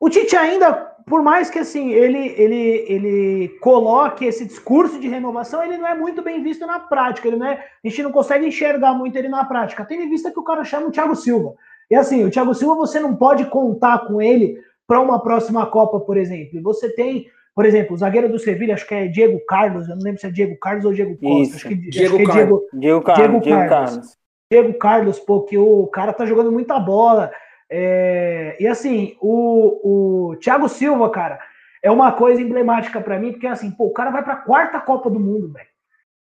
O 0.00 0.08
Tite 0.08 0.34
ainda, 0.34 0.72
por 1.06 1.22
mais 1.22 1.50
que 1.50 1.58
assim, 1.58 1.90
ele, 1.90 2.34
ele, 2.38 2.84
ele 2.88 3.48
coloque 3.60 4.24
esse 4.24 4.46
discurso 4.46 4.98
de 4.98 5.08
renovação, 5.08 5.62
ele 5.62 5.76
não 5.76 5.86
é 5.86 5.94
muito 5.94 6.22
bem 6.22 6.42
visto 6.42 6.66
na 6.66 6.80
prática. 6.80 7.28
Ele 7.28 7.36
não 7.36 7.46
é, 7.46 7.62
a 7.84 7.88
gente 7.88 8.02
não 8.02 8.10
consegue 8.10 8.46
enxergar 8.46 8.94
muito 8.94 9.16
ele 9.16 9.28
na 9.28 9.44
prática. 9.44 9.84
Tendo 9.84 10.04
em 10.04 10.08
vista 10.08 10.30
que 10.30 10.40
o 10.40 10.44
cara 10.44 10.64
chama 10.64 10.86
o 10.86 10.90
Thiago 10.90 11.14
Silva. 11.14 11.52
E 11.90 11.94
assim, 11.94 12.24
o 12.24 12.30
Thiago 12.30 12.54
Silva 12.54 12.76
você 12.76 12.98
não 12.98 13.14
pode 13.14 13.44
contar 13.46 14.06
com 14.06 14.22
ele 14.22 14.56
para 14.86 15.00
uma 15.00 15.20
próxima 15.20 15.66
Copa, 15.66 16.00
por 16.00 16.16
exemplo. 16.16 16.62
Você 16.62 16.88
tem, 16.94 17.26
por 17.54 17.66
exemplo, 17.66 17.94
o 17.94 17.98
zagueiro 17.98 18.28
do 18.28 18.38
Sevilha, 18.38 18.74
acho 18.74 18.86
que 18.86 18.94
é 18.94 19.06
Diego 19.06 19.40
Carlos, 19.46 19.88
eu 19.88 19.96
não 19.96 20.02
lembro 20.02 20.20
se 20.20 20.26
é 20.26 20.30
Diego 20.30 20.56
Carlos 20.58 20.84
ou 20.84 20.92
Diego 20.92 21.16
Costa. 21.18 21.56
Acho 21.56 21.68
que, 21.68 21.74
Diego 21.74 22.16
acho 22.16 22.16
que 22.16 22.22
é 22.22 22.26
Carlos. 22.26 22.60
Diego, 22.60 22.80
Diego 22.80 23.02
Carlos, 23.02 23.24
Diego 23.26 23.40
Diego 23.40 23.68
Carlos. 23.68 23.90
Carlos. 23.90 24.18
Diego 24.52 24.74
Carlos, 24.74 25.20
pô, 25.20 25.42
que 25.42 25.58
o 25.58 25.86
cara 25.86 26.12
tá 26.12 26.26
jogando 26.26 26.50
muita 26.50 26.78
bola. 26.78 27.30
É, 27.70 28.56
e 28.58 28.66
assim, 28.66 29.16
o, 29.20 30.30
o 30.32 30.36
Thiago 30.36 30.68
Silva, 30.68 31.08
cara, 31.10 31.38
é 31.82 31.90
uma 31.90 32.12
coisa 32.12 32.42
emblemática 32.42 33.00
pra 33.00 33.18
mim, 33.18 33.32
porque 33.32 33.46
assim, 33.46 33.70
pô, 33.70 33.86
o 33.86 33.92
cara 33.92 34.10
vai 34.10 34.24
pra 34.24 34.36
quarta 34.36 34.80
Copa 34.80 35.08
do 35.08 35.20
Mundo, 35.20 35.52
velho. 35.52 35.68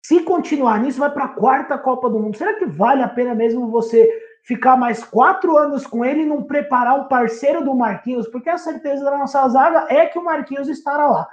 Se 0.05 0.20
continuar 0.20 0.81
nisso, 0.81 1.00
vai 1.00 1.11
pra 1.11 1.29
quarta 1.29 1.79
Copa 1.79 2.09
do 2.09 2.20
Mundo. 2.20 2.37
Será 2.37 2.55
que 2.55 2.66
vale 2.66 3.03
a 3.03 3.09
pena 3.09 3.35
mesmo 3.35 3.70
você 3.70 4.09
ficar 4.44 4.76
mais 4.76 5.02
quatro 5.02 5.57
anos 5.57 5.87
com 5.87 6.04
ele 6.04 6.22
e 6.22 6.26
não 6.26 6.42
preparar 6.42 7.00
o 7.00 7.09
parceiro 7.09 7.64
do 7.64 7.74
Marquinhos? 7.74 8.28
Porque 8.28 8.48
a 8.50 8.59
certeza 8.59 9.04
da 9.04 9.18
nossa 9.18 9.48
zaga 9.48 9.87
é 9.88 10.07
que 10.07 10.18
o 10.18 10.24
Marquinhos 10.24 10.68
estará 10.68 11.07
lá. 11.09 11.28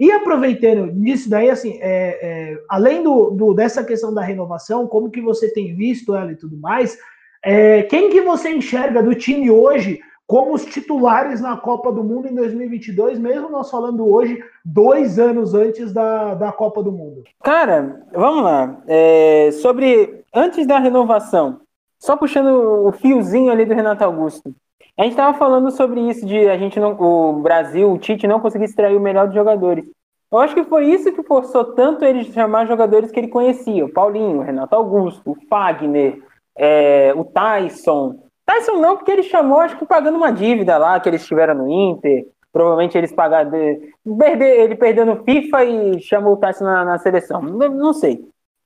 E 0.00 0.10
aproveitando 0.10 0.86
nisso 0.86 1.28
daí, 1.28 1.50
assim, 1.50 1.78
é, 1.80 2.18
é, 2.52 2.58
além 2.68 3.02
do, 3.02 3.30
do- 3.30 3.54
dessa 3.54 3.84
questão 3.84 4.12
da 4.12 4.22
renovação, 4.22 4.86
como 4.86 5.10
que 5.10 5.20
você 5.20 5.52
tem 5.52 5.74
visto 5.74 6.14
ela 6.14 6.32
e 6.32 6.36
tudo 6.36 6.56
mais, 6.56 6.98
é, 7.44 7.82
quem 7.82 8.08
que 8.10 8.20
você 8.22 8.50
enxerga 8.50 9.02
do 9.02 9.14
time 9.14 9.50
hoje 9.50 10.00
como 10.26 10.54
os 10.54 10.64
titulares 10.64 11.40
na 11.40 11.56
Copa 11.56 11.92
do 11.92 12.02
Mundo 12.02 12.26
em 12.26 12.34
2022, 12.34 13.18
mesmo 13.18 13.50
nós 13.50 13.70
falando 13.70 14.06
hoje, 14.08 14.42
dois 14.64 15.18
anos 15.18 15.52
antes 15.52 15.92
da, 15.92 16.34
da 16.34 16.50
Copa 16.50 16.82
do 16.82 16.90
Mundo? 16.90 17.22
Cara, 17.42 18.02
vamos 18.14 18.42
lá. 18.44 18.82
É, 18.86 19.50
sobre. 19.52 20.22
Antes 20.34 20.66
da 20.66 20.78
renovação, 20.78 21.60
só 22.02 22.16
puxando 22.16 22.86
o 22.86 22.90
fiozinho 22.90 23.52
ali 23.52 23.64
do 23.64 23.74
Renato 23.74 24.02
Augusto. 24.02 24.52
A 24.98 25.04
gente 25.04 25.14
tava 25.14 25.38
falando 25.38 25.70
sobre 25.70 26.00
isso, 26.00 26.26
de 26.26 26.48
a 26.48 26.58
gente 26.58 26.80
não. 26.80 27.00
O 27.00 27.34
Brasil, 27.40 27.90
o 27.90 27.96
Tite, 27.96 28.26
não 28.26 28.40
conseguir 28.40 28.64
extrair 28.64 28.96
o 28.96 29.00
melhor 29.00 29.26
dos 29.26 29.36
jogadores. 29.36 29.84
Eu 30.30 30.38
acho 30.38 30.52
que 30.52 30.64
foi 30.64 30.86
isso 30.86 31.12
que 31.12 31.22
forçou 31.22 31.64
tanto 31.74 32.04
ele 32.04 32.24
chamar 32.24 32.66
jogadores 32.66 33.12
que 33.12 33.20
ele 33.20 33.28
conhecia. 33.28 33.84
O 33.84 33.92
Paulinho, 33.92 34.38
o 34.38 34.42
Renato 34.42 34.74
Augusto, 34.74 35.30
o 35.30 35.36
Fagner, 35.48 36.20
é, 36.56 37.12
o 37.14 37.24
Tyson. 37.24 38.16
Tyson 38.44 38.78
não, 38.78 38.96
porque 38.96 39.12
ele 39.12 39.22
chamou, 39.22 39.60
acho 39.60 39.78
que 39.78 39.86
pagando 39.86 40.16
uma 40.16 40.32
dívida 40.32 40.76
lá 40.78 40.98
que 40.98 41.08
eles 41.08 41.24
tiveram 41.24 41.54
no 41.54 41.70
Inter. 41.70 42.26
Provavelmente 42.52 42.98
eles 42.98 43.12
pagaram. 43.12 43.52
ele 43.54 44.74
perdeu 44.74 45.06
no 45.06 45.22
FIFA 45.22 45.64
e 45.64 46.02
chamou 46.02 46.34
o 46.34 46.36
Tyson 46.36 46.64
na, 46.64 46.84
na 46.84 46.98
seleção. 46.98 47.40
Não, 47.40 47.68
não 47.68 47.92
sei. 47.92 48.20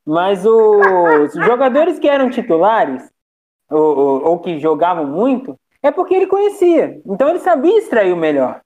Mas 0.06 0.46
os 0.46 1.34
jogadores 1.44 1.98
que 1.98 2.08
eram 2.08 2.30
titulares, 2.30 3.14
ou, 3.70 4.24
ou- 4.24 4.38
que 4.38 4.58
jogavam 4.58 5.06
muito, 5.06 5.56
é 5.82 5.90
porque 5.90 6.14
ele 6.14 6.26
conhecia. 6.26 7.00
Então 7.06 7.28
ele 7.28 7.38
sabia 7.38 7.78
extrair 7.78 8.12
o 8.12 8.16
melhor. 8.16 8.60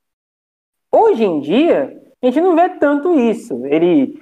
Hoje 0.92 1.24
em 1.24 1.40
dia, 1.40 1.96
a 2.22 2.26
gente 2.26 2.40
não 2.40 2.54
vê 2.56 2.68
tanto 2.70 3.14
isso. 3.18 3.64
Ele 3.66 4.20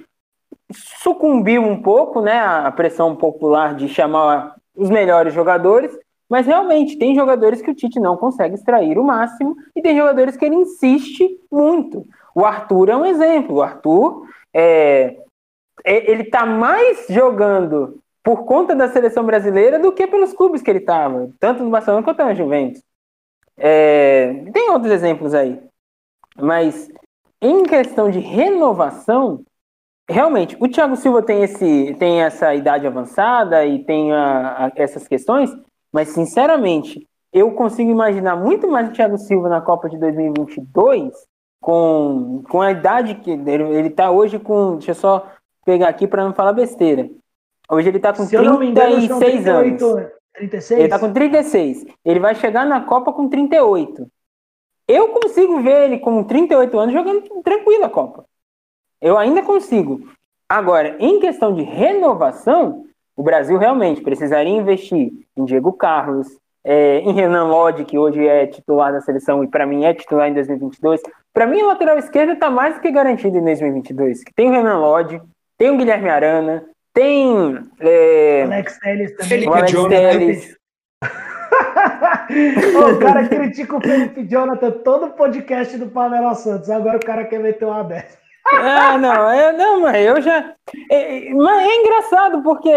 sucumbiu 0.71 1.61
um 1.63 1.81
pouco, 1.81 2.21
né, 2.21 2.39
à 2.39 2.71
pressão 2.71 3.15
popular 3.15 3.73
de 3.75 3.87
chamar 3.89 4.55
os 4.75 4.89
melhores 4.89 5.33
jogadores, 5.33 5.97
mas 6.29 6.45
realmente 6.45 6.97
tem 6.97 7.15
jogadores 7.15 7.61
que 7.61 7.71
o 7.71 7.75
Tite 7.75 7.99
não 7.99 8.15
consegue 8.15 8.53
extrair 8.55 8.97
o 8.99 9.03
máximo 9.03 9.55
e 9.75 9.81
tem 9.81 9.97
jogadores 9.97 10.37
que 10.37 10.45
ele 10.45 10.55
insiste 10.55 11.27
muito. 11.51 12.05
O 12.35 12.45
Arthur 12.45 12.89
é 12.89 12.95
um 12.95 13.05
exemplo. 13.05 13.55
O 13.57 13.61
Arthur 13.63 14.27
é, 14.53 15.17
é- 15.83 16.11
ele 16.11 16.25
tá 16.25 16.45
mais 16.45 17.07
jogando 17.09 17.97
por 18.23 18.45
conta 18.45 18.75
da 18.75 18.89
seleção 18.89 19.23
brasileira 19.25 19.79
do 19.79 19.91
que 19.91 20.05
pelos 20.07 20.33
clubes 20.33 20.61
que 20.61 20.69
ele 20.69 20.79
estava, 20.79 21.29
tanto 21.39 21.63
no 21.63 21.69
Barcelona 21.69 22.03
quanto 22.03 22.19
na 22.19 22.33
Juventus. 22.33 22.81
É, 23.57 24.45
tem 24.53 24.69
outros 24.69 24.91
exemplos 24.91 25.33
aí. 25.33 25.59
Mas 26.37 26.89
em 27.41 27.63
questão 27.63 28.09
de 28.09 28.19
renovação, 28.19 29.41
realmente, 30.09 30.57
o 30.59 30.67
Thiago 30.67 30.95
Silva 30.95 31.21
tem, 31.21 31.43
esse, 31.43 31.95
tem 31.99 32.21
essa 32.21 32.53
idade 32.55 32.85
avançada 32.87 33.65
e 33.65 33.83
tem 33.83 34.11
a- 34.13 34.65
a- 34.65 34.71
essas 34.75 35.07
questões, 35.07 35.49
mas 35.91 36.09
sinceramente, 36.09 37.07
eu 37.31 37.51
consigo 37.53 37.89
imaginar 37.91 38.35
muito 38.35 38.67
mais 38.67 38.89
o 38.89 38.91
Thiago 38.93 39.17
Silva 39.17 39.49
na 39.49 39.61
Copa 39.61 39.87
de 39.89 39.97
2022 39.97 41.13
com, 41.61 42.43
com 42.49 42.61
a 42.61 42.71
idade 42.71 43.15
que 43.15 43.31
ele, 43.31 43.63
ele 43.75 43.89
tá 43.89 44.09
hoje 44.11 44.39
com. 44.39 44.73
Deixa 44.77 44.91
eu 44.91 44.95
só 44.95 45.27
pegar 45.65 45.89
aqui 45.89 46.07
para 46.07 46.23
não 46.23 46.33
falar 46.33 46.53
besteira. 46.53 47.09
Hoje 47.69 47.89
ele 47.89 47.99
tá 47.99 48.11
com 48.11 48.25
Se 48.25 48.35
eu 48.35 48.43
não 48.43 48.57
me 48.57 48.67
engano, 48.67 48.99
são 49.07 49.19
36 49.19 49.47
anos. 49.47 49.77
38, 49.77 50.11
36? 50.33 50.79
Ele 50.79 50.89
tá 50.89 50.99
com 50.99 51.13
36. 51.13 51.85
Ele 52.03 52.19
vai 52.19 52.35
chegar 52.35 52.65
na 52.65 52.81
Copa 52.81 53.13
com 53.13 53.29
38. 53.29 54.07
Eu 54.87 55.09
consigo 55.09 55.61
ver 55.61 55.85
ele 55.85 55.99
com 55.99 56.23
38 56.23 56.79
anos 56.79 56.93
jogando 56.93 57.21
tranquilo 57.43 57.85
a 57.85 57.89
Copa. 57.89 58.25
Eu 58.99 59.17
ainda 59.17 59.43
consigo. 59.43 60.01
Agora, 60.47 60.95
em 60.99 61.19
questão 61.19 61.53
de 61.53 61.61
renovação, 61.61 62.85
o 63.15 63.21
Brasil 63.21 63.57
realmente 63.57 64.01
precisaria 64.01 64.51
investir 64.51 65.11
em 65.37 65.45
Diego 65.45 65.71
Carlos, 65.73 66.27
é, 66.63 66.99
em 66.99 67.13
Renan 67.13 67.45
Lodge, 67.45 67.85
que 67.85 67.97
hoje 67.97 68.25
é 68.25 68.47
titular 68.47 68.91
da 68.91 68.99
seleção 68.99 69.43
e 69.43 69.47
para 69.47 69.65
mim 69.65 69.85
é 69.85 69.93
titular 69.93 70.27
em 70.27 70.33
2022. 70.33 71.01
Para 71.31 71.45
mim, 71.45 71.61
a 71.61 71.67
lateral 71.67 71.97
esquerda 71.99 72.33
está 72.33 72.49
mais 72.49 72.75
do 72.75 72.81
que 72.81 72.91
garantida 72.91 73.37
em 73.37 73.43
2022. 73.43 74.23
Tem 74.35 74.49
o 74.49 74.51
Renan 74.51 74.79
Lodge, 74.79 75.21
tem 75.57 75.69
o 75.69 75.77
Guilherme 75.77 76.09
Arana, 76.09 76.65
tem. 76.99 77.59
É, 77.79 78.43
Alex 78.43 78.79
Telles 78.79 79.11
também. 79.11 79.27
Felipe 79.29 79.49
o 79.49 79.53
Alex 79.53 79.71
Jonathan. 79.71 80.59
O 82.29 82.99
cara 82.99 83.27
critica 83.27 83.75
o 83.77 83.81
Felipe 83.81 84.23
Jonathan 84.23 84.71
todo 84.71 85.13
podcast 85.13 85.77
do 85.77 85.87
Pamela 85.87 86.35
Santos. 86.35 86.69
Agora 86.69 86.97
o 86.97 87.05
cara 87.05 87.25
quer 87.25 87.39
meter 87.39 87.65
uma 87.65 87.83
dessa. 87.83 88.17
Ah, 88.53 88.97
não, 88.97 89.29
é, 89.29 89.51
não, 89.51 89.81
mas 89.81 90.05
eu 90.05 90.21
já. 90.21 90.53
É, 90.91 91.33
mas 91.33 91.67
é 91.67 91.75
engraçado, 91.75 92.43
porque, 92.43 92.71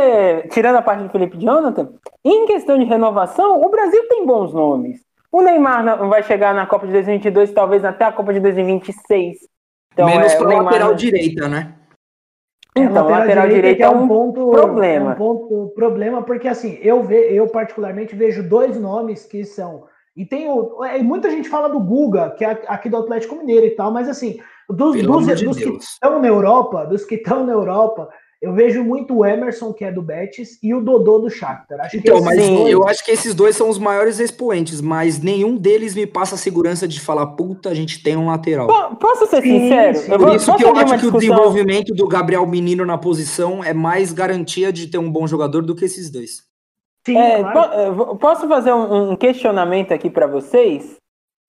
tirando 0.50 0.76
a 0.76 0.82
parte 0.82 1.02
do 1.02 1.10
Felipe 1.10 1.38
Jonathan, 1.38 1.90
em 2.24 2.46
questão 2.46 2.78
de 2.78 2.84
renovação, 2.84 3.60
o 3.60 3.68
Brasil 3.68 4.06
tem 4.08 4.26
bons 4.26 4.52
nomes. 4.54 5.00
O 5.30 5.42
Neymar 5.42 6.08
vai 6.08 6.22
chegar 6.22 6.54
na 6.54 6.66
Copa 6.66 6.86
de 6.86 6.92
2022, 6.92 7.52
talvez 7.52 7.84
até 7.84 8.04
a 8.06 8.12
Copa 8.12 8.32
de 8.32 8.40
2026. 8.40 9.38
Então, 9.92 10.06
Menos 10.06 10.32
é, 10.32 10.40
o 10.40 10.46
Neymar 10.46 10.64
lateral 10.64 10.88
não- 10.90 10.96
direita, 10.96 11.48
né? 11.48 11.74
Então, 12.74 13.08
lateral, 13.08 13.48
direita 13.48 13.76
que 13.76 13.82
é 13.82 13.88
um 13.90 14.08
problema. 14.32 15.10
É 15.10 15.14
um 15.14 15.16
ponto 15.16 15.72
problema, 15.74 16.22
porque 16.22 16.48
assim, 16.48 16.78
eu, 16.80 17.02
ve, 17.02 17.16
eu 17.34 17.46
particularmente 17.46 18.16
vejo 18.16 18.42
dois 18.42 18.80
nomes 18.80 19.26
que 19.26 19.44
são. 19.44 19.84
E 20.16 20.24
tem 20.24 20.48
o, 20.48 20.82
é, 20.84 21.02
muita 21.02 21.30
gente 21.30 21.48
fala 21.48 21.68
do 21.68 21.80
Guga, 21.80 22.30
que 22.30 22.44
é 22.44 22.62
aqui 22.66 22.88
do 22.88 22.96
Atlético 22.96 23.36
Mineiro 23.36 23.66
e 23.66 23.70
tal, 23.70 23.90
mas 23.90 24.08
assim, 24.08 24.38
dos, 24.68 25.02
dos, 25.02 25.26
de 25.26 25.44
dos 25.44 25.56
que 25.56 25.68
estão 25.76 26.18
na 26.18 26.28
Europa, 26.28 26.86
dos 26.86 27.04
que 27.04 27.16
estão 27.16 27.44
na 27.44 27.52
Europa, 27.52 28.08
eu 28.42 28.52
vejo 28.52 28.82
muito 28.82 29.16
o 29.16 29.24
Emerson, 29.24 29.72
que 29.72 29.84
é 29.84 29.92
do 29.92 30.02
Betis, 30.02 30.58
e 30.62 30.74
o 30.74 30.80
Dodô 30.80 31.18
do 31.20 31.30
Shakhtar. 31.30 31.80
Acho 31.80 31.96
Então, 31.96 32.20
mas 32.20 32.42
Sim. 32.44 32.68
eu 32.68 32.84
acho 32.88 33.04
que 33.04 33.12
esses 33.12 33.34
dois 33.34 33.56
são 33.56 33.68
os 33.70 33.78
maiores 33.78 34.18
expoentes, 34.18 34.80
mas 34.80 35.20
nenhum 35.20 35.56
deles 35.56 35.94
me 35.94 36.06
passa 36.06 36.34
a 36.34 36.38
segurança 36.38 36.88
de 36.88 37.00
falar, 37.00 37.28
puta, 37.28 37.68
a 37.70 37.74
gente 37.74 38.02
tem 38.02 38.16
um 38.16 38.26
lateral. 38.26 38.66
Po- 38.66 38.96
Posso 38.96 39.26
ser 39.28 39.40
Sim, 39.42 39.60
sincero? 39.60 39.98
sim. 39.98 40.12
Eu 40.12 40.18
Por 40.18 40.26
vou, 40.26 40.36
isso 40.36 40.54
que 40.56 40.64
eu 40.64 40.76
acho 40.76 40.98
que 40.98 41.06
o 41.06 41.12
desenvolvimento 41.12 41.94
do 41.94 42.08
Gabriel 42.08 42.46
Menino 42.46 42.84
na 42.84 42.98
posição 42.98 43.62
é 43.62 43.72
mais 43.72 44.12
garantia 44.12 44.72
de 44.72 44.88
ter 44.88 44.98
um 44.98 45.10
bom 45.10 45.26
jogador 45.26 45.62
do 45.62 45.74
que 45.76 45.84
esses 45.84 46.10
dois. 46.10 46.42
Sim, 47.06 47.16
É, 47.16 47.38
claro, 47.40 47.70
po- 47.70 47.94
vou- 48.04 48.16
posso 48.16 48.48
fazer 48.48 48.72
um, 48.72 49.12
um 49.12 49.16
questionamento 49.16 49.92
aqui 49.92 50.10
para 50.10 50.26
vocês? 50.26 50.96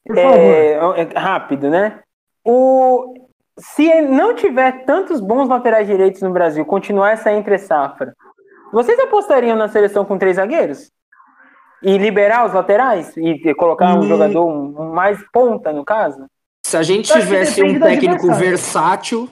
por 0.05 0.15
favor. 0.15 0.37
É, 0.37 0.73
é, 1.01 1.19
rápido, 1.19 1.69
né? 1.69 2.01
O, 2.45 3.13
se 3.59 4.01
não 4.01 4.35
tiver 4.35 4.85
tantos 4.85 5.19
bons 5.19 5.47
laterais 5.47 5.87
direitos 5.87 6.21
no 6.21 6.31
Brasil, 6.31 6.65
continuar 6.65 7.11
essa 7.11 7.31
entre 7.31 7.57
safra, 7.57 8.13
vocês 8.71 8.97
apostariam 8.99 9.55
na 9.55 9.67
seleção 9.67 10.03
com 10.03 10.17
três 10.17 10.37
zagueiros? 10.37 10.91
E 11.81 11.97
liberar 11.97 12.45
os 12.45 12.53
laterais? 12.53 13.15
E 13.17 13.53
colocar 13.55 13.95
um 13.95 14.03
Hum. 14.03 14.07
jogador 14.07 14.93
mais 14.93 15.19
ponta, 15.31 15.71
no 15.71 15.83
caso? 15.83 16.25
Se 16.65 16.77
a 16.77 16.81
gente 16.81 17.11
tivesse 17.11 17.61
um 17.61 17.79
técnico 17.79 18.33
versátil 18.33 19.29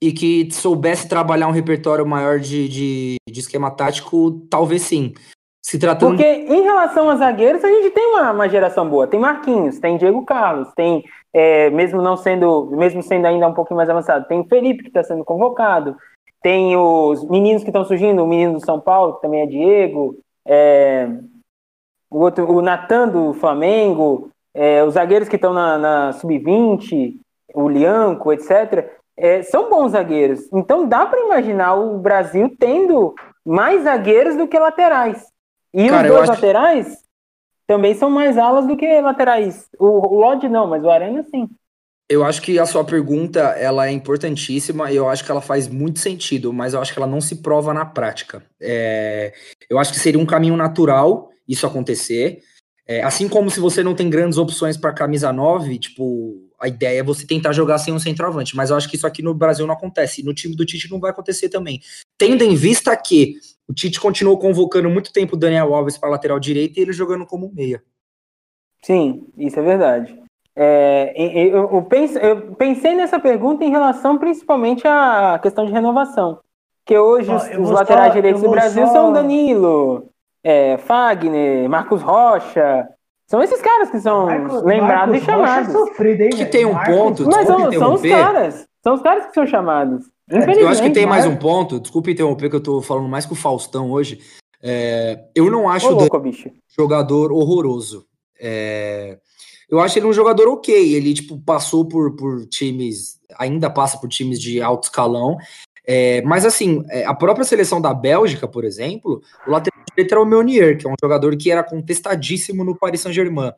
e 0.00 0.12
que 0.12 0.48
soubesse 0.52 1.08
trabalhar 1.08 1.48
um 1.48 1.52
repertório 1.52 2.06
maior 2.06 2.38
de, 2.38 2.68
de, 2.68 3.16
de 3.28 3.40
esquema 3.40 3.70
tático, 3.70 4.46
talvez 4.50 4.82
sim. 4.82 5.14
Se 5.68 5.78
Porque 6.08 6.24
em 6.24 6.62
relação 6.62 7.10
a 7.10 7.16
zagueiros, 7.16 7.62
a 7.62 7.68
gente 7.68 7.90
tem 7.90 8.06
uma, 8.06 8.32
uma 8.32 8.48
geração 8.48 8.88
boa. 8.88 9.06
Tem 9.06 9.20
Marquinhos, 9.20 9.78
tem 9.78 9.98
Diego 9.98 10.24
Carlos, 10.24 10.72
tem, 10.74 11.04
é, 11.30 11.68
mesmo 11.68 12.00
não 12.00 12.16
sendo, 12.16 12.70
mesmo 12.70 13.02
sendo 13.02 13.26
ainda 13.26 13.46
um 13.46 13.52
pouquinho 13.52 13.76
mais 13.76 13.90
avançado, 13.90 14.26
tem 14.26 14.40
o 14.40 14.48
Felipe 14.48 14.84
que 14.84 14.88
está 14.88 15.04
sendo 15.04 15.22
convocado, 15.26 15.94
tem 16.40 16.74
os 16.74 17.22
meninos 17.28 17.62
que 17.62 17.68
estão 17.68 17.84
surgindo, 17.84 18.24
o 18.24 18.26
menino 18.26 18.54
do 18.54 18.64
São 18.64 18.80
Paulo, 18.80 19.16
que 19.16 19.20
também 19.20 19.42
é 19.42 19.46
Diego, 19.46 20.16
é, 20.46 21.06
o, 22.10 22.18
outro, 22.18 22.50
o 22.50 22.62
Natan 22.62 23.08
do 23.08 23.34
Flamengo, 23.34 24.30
é, 24.54 24.82
os 24.82 24.94
zagueiros 24.94 25.28
que 25.28 25.36
estão 25.36 25.52
na, 25.52 25.76
na 25.76 26.12
Sub-20, 26.14 27.14
o 27.52 27.68
Lianco, 27.68 28.32
etc., 28.32 28.90
é, 29.18 29.42
são 29.42 29.68
bons 29.68 29.90
zagueiros. 29.90 30.50
Então 30.50 30.88
dá 30.88 31.04
para 31.04 31.20
imaginar 31.20 31.74
o 31.74 31.98
Brasil 31.98 32.56
tendo 32.58 33.14
mais 33.44 33.82
zagueiros 33.82 34.34
do 34.34 34.48
que 34.48 34.58
laterais. 34.58 35.28
E 35.74 35.88
Cara, 35.88 36.08
os 36.08 36.14
dois 36.14 36.22
acho- 36.30 36.32
laterais 36.32 36.98
também 37.66 37.94
são 37.94 38.08
mais 38.08 38.38
alas 38.38 38.66
do 38.66 38.76
que 38.76 39.00
laterais. 39.00 39.68
O, 39.78 39.86
o 39.86 40.20
Lodge 40.20 40.48
não, 40.48 40.66
mas 40.66 40.82
o 40.82 40.90
Arana 40.90 41.24
sim. 41.30 41.48
Eu 42.10 42.24
acho 42.24 42.40
que 42.40 42.58
a 42.58 42.64
sua 42.64 42.82
pergunta 42.84 43.40
ela 43.40 43.86
é 43.86 43.90
importantíssima 43.90 44.90
e 44.90 44.96
eu 44.96 45.06
acho 45.06 45.22
que 45.22 45.30
ela 45.30 45.42
faz 45.42 45.68
muito 45.68 45.98
sentido, 45.98 46.54
mas 46.54 46.72
eu 46.72 46.80
acho 46.80 46.90
que 46.92 46.98
ela 46.98 47.06
não 47.06 47.20
se 47.20 47.36
prova 47.42 47.74
na 47.74 47.84
prática. 47.84 48.42
É, 48.58 49.34
eu 49.68 49.78
acho 49.78 49.92
que 49.92 49.98
seria 49.98 50.18
um 50.18 50.24
caminho 50.24 50.56
natural 50.56 51.30
isso 51.46 51.66
acontecer. 51.66 52.40
É, 52.86 53.02
assim 53.02 53.28
como 53.28 53.50
se 53.50 53.60
você 53.60 53.82
não 53.82 53.94
tem 53.94 54.08
grandes 54.08 54.38
opções 54.38 54.78
para 54.78 54.94
camisa 54.94 55.30
9, 55.30 55.78
tipo, 55.78 56.48
a 56.58 56.66
ideia 56.66 57.00
é 57.00 57.02
você 57.02 57.26
tentar 57.26 57.52
jogar 57.52 57.76
sem 57.76 57.92
um 57.92 57.98
centroavante, 57.98 58.56
mas 58.56 58.70
eu 58.70 58.76
acho 58.76 58.88
que 58.88 58.96
isso 58.96 59.06
aqui 59.06 59.20
no 59.20 59.34
Brasil 59.34 59.66
não 59.66 59.74
acontece. 59.74 60.22
E 60.22 60.24
no 60.24 60.32
time 60.32 60.56
do 60.56 60.64
Tite 60.64 60.90
não 60.90 60.98
vai 60.98 61.10
acontecer 61.10 61.50
também. 61.50 61.82
Tendo 62.16 62.42
em 62.42 62.54
vista 62.54 62.96
que 62.96 63.34
o 63.68 63.74
Tite 63.74 64.00
continuou 64.00 64.38
convocando 64.38 64.88
muito 64.88 65.12
tempo 65.12 65.36
o 65.36 65.38
Daniel 65.38 65.74
Alves 65.74 65.98
para 65.98 66.08
lateral 66.08 66.38
direito 66.40 66.78
e 66.78 66.82
ele 66.82 66.92
jogando 66.92 67.26
como 67.26 67.52
meia. 67.54 67.82
Sim, 68.82 69.26
isso 69.36 69.58
é 69.58 69.62
verdade. 69.62 70.20
É, 70.56 71.12
eu, 71.16 71.70
eu 71.72 71.82
pense- 71.82 72.18
eu 72.20 72.54
pensei 72.56 72.94
nessa 72.94 73.18
pergunta 73.20 73.64
em 73.64 73.70
relação 73.70 74.18
principalmente 74.18 74.86
à 74.86 75.38
questão 75.42 75.66
de 75.66 75.72
renovação. 75.72 76.40
Que 76.84 76.98
hoje 76.98 77.30
Ó, 77.30 77.36
os, 77.36 77.44
os 77.58 77.70
laterais 77.70 78.08
só- 78.08 78.14
direitos 78.14 78.42
do 78.42 78.50
Brasil 78.50 78.86
só- 78.86 78.92
são 78.92 79.12
Danilo, 79.12 80.08
é, 80.42 80.78
Fagner, 80.78 81.68
Marcos 81.68 82.00
Rocha. 82.02 82.88
São 83.26 83.42
esses 83.42 83.60
caras 83.60 83.90
que 83.90 84.00
são 84.00 84.24
Marcos- 84.26 84.62
lembrados 84.62 85.08
Marcos 85.10 85.22
e 85.22 85.26
chamados. 85.26 85.66
Rocha 85.74 85.82
é 85.82 85.86
sofrido, 85.86 86.20
hein, 86.22 86.30
Que 86.30 86.46
tem 86.46 86.64
um 86.64 86.72
Marcos 86.72 86.94
ponto, 86.96 87.24
Mas 87.26 87.46
são, 87.46 87.72
são 87.72 87.94
os 87.94 88.02
caras. 88.02 88.66
São 88.82 88.94
os 88.94 89.02
caras 89.02 89.26
que 89.26 89.34
são 89.34 89.46
chamados. 89.46 90.06
Eu 90.30 90.68
acho 90.68 90.82
que 90.82 90.90
tem 90.90 91.06
mais 91.06 91.24
mas- 91.24 91.34
um 91.34 91.36
ponto, 91.38 91.80
desculpe 91.80 92.10
interromper, 92.12 92.50
que 92.50 92.56
eu 92.56 92.62
tô 92.62 92.82
falando 92.82 93.08
mais 93.08 93.24
com 93.24 93.34
o 93.34 93.36
Faustão 93.36 93.90
hoje. 93.90 94.20
É, 94.62 95.24
eu 95.34 95.50
não 95.50 95.68
acho 95.68 95.86
Ô, 95.86 95.90
louco, 95.90 96.18
bicho. 96.18 96.50
jogador 96.76 97.32
horroroso. 97.32 98.06
É, 98.40 99.18
eu 99.68 99.80
acho 99.80 99.98
ele 99.98 100.06
um 100.06 100.12
jogador 100.12 100.48
ok. 100.48 100.94
Ele, 100.94 101.14
tipo, 101.14 101.38
passou 101.38 101.86
por, 101.86 102.16
por 102.16 102.46
times, 102.46 103.18
ainda 103.38 103.70
passa 103.70 103.98
por 103.98 104.08
times 104.08 104.40
de 104.40 104.60
alto 104.60 104.84
escalão. 104.84 105.36
É, 105.86 106.20
mas, 106.22 106.44
assim, 106.44 106.84
é, 106.90 107.04
a 107.06 107.14
própria 107.14 107.44
seleção 107.44 107.80
da 107.80 107.94
Bélgica, 107.94 108.46
por 108.46 108.64
exemplo, 108.64 109.22
o 109.46 109.50
lateral 109.50 109.80
direito 109.88 110.12
era 110.12 110.22
o 110.22 110.26
Meunier, 110.26 110.76
que 110.76 110.86
é 110.86 110.90
um 110.90 110.94
jogador 111.02 111.34
que 111.36 111.50
era 111.50 111.64
contestadíssimo 111.64 112.62
no 112.62 112.76
Paris 112.76 113.00
Saint-Germain. 113.00 113.52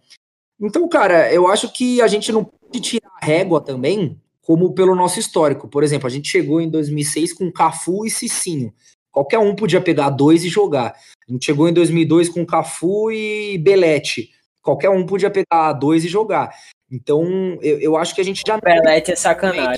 Então, 0.60 0.88
cara, 0.88 1.32
eu 1.32 1.48
acho 1.48 1.72
que 1.72 2.00
a 2.00 2.06
gente 2.06 2.30
não 2.30 2.44
pode 2.44 2.80
tirar 2.80 3.10
a 3.20 3.24
régua 3.24 3.60
também, 3.60 4.20
como 4.42 4.72
pelo 4.74 4.94
nosso 4.94 5.18
histórico. 5.18 5.68
Por 5.68 5.82
exemplo, 5.82 6.06
a 6.06 6.10
gente 6.10 6.28
chegou 6.28 6.60
em 6.60 6.68
2006 6.68 7.32
com 7.32 7.50
Cafu 7.52 8.04
e 8.06 8.10
Cicinho. 8.10 8.72
Qualquer 9.12 9.38
um 9.38 9.54
podia 9.54 9.80
pegar 9.80 10.10
dois 10.10 10.44
e 10.44 10.48
jogar. 10.48 10.94
A 11.28 11.32
gente 11.32 11.44
chegou 11.44 11.68
em 11.68 11.72
2002 11.72 12.28
com 12.28 12.46
Cafu 12.46 13.10
e 13.10 13.58
Belete. 13.58 14.30
Qualquer 14.62 14.90
um 14.90 15.04
podia 15.04 15.30
pegar 15.30 15.72
dois 15.72 16.04
e 16.04 16.08
jogar. 16.08 16.54
Então, 16.90 17.24
eu, 17.62 17.78
eu 17.80 17.96
acho 17.96 18.14
que 18.14 18.20
a 18.20 18.24
gente 18.24 18.42
já 18.46 18.54
não 18.54 18.60
Belete 18.60 19.12
é 19.12 19.16
sacanagem. 19.16 19.76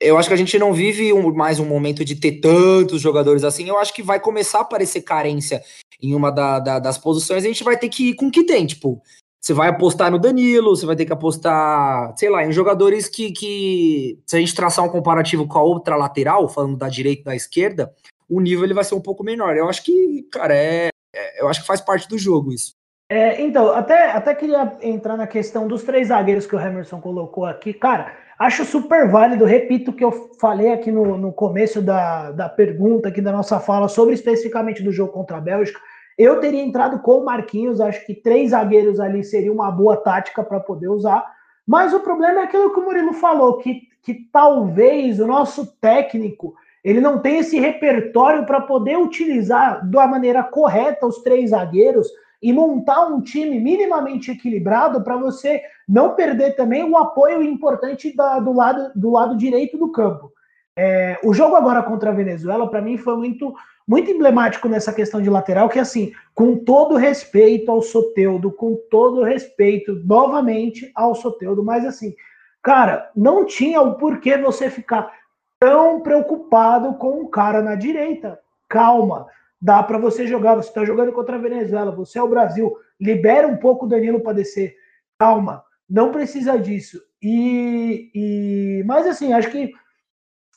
Eu 0.00 0.18
acho 0.18 0.28
que 0.28 0.34
a 0.34 0.38
gente 0.38 0.58
não 0.58 0.74
vive 0.74 1.12
um- 1.12 1.32
mais 1.34 1.58
um 1.58 1.64
momento 1.64 2.04
de 2.04 2.16
ter 2.16 2.32
tantos 2.40 3.00
jogadores 3.00 3.42
assim. 3.44 3.66
Eu 3.68 3.78
acho 3.78 3.94
que 3.94 4.02
vai 4.02 4.20
começar 4.20 4.58
a 4.58 4.62
aparecer 4.62 5.00
carência 5.00 5.62
em 6.02 6.14
uma 6.14 6.30
da- 6.30 6.58
da- 6.60 6.78
das 6.78 6.98
posições. 6.98 7.44
A 7.44 7.48
gente 7.48 7.64
vai 7.64 7.78
ter 7.78 7.88
que 7.88 8.10
ir 8.10 8.14
com 8.14 8.26
o 8.26 8.30
que 8.30 8.44
tem. 8.44 8.66
Tipo, 8.66 9.00
você 9.46 9.54
vai 9.54 9.68
apostar 9.68 10.10
no 10.10 10.18
Danilo, 10.18 10.74
você 10.74 10.84
vai 10.84 10.96
ter 10.96 11.06
que 11.06 11.12
apostar, 11.12 12.12
sei 12.16 12.28
lá, 12.28 12.44
em 12.44 12.50
jogadores 12.50 13.06
que, 13.08 13.30
que 13.30 14.18
se 14.26 14.36
a 14.36 14.40
gente 14.40 14.52
traçar 14.52 14.84
um 14.84 14.88
comparativo 14.88 15.46
com 15.46 15.56
a 15.56 15.62
outra 15.62 15.94
lateral, 15.94 16.48
falando 16.48 16.76
da 16.76 16.88
direita 16.88 17.20
e 17.20 17.24
da 17.26 17.36
esquerda, 17.36 17.94
o 18.28 18.40
nível 18.40 18.64
ele 18.64 18.74
vai 18.74 18.82
ser 18.82 18.96
um 18.96 19.00
pouco 19.00 19.22
menor. 19.22 19.56
Eu 19.56 19.68
acho 19.68 19.84
que, 19.84 20.26
cara, 20.32 20.52
é, 20.52 20.88
é- 21.14 21.40
eu 21.40 21.46
acho 21.46 21.60
que 21.60 21.66
faz 21.66 21.80
parte 21.80 22.08
do 22.08 22.18
jogo 22.18 22.52
isso. 22.52 22.72
É, 23.08 23.40
então, 23.40 23.70
até, 23.70 24.10
até 24.10 24.34
queria 24.34 24.76
entrar 24.82 25.16
na 25.16 25.28
questão 25.28 25.68
dos 25.68 25.84
três 25.84 26.08
zagueiros 26.08 26.44
que 26.44 26.56
o 26.56 26.60
Emerson 26.60 27.00
colocou 27.00 27.44
aqui. 27.44 27.72
Cara, 27.72 28.16
acho 28.36 28.64
super 28.64 29.08
válido, 29.08 29.44
repito 29.44 29.92
o 29.92 29.94
que 29.94 30.04
eu 30.04 30.10
falei 30.40 30.72
aqui 30.72 30.90
no, 30.90 31.16
no 31.16 31.32
começo 31.32 31.80
da, 31.80 32.32
da 32.32 32.48
pergunta, 32.48 33.10
aqui 33.10 33.20
da 33.20 33.30
nossa 33.30 33.60
fala, 33.60 33.86
sobre 33.86 34.12
especificamente 34.12 34.82
do 34.82 34.90
jogo 34.90 35.12
contra 35.12 35.36
a 35.36 35.40
Bélgica. 35.40 35.78
Eu 36.18 36.40
teria 36.40 36.62
entrado 36.62 37.00
com 37.00 37.18
o 37.18 37.24
Marquinhos, 37.24 37.80
acho 37.80 38.04
que 38.06 38.14
três 38.14 38.50
zagueiros 38.50 38.98
ali 39.00 39.22
seria 39.22 39.52
uma 39.52 39.70
boa 39.70 39.96
tática 39.96 40.42
para 40.42 40.60
poder 40.60 40.88
usar. 40.88 41.24
Mas 41.66 41.92
o 41.92 42.00
problema 42.00 42.40
é 42.40 42.44
aquilo 42.44 42.72
que 42.72 42.80
o 42.80 42.84
Murilo 42.84 43.12
falou, 43.12 43.58
que, 43.58 43.82
que 44.02 44.14
talvez 44.32 45.20
o 45.20 45.26
nosso 45.26 45.66
técnico 45.80 46.54
ele 46.82 47.00
não 47.00 47.18
tenha 47.18 47.40
esse 47.40 47.58
repertório 47.58 48.46
para 48.46 48.60
poder 48.60 48.96
utilizar 48.96 49.84
da 49.90 50.06
maneira 50.06 50.44
correta 50.44 51.04
os 51.04 51.18
três 51.18 51.50
zagueiros 51.50 52.08
e 52.40 52.52
montar 52.52 53.06
um 53.06 53.20
time 53.20 53.58
minimamente 53.58 54.30
equilibrado 54.30 55.02
para 55.02 55.16
você 55.16 55.60
não 55.88 56.14
perder 56.14 56.54
também 56.54 56.88
o 56.88 56.96
apoio 56.96 57.42
importante 57.42 58.14
da- 58.14 58.38
do, 58.38 58.52
lado, 58.52 58.92
do 58.94 59.10
lado 59.10 59.36
direito 59.36 59.76
do 59.76 59.90
campo. 59.90 60.30
É, 60.76 61.18
o 61.24 61.34
jogo 61.34 61.56
agora 61.56 61.82
contra 61.82 62.10
a 62.10 62.14
Venezuela, 62.14 62.70
para 62.70 62.80
mim, 62.82 62.96
foi 62.96 63.16
muito, 63.16 63.52
muito 63.86 64.10
emblemático 64.10 64.68
nessa 64.68 64.92
questão 64.92 65.22
de 65.22 65.30
lateral, 65.30 65.68
que 65.68 65.78
assim, 65.78 66.12
com 66.34 66.56
todo 66.56 66.96
respeito 66.96 67.70
ao 67.70 67.80
Soteudo, 67.80 68.50
com 68.50 68.74
todo 68.90 69.22
respeito, 69.22 69.94
novamente, 70.04 70.90
ao 70.94 71.14
Soteudo, 71.14 71.62
mas 71.62 71.84
assim, 71.84 72.14
cara, 72.62 73.10
não 73.14 73.44
tinha 73.44 73.80
o 73.80 73.94
porquê 73.94 74.36
você 74.36 74.68
ficar 74.68 75.12
tão 75.58 76.00
preocupado 76.00 76.94
com 76.94 77.20
um 77.20 77.30
cara 77.30 77.62
na 77.62 77.74
direita. 77.74 78.38
Calma, 78.68 79.26
dá 79.60 79.82
para 79.82 79.98
você 79.98 80.26
jogar. 80.26 80.56
Você 80.56 80.68
está 80.68 80.84
jogando 80.84 81.12
contra 81.12 81.36
a 81.36 81.40
Venezuela, 81.40 81.92
você 81.92 82.18
é 82.18 82.22
o 82.22 82.28
Brasil. 82.28 82.76
Libera 83.00 83.46
um 83.46 83.56
pouco 83.56 83.86
o 83.86 83.88
Danilo 83.88 84.20
para 84.20 84.34
descer. 84.34 84.74
Calma, 85.18 85.64
não 85.88 86.10
precisa 86.10 86.58
disso. 86.58 87.00
E, 87.22 88.10
e, 88.14 88.84
mas 88.84 89.06
assim, 89.06 89.32
acho 89.32 89.50
que 89.50 89.72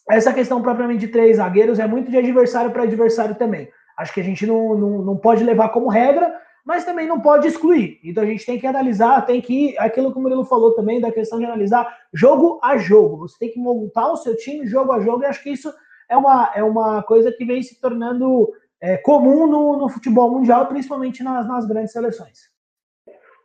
essa 0.10 0.34
questão 0.34 0.62
propriamente 0.62 1.02
de 1.02 1.08
três 1.08 1.38
zagueiros 1.38 1.80
é 1.80 1.88
muito 1.88 2.10
de 2.10 2.18
adversário 2.18 2.72
para 2.72 2.84
adversário 2.84 3.36
também. 3.36 3.70
Acho 3.98 4.14
que 4.14 4.22
a 4.22 4.24
gente 4.24 4.46
não, 4.46 4.76
não, 4.76 4.90
não 5.04 5.18
pode 5.18 5.44
levar 5.44 5.70
como 5.70 5.90
regra, 5.90 6.34
mas 6.66 6.86
também 6.86 7.08
não 7.08 7.20
pode 7.20 7.48
excluir. 7.48 8.00
Então 8.04 8.24
a 8.24 8.26
gente 8.26 8.46
tem 8.46 8.60
que 8.60 8.68
analisar, 8.68 9.26
tem 9.26 9.42
que 9.42 9.78
aquilo 9.78 10.12
que 10.12 10.18
o 10.18 10.22
Murilo 10.22 10.46
falou 10.46 10.74
também, 10.74 11.00
da 11.02 11.12
questão 11.12 11.40
de 11.40 11.46
analisar 11.46 11.88
jogo 12.14 12.60
a 12.64 12.78
jogo. 12.78 13.18
Você 13.28 13.38
tem 13.40 13.52
que 13.52 13.60
montar 13.60 14.12
o 14.12 14.18
seu 14.18 14.36
time 14.36 14.68
jogo 14.68 14.92
a 14.92 15.00
jogo, 15.00 15.24
e 15.24 15.26
acho 15.26 15.44
que 15.44 15.52
isso 15.52 15.74
é 16.10 16.18
uma, 16.18 16.52
é 16.56 16.64
uma 16.64 17.04
coisa 17.04 17.32
que 17.32 17.46
vem 17.46 17.62
se 17.62 17.80
tornando 17.80 18.52
é, 18.82 18.98
comum 18.98 19.48
no, 19.48 19.78
no, 19.78 19.90
futebol 19.90 20.32
mundial, 20.32 20.68
principalmente 20.68 21.24
nas, 21.24 21.48
nas 21.48 21.66
grandes 21.66 21.92
seleções. 21.92 22.50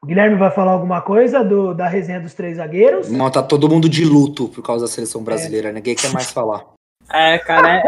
O 0.05 0.07
Guilherme 0.07 0.37
vai 0.37 0.51
falar 0.51 0.73
alguma 0.73 1.01
coisa 1.01 1.43
do, 1.43 1.73
da 1.73 1.89
resenha 1.89 2.21
dos 2.21 2.35
três 2.35 2.59
zagueiros? 2.59 3.11
Não, 3.11 3.31
tá 3.31 3.43
todo 3.43 3.71
mundo 3.71 3.89
de 3.89 4.05
luto 4.05 4.51
por 4.51 4.63
causa 4.63 4.85
da 4.85 4.91
seleção 4.91 5.25
brasileira. 5.25 5.71
É. 5.71 5.73
Ninguém 5.73 5.95
quer 5.95 6.13
mais 6.13 6.31
falar. 6.31 6.63
É, 7.13 7.39
cara, 7.39 7.77
é... 7.77 7.83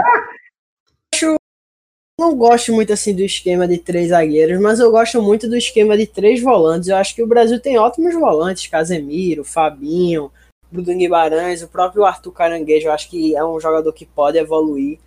acho 1.14 1.36
não 2.20 2.36
gosto 2.36 2.70
muito 2.70 2.92
assim 2.92 3.14
do 3.14 3.22
esquema 3.22 3.66
de 3.66 3.78
três 3.78 4.10
zagueiros, 4.10 4.60
mas 4.60 4.78
eu 4.78 4.90
gosto 4.90 5.22
muito 5.22 5.48
do 5.48 5.56
esquema 5.56 5.96
de 5.96 6.06
três 6.06 6.42
volantes. 6.42 6.90
Eu 6.90 6.96
acho 6.96 7.14
que 7.14 7.22
o 7.22 7.26
Brasil 7.26 7.58
tem 7.58 7.78
ótimos 7.78 8.14
volantes, 8.14 8.66
Casemiro, 8.66 9.42
Fabinho, 9.42 10.30
Bruno 10.70 10.98
Guimarães, 10.98 11.62
o 11.62 11.68
próprio 11.68 12.04
Arthur 12.04 12.30
Caranguejo, 12.30 12.88
eu 12.88 12.92
acho 12.92 13.08
que 13.08 13.34
é 13.34 13.42
um 13.42 13.58
jogador 13.58 13.90
que 13.94 14.04
pode 14.04 14.36
evoluir. 14.36 14.98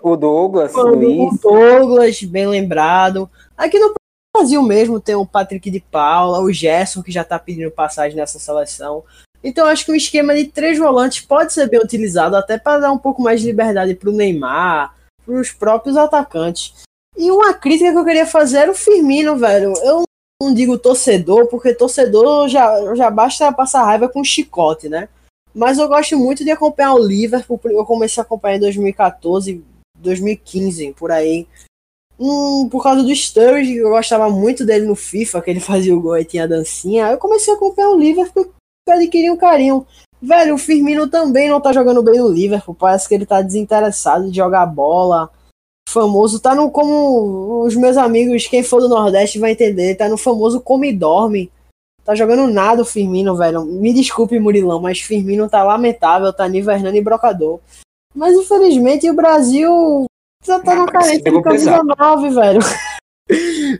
O 0.00 0.16
Douglas, 0.16 0.74
o 0.74 0.82
Luiz. 0.88 1.40
Douglas, 1.40 2.20
bem 2.24 2.48
lembrado. 2.48 3.30
Aqui 3.56 3.78
no 3.78 3.94
Brasil 4.34 4.62
mesmo 4.62 4.98
tem 4.98 5.14
o 5.14 5.26
Patrick 5.26 5.70
de 5.70 5.80
Paula, 5.80 6.40
o 6.40 6.50
Gerson, 6.50 7.02
que 7.02 7.12
já 7.12 7.22
tá 7.22 7.38
pedindo 7.38 7.70
passagem 7.70 8.16
nessa 8.16 8.38
seleção. 8.38 9.04
Então 9.44 9.66
acho 9.66 9.84
que 9.84 9.92
um 9.92 9.96
esquema 9.96 10.34
de 10.34 10.46
três 10.46 10.78
volantes 10.78 11.20
pode 11.20 11.52
ser 11.52 11.68
bem 11.68 11.80
utilizado 11.80 12.34
até 12.34 12.56
para 12.56 12.78
dar 12.78 12.92
um 12.92 12.98
pouco 12.98 13.20
mais 13.20 13.40
de 13.40 13.46
liberdade 13.46 13.94
para 13.94 14.08
o 14.08 14.12
Neymar, 14.12 14.94
para 15.24 15.34
os 15.34 15.50
próprios 15.50 15.96
atacantes. 15.96 16.74
E 17.16 17.30
uma 17.30 17.52
crítica 17.52 17.92
que 17.92 17.98
eu 17.98 18.04
queria 18.04 18.26
fazer 18.26 18.58
era 18.58 18.70
o 18.70 18.74
Firmino, 18.74 19.36
velho. 19.36 19.74
Eu 19.82 20.04
não 20.42 20.54
digo 20.54 20.78
torcedor, 20.78 21.46
porque 21.48 21.74
torcedor 21.74 22.48
já, 22.48 22.94
já 22.94 23.10
basta 23.10 23.52
passar 23.52 23.84
raiva 23.84 24.08
com 24.08 24.24
chicote, 24.24 24.88
né? 24.88 25.08
Mas 25.54 25.78
eu 25.78 25.86
gosto 25.86 26.16
muito 26.16 26.42
de 26.42 26.50
acompanhar 26.50 26.94
o 26.94 27.06
Liverpool. 27.06 27.60
Eu 27.64 27.84
comecei 27.84 28.20
a 28.20 28.24
acompanhar 28.24 28.56
em 28.56 28.60
2014, 28.60 29.62
2015, 29.98 30.94
por 30.94 31.12
aí. 31.12 31.46
Hum, 32.18 32.68
por 32.70 32.82
causa 32.82 33.02
do 33.02 33.14
Sturridge, 33.14 33.76
eu 33.76 33.90
gostava 33.90 34.30
muito 34.30 34.64
dele 34.64 34.86
no 34.86 34.94
FIFA, 34.94 35.42
que 35.42 35.50
ele 35.50 35.60
fazia 35.60 35.96
o 35.96 36.00
gol 36.00 36.18
e 36.18 36.24
tinha 36.24 36.44
a 36.44 36.46
dancinha. 36.46 37.06
Aí 37.06 37.14
eu 37.14 37.18
comecei 37.18 37.52
a 37.52 37.56
acompanhar 37.56 37.90
o 37.90 37.98
Liverpool 37.98 38.52
e 38.88 38.92
adquiri 38.92 39.30
um 39.30 39.36
carinho. 39.36 39.86
Velho, 40.20 40.54
o 40.54 40.58
Firmino 40.58 41.08
também 41.08 41.48
não 41.48 41.60
tá 41.60 41.72
jogando 41.72 42.02
bem 42.02 42.20
no 42.20 42.28
Liverpool. 42.28 42.74
Parece 42.74 43.08
que 43.08 43.14
ele 43.14 43.26
tá 43.26 43.42
desinteressado 43.42 44.30
de 44.30 44.36
jogar 44.36 44.66
bola. 44.66 45.30
Famoso, 45.88 46.40
tá 46.40 46.54
no 46.54 46.70
como 46.70 47.64
os 47.64 47.74
meus 47.74 47.96
amigos, 47.96 48.46
quem 48.46 48.62
for 48.62 48.80
do 48.80 48.88
Nordeste 48.88 49.38
vai 49.38 49.50
entender, 49.50 49.96
tá 49.96 50.08
no 50.08 50.16
famoso 50.16 50.60
come 50.60 50.90
e 50.90 50.96
dorme. 50.96 51.50
Tá 52.04 52.14
jogando 52.14 52.46
nada 52.46 52.82
o 52.82 52.84
Firmino, 52.84 53.36
velho. 53.36 53.64
Me 53.64 53.92
desculpe, 53.92 54.38
Murilão, 54.38 54.80
mas 54.80 55.00
Firmino 55.00 55.48
tá 55.48 55.62
lamentável, 55.62 56.32
tá 56.32 56.48
nível 56.48 56.72
Hernani 56.72 57.00
Brocador. 57.00 57.60
Mas 58.14 58.34
infelizmente 58.34 59.10
o 59.10 59.14
Brasil 59.14 60.06
já 60.42 60.60
tá 60.60 60.74
na 60.74 60.86
carência 60.86 61.30
de 61.30 61.42
camisa 61.42 61.82
9, 61.82 62.30
velho. 62.30 62.60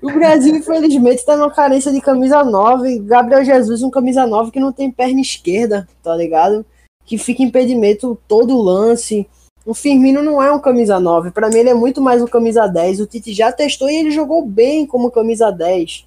O 0.03 0.11
Brasil, 0.11 0.55
infelizmente, 0.57 1.19
está 1.19 1.37
numa 1.37 1.51
carência 1.51 1.93
de 1.93 2.01
camisa 2.01 2.43
9. 2.43 3.01
Gabriel 3.01 3.45
Jesus, 3.45 3.83
um 3.83 3.91
camisa 3.91 4.27
9 4.27 4.51
que 4.51 4.61
não 4.61 4.73
tem 4.73 4.91
perna 4.91 5.21
esquerda, 5.21 5.87
tá 6.03 6.15
ligado? 6.15 6.65
Que 7.05 7.19
fica 7.19 7.43
impedimento 7.43 8.19
todo 8.27 8.57
lance. 8.57 9.29
O 9.67 9.75
Firmino 9.75 10.23
não 10.23 10.43
é 10.43 10.51
um 10.51 10.61
camisa 10.61 10.99
9. 10.99 11.33
Para 11.33 11.51
mim, 11.51 11.59
ele 11.59 11.69
é 11.69 11.75
muito 11.75 12.01
mais 12.01 12.23
um 12.23 12.27
camisa 12.27 12.67
10. 12.67 13.01
O 13.01 13.07
Tite 13.07 13.35
já 13.35 13.53
testou 13.53 13.91
e 13.91 13.97
ele 13.97 14.11
jogou 14.11 14.47
bem 14.47 14.87
como 14.87 15.11
camisa 15.11 15.51
10. 15.51 16.07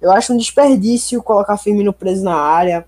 Eu 0.00 0.12
acho 0.12 0.32
um 0.32 0.36
desperdício 0.36 1.22
colocar 1.22 1.56
Firmino 1.56 1.92
preso 1.92 2.22
na 2.22 2.36
área. 2.36 2.86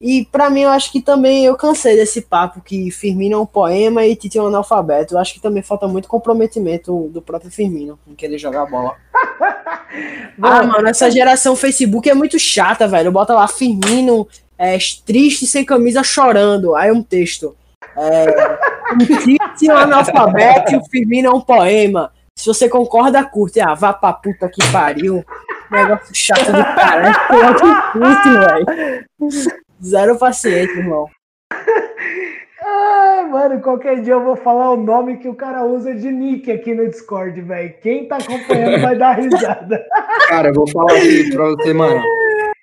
E 0.00 0.24
para 0.24 0.48
mim, 0.48 0.62
eu 0.62 0.70
acho 0.70 0.90
que 0.90 1.02
também 1.02 1.44
eu 1.44 1.54
cansei 1.56 1.94
desse 1.94 2.22
papo 2.22 2.62
que 2.62 2.90
Firmino 2.90 3.34
é 3.34 3.38
um 3.38 3.44
poema 3.44 4.06
e 4.06 4.16
Tite 4.16 4.38
é 4.38 4.42
um 4.42 4.46
analfabeto. 4.46 5.14
Eu 5.14 5.18
acho 5.18 5.34
que 5.34 5.40
também 5.40 5.62
falta 5.62 5.86
muito 5.86 6.08
comprometimento 6.08 7.08
do 7.08 7.20
próprio 7.20 7.50
Firmino 7.50 7.98
com 8.06 8.14
que 8.14 8.24
ele 8.24 8.38
joga 8.38 8.62
a 8.62 8.66
bola. 8.66 8.96
ah, 10.40 10.62
mano, 10.62 10.88
essa 10.88 11.10
geração 11.10 11.54
Facebook 11.54 12.08
é 12.08 12.14
muito 12.14 12.38
chata, 12.38 12.88
velho. 12.88 13.12
Bota 13.12 13.34
lá 13.34 13.46
Firmino 13.46 14.26
é, 14.56 14.78
triste, 15.04 15.46
sem 15.46 15.66
camisa, 15.66 16.02
chorando. 16.02 16.74
Aí 16.74 16.90
um 16.90 17.02
texto. 17.02 17.54
É, 17.94 18.58
o 18.94 19.18
Tite 19.18 19.68
é 19.68 19.74
um 19.74 19.76
analfabeto 19.76 20.72
e 20.72 20.76
o 20.76 20.84
Firmino 20.86 21.28
é 21.28 21.34
um 21.34 21.42
poema. 21.42 22.10
Se 22.34 22.46
você 22.46 22.70
concorda, 22.70 23.22
curte. 23.22 23.60
Ah, 23.60 23.74
vá 23.74 23.92
pra 23.92 24.14
puta 24.14 24.48
que 24.48 24.66
pariu. 24.72 25.22
Negócio 25.70 26.14
chato 26.14 26.46
do 26.46 26.64
cara. 26.64 27.12
Que 27.12 27.98
puto, 27.98 28.30
velho. 28.40 29.69
Zero 29.82 30.18
paciente, 30.18 30.72
irmão. 30.72 31.06
Ah, 32.62 33.26
mano, 33.26 33.60
qualquer 33.62 34.02
dia 34.02 34.12
eu 34.12 34.22
vou 34.22 34.36
falar 34.36 34.70
o 34.70 34.76
nome 34.76 35.16
que 35.16 35.28
o 35.28 35.34
cara 35.34 35.64
usa 35.64 35.94
de 35.94 36.10
nick 36.10 36.50
aqui 36.52 36.74
no 36.74 36.88
Discord, 36.88 37.40
velho. 37.40 37.74
Quem 37.80 38.06
tá 38.06 38.18
acompanhando 38.18 38.82
vai 38.82 38.96
dar 38.96 39.12
risada. 39.12 39.82
Cara, 40.28 40.48
eu 40.48 40.54
vou 40.54 40.68
falar 40.68 40.92
aqui 40.92 41.30
pra 41.30 41.46
você, 41.46 41.72
mano. 41.72 42.02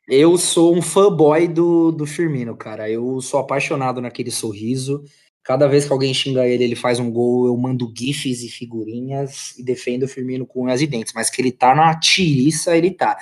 Eu 0.07 0.37
sou 0.37 0.75
um 0.75 0.81
fanboy 0.81 1.47
do, 1.47 1.91
do 1.91 2.05
Firmino, 2.05 2.55
cara. 2.55 2.89
Eu 2.89 3.19
sou 3.19 3.39
apaixonado 3.39 3.99
naquele 3.99 4.31
sorriso. 4.31 5.03
Cada 5.43 5.67
vez 5.67 5.85
que 5.85 5.91
alguém 5.91 6.13
xinga 6.13 6.47
ele, 6.47 6.63
ele 6.63 6.75
faz 6.75 6.99
um 6.99 7.11
gol, 7.11 7.47
eu 7.47 7.57
mando 7.57 7.91
gifs 7.95 8.41
e 8.41 8.49
figurinhas 8.49 9.57
e 9.57 9.63
defendo 9.63 10.03
o 10.03 10.07
Firmino 10.07 10.45
com 10.45 10.65
unhas 10.65 10.81
e 10.81 10.87
dentes. 10.87 11.11
Mas 11.13 11.29
que 11.29 11.41
ele 11.41 11.51
tá 11.51 11.75
na 11.75 11.99
tiriça, 11.99 12.77
ele 12.77 12.91
tá. 12.91 13.17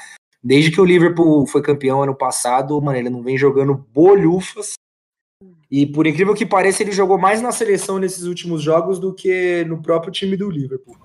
Desde 0.46 0.70
que 0.70 0.80
o 0.80 0.86
Liverpool 0.86 1.48
foi 1.48 1.60
campeão 1.60 2.04
ano 2.04 2.14
passado, 2.14 2.80
mano, 2.80 2.96
ele 2.96 3.10
não 3.10 3.24
vem 3.24 3.36
jogando 3.36 3.74
bolhufas. 3.92 4.74
E 5.72 5.88
por 5.88 6.06
incrível 6.06 6.36
que 6.36 6.46
pareça, 6.46 6.84
ele 6.84 6.92
jogou 6.92 7.18
mais 7.18 7.42
na 7.42 7.52
seleção 7.52 7.98
nesses 7.98 8.26
últimos 8.26 8.62
jogos 8.62 9.00
do 9.00 9.12
que 9.12 9.66
no 9.68 9.82
próprio 9.82 10.12
time 10.12 10.38
do 10.38 10.48
Liverpool. 10.52 10.96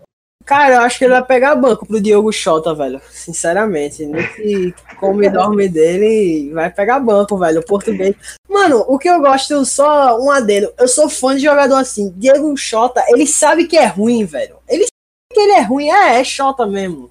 Cara, 0.44 0.74
eu 0.74 0.80
acho 0.82 0.98
que 0.98 1.04
ele 1.04 1.14
vai 1.14 1.24
pegar 1.24 1.54
banco 1.54 1.86
pro 1.86 2.02
Diogo 2.02 2.30
Xota, 2.30 2.74
velho. 2.74 3.00
Sinceramente. 3.10 4.04
Nesse 4.04 4.74
come 4.98 5.30
dorme 5.30 5.70
dele, 5.70 6.52
vai 6.52 6.70
pegar 6.70 7.00
banco, 7.00 7.38
velho. 7.38 7.60
O 7.60 7.64
português. 7.64 8.14
Mano, 8.46 8.84
o 8.88 8.98
que 8.98 9.08
eu 9.08 9.22
gosto, 9.22 9.64
só 9.64 10.20
um 10.20 10.30
adendo. 10.30 10.70
Eu 10.78 10.86
sou 10.86 11.08
fã 11.08 11.34
de 11.34 11.44
jogador 11.44 11.76
assim. 11.76 12.12
Diego 12.14 12.54
Xota, 12.58 13.02
ele 13.08 13.26
sabe 13.26 13.66
que 13.66 13.78
é 13.78 13.86
ruim, 13.86 14.26
velho. 14.26 14.56
Ele 14.68 14.84
sabe 14.84 15.32
que 15.32 15.40
ele 15.40 15.52
é 15.52 15.62
ruim. 15.62 15.88
É, 15.88 16.20
é 16.20 16.24
Xota 16.24 16.66
mesmo 16.66 17.08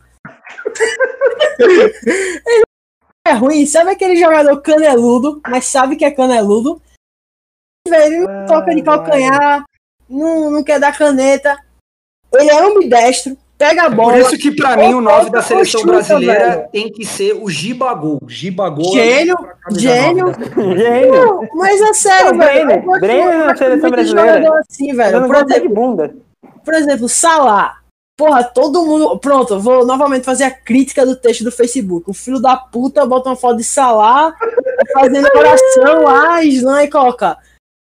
é 3.25 3.33
ruim, 3.33 3.65
sabe 3.65 3.91
aquele 3.91 4.15
jogador 4.15 4.61
caneludo, 4.61 5.41
mas 5.47 5.65
sabe 5.65 5.95
que 5.95 6.05
é 6.05 6.11
caneludo? 6.11 6.81
Velho, 7.87 8.27
não 8.27 8.45
toca 8.45 8.75
de 8.75 8.81
calcanhar, 8.81 9.63
não, 10.09 10.51
não 10.51 10.63
quer 10.63 10.79
dar 10.79 10.97
caneta. 10.97 11.57
Ele 12.33 12.49
é 12.49 12.59
ambidestro, 12.59 13.37
pega 13.57 13.83
a 13.83 13.89
bola. 13.89 14.13
Por 14.13 14.21
isso 14.21 14.37
que 14.37 14.55
pra 14.55 14.77
mim 14.77 14.93
o 14.93 15.01
9 15.01 15.29
da 15.31 15.41
seleção 15.41 15.83
brasileira 15.83 16.49
velho. 16.49 16.69
tem 16.71 16.91
que 16.91 17.05
ser 17.05 17.33
o 17.33 17.49
Gibagol. 17.49 18.19
Gibagol. 18.27 18.93
Gênio, 18.93 19.35
gênio, 19.71 20.33
gênio. 20.77 21.49
Mas 21.55 21.81
é 21.81 21.93
sério, 21.93 22.37
velho. 22.37 22.99
Breno 22.99 23.45
na 23.45 23.55
seleção 23.55 23.89
brasileira. 23.89 24.59
Assim, 24.59 24.93
velho. 24.93 25.27
Por 25.27 25.35
exemplo, 25.35 26.23
por 26.63 26.73
exemplo, 26.73 27.09
Salah. 27.09 27.78
Porra, 28.19 28.43
todo 28.43 28.85
mundo. 28.85 29.17
Pronto, 29.17 29.57
vou 29.61 29.85
novamente 29.85 30.25
fazer 30.25 30.43
a 30.43 30.51
crítica 30.51 31.05
do 31.05 31.15
texto 31.15 31.41
do 31.41 31.53
Facebook. 31.53 32.09
O 32.09 32.13
filho 32.13 32.37
da 32.37 32.57
puta 32.57 33.05
bota 33.05 33.29
uma 33.29 33.35
foto 33.37 33.55
de 33.55 33.63
Salah 33.63 34.35
fazendo 34.91 35.31
coração, 35.31 36.05
ah, 36.05 36.43
Islam 36.43 36.83
e 36.83 36.89
coloca. 36.89 37.37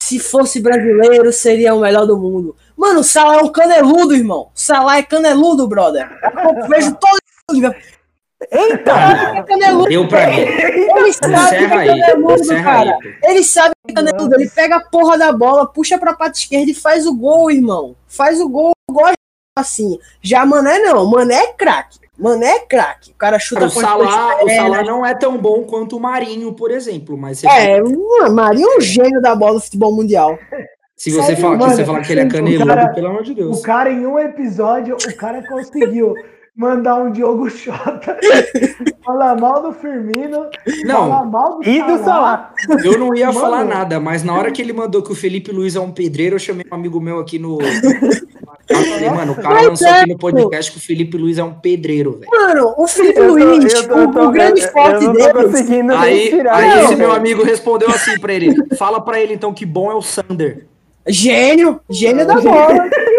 Se 0.03 0.19
fosse 0.19 0.59
brasileiro, 0.59 1.31
seria 1.35 1.75
o 1.75 1.81
melhor 1.81 2.07
do 2.07 2.17
mundo. 2.17 2.57
Mano, 2.75 3.01
o 3.01 3.05
Salah 3.05 3.41
é 3.41 3.43
um 3.43 3.53
caneludo, 3.53 4.15
irmão. 4.15 4.49
Salah 4.55 4.97
é 4.97 5.03
caneludo, 5.03 5.69
brother. 5.69 6.09
Eu 6.63 6.67
vejo 6.67 6.97
todo 6.97 7.75
Eita! 8.51 8.93
Ah, 8.95 9.43
Caneludo, 9.43 9.89
Deu 9.91 10.09
pra 10.09 10.29
mim. 10.29 10.39
Ele 10.39 11.13
sabe 11.13 11.59
que 11.59 11.65
é 11.65 11.69
caneludo, 11.69 12.49
cara. 12.49 12.99
aí. 13.03 13.17
Ele 13.23 13.45
sabe 13.45 13.75
que 13.87 13.93
é 13.93 13.95
caneludo. 13.95 14.35
Ele 14.35 14.49
pega 14.49 14.77
a 14.77 14.81
porra 14.81 15.19
da 15.19 15.31
bola, 15.31 15.67
puxa 15.67 15.99
pra 15.99 16.15
parte 16.15 16.41
esquerda 16.41 16.71
e 16.71 16.75
faz 16.75 17.07
o 17.07 17.15
gol, 17.15 17.51
irmão. 17.51 17.95
Faz 18.09 18.41
o 18.41 18.49
gol, 18.49 18.73
gosta 18.91 19.22
assim. 19.57 19.99
Já 20.21 20.45
Mané 20.45 20.79
não. 20.79 21.07
Mané 21.07 21.35
é 21.37 21.53
craque. 21.53 21.99
Mané 22.19 22.57
é 22.57 22.59
craque. 22.61 23.11
O 23.11 23.15
cara 23.15 23.39
chuta 23.39 23.67
O 23.67 23.73
com 23.73 23.81
as 23.81 23.87
Salah, 23.87 24.35
o 24.35 24.47
pernas. 24.47 24.57
Salah 24.57 24.83
não 24.85 25.05
é 25.05 25.15
tão 25.15 25.39
bom 25.39 25.65
quanto 25.65 25.97
o 25.97 26.01
Marinho, 26.01 26.53
por 26.53 26.71
exemplo. 26.71 27.17
Mas 27.17 27.39
você 27.39 27.47
É, 27.49 27.81
mano, 27.83 28.35
Marinho 28.35 28.69
é 28.71 28.77
um 28.79 28.81
gênio 28.81 29.21
da 29.21 29.35
bola 29.35 29.55
do 29.55 29.61
futebol 29.61 29.95
mundial. 29.95 30.39
se 30.97 31.11
você 31.11 31.35
falar 31.37 31.75
que 31.77 31.85
falar 31.85 32.01
que 32.03 32.13
ele 32.13 32.21
é 32.21 32.25
o 32.25 32.29
caneludo, 32.29 32.67
cara- 32.67 32.89
pelo 32.89 33.09
amor 33.09 33.23
de 33.23 33.35
Deus. 33.35 33.59
O 33.59 33.63
cara, 33.63 33.91
em 33.91 34.07
um 34.07 34.19
episódio, 34.19 34.97
o 34.97 35.17
cara 35.17 35.47
conseguiu 35.47 36.15
mandar 36.57 36.97
um 36.97 37.11
Diogo 37.11 37.49
Jota 37.49 38.19
falar 39.05 39.35
mal 39.41 39.63
do 39.63 39.73
Firmino, 39.73 40.49
falar 40.85 40.85
Não, 40.85 41.25
mal 41.31 41.59
do 41.59 41.69
E 41.69 41.83
do 41.83 42.05
Salah. 42.05 42.53
eu 42.85 42.99
não 42.99 43.15
ia 43.15 43.27
Mano. 43.29 43.41
falar 43.41 43.65
nada, 43.65 43.99
mas 43.99 44.23
na 44.23 44.35
hora 44.35 44.51
que 44.51 44.61
ele 44.61 44.73
mandou 44.73 45.03
que 45.03 45.11
o 45.13 45.15
Felipe 45.15 45.51
Luiz 45.51 45.75
é 45.77 45.81
um 45.81 45.91
pedreiro, 45.91 46.35
eu 46.37 46.39
chamei 46.39 46.65
um 46.71 46.75
amigo 46.75 47.01
meu 47.01 47.19
aqui 47.19 47.39
no. 47.39 47.59
Eu 48.69 48.77
falei, 48.77 49.11
mano, 49.11 49.33
o 49.33 49.35
cara 49.35 49.61
lançou 49.63 49.89
é, 49.89 50.01
aqui 50.01 50.11
no 50.13 50.19
podcast 50.19 50.71
que 50.73 50.79
o 50.79 50.81
Felipe 50.81 51.19
Luiz 51.19 51.37
é 51.37 51.43
um 51.45 51.53
pedreiro, 51.53 52.13
velho. 52.19 52.31
Mano, 52.31 52.75
o 52.79 52.87
Felipe 52.87 53.19
Eu 53.19 53.27
tô- 53.27 53.33
Luiz, 53.35 53.75
eu 53.75 53.89
tô- 53.89 53.95
o, 53.99 54.13
tô- 54.13 54.25
o 54.29 54.31
grande 54.31 54.63
eu- 54.63 54.69
forte 54.73 55.05
não 55.05 55.13
tô 55.15 55.49
dele. 55.59 55.93
Aí, 55.97 56.29
tirar 56.31 56.55
aí 56.57 56.69
isso, 56.69 56.85
esse 56.85 56.97
meu 56.97 57.13
amigo 57.13 57.43
respondeu 57.43 57.91
assim 57.91 58.19
pra 58.21 58.33
ele: 58.33 58.55
fala 58.77 59.01
pra 59.01 59.21
ele 59.21 59.35
então 59.35 59.53
que 59.53 59.67
bom 59.67 59.91
é 59.91 59.95
o 59.95 60.01
Sander. 60.01 60.67
Gênio, 61.07 61.81
gênio 61.91 62.25
da 62.25 62.41
bola. 62.41 62.89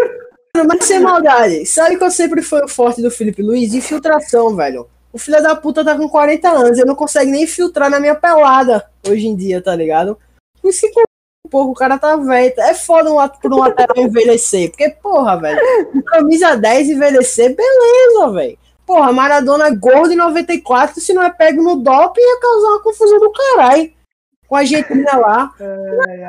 Mas 0.62 0.84
sem 0.84 1.00
maldade. 1.00 1.66
Sabe 1.66 1.98
eu 2.00 2.10
sempre 2.10 2.40
fui 2.40 2.62
o 2.62 2.68
forte 2.68 3.02
do 3.02 3.10
Felipe 3.10 3.42
Luiz? 3.42 3.74
Infiltração, 3.74 4.54
velho. 4.54 4.86
O 5.12 5.18
filho 5.18 5.42
da 5.42 5.54
puta 5.54 5.84
tá 5.84 5.96
com 5.96 6.08
40 6.08 6.48
anos, 6.48 6.78
ele 6.78 6.88
não 6.88 6.94
consegue 6.94 7.30
nem 7.30 7.46
filtrar 7.46 7.88
na 7.88 8.00
minha 8.00 8.14
pelada 8.14 8.84
hoje 9.08 9.26
em 9.26 9.36
dia, 9.36 9.62
tá 9.62 9.74
ligado? 9.74 10.18
Por 10.60 10.68
isso 10.68 10.90
que, 10.90 11.02
porra, 11.50 11.70
o 11.70 11.74
cara 11.74 11.98
tá 11.98 12.16
velho. 12.16 12.52
É 12.58 12.74
foda 12.74 13.12
um, 13.12 13.28
por 13.40 13.52
um 13.52 13.58
lateral 13.58 13.96
envelhecer. 13.96 14.70
Porque, 14.70 14.90
porra, 14.90 15.36
velho, 15.40 15.60
camisa 16.06 16.56
10 16.56 16.90
envelhecer, 16.90 17.54
beleza, 17.54 18.32
velho. 18.32 18.58
Porra, 18.86 19.12
Maradona 19.12 19.70
gordo 19.70 20.12
em 20.12 20.16
94, 20.16 21.00
se 21.00 21.12
não 21.14 21.22
é 21.22 21.30
pego 21.30 21.62
no 21.62 21.76
doping, 21.76 22.20
ia 22.20 22.40
causar 22.40 22.68
uma 22.68 22.82
confusão 22.82 23.18
do 23.18 23.32
caralho. 23.32 23.92
A 24.54 24.60
Argentina 24.60 25.16
lá. 25.16 25.52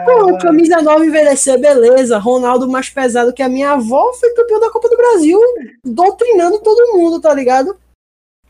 Pô, 0.06 0.38
camisa 0.38 0.82
nova 0.82 1.06
envelhecer, 1.06 1.60
beleza. 1.60 2.18
Ronaldo 2.18 2.68
mais 2.68 2.90
pesado 2.90 3.34
que 3.34 3.44
a 3.44 3.50
minha 3.50 3.72
avó 3.72 4.14
foi 4.14 4.34
campeão 4.34 4.60
da 4.60 4.70
Copa 4.70 4.90
do 4.90 4.98
Brasil, 4.98 5.40
doutrinando 5.84 6.60
todo 6.60 6.98
mundo, 6.98 7.20
tá 7.20 7.34
ligado? 7.34 7.76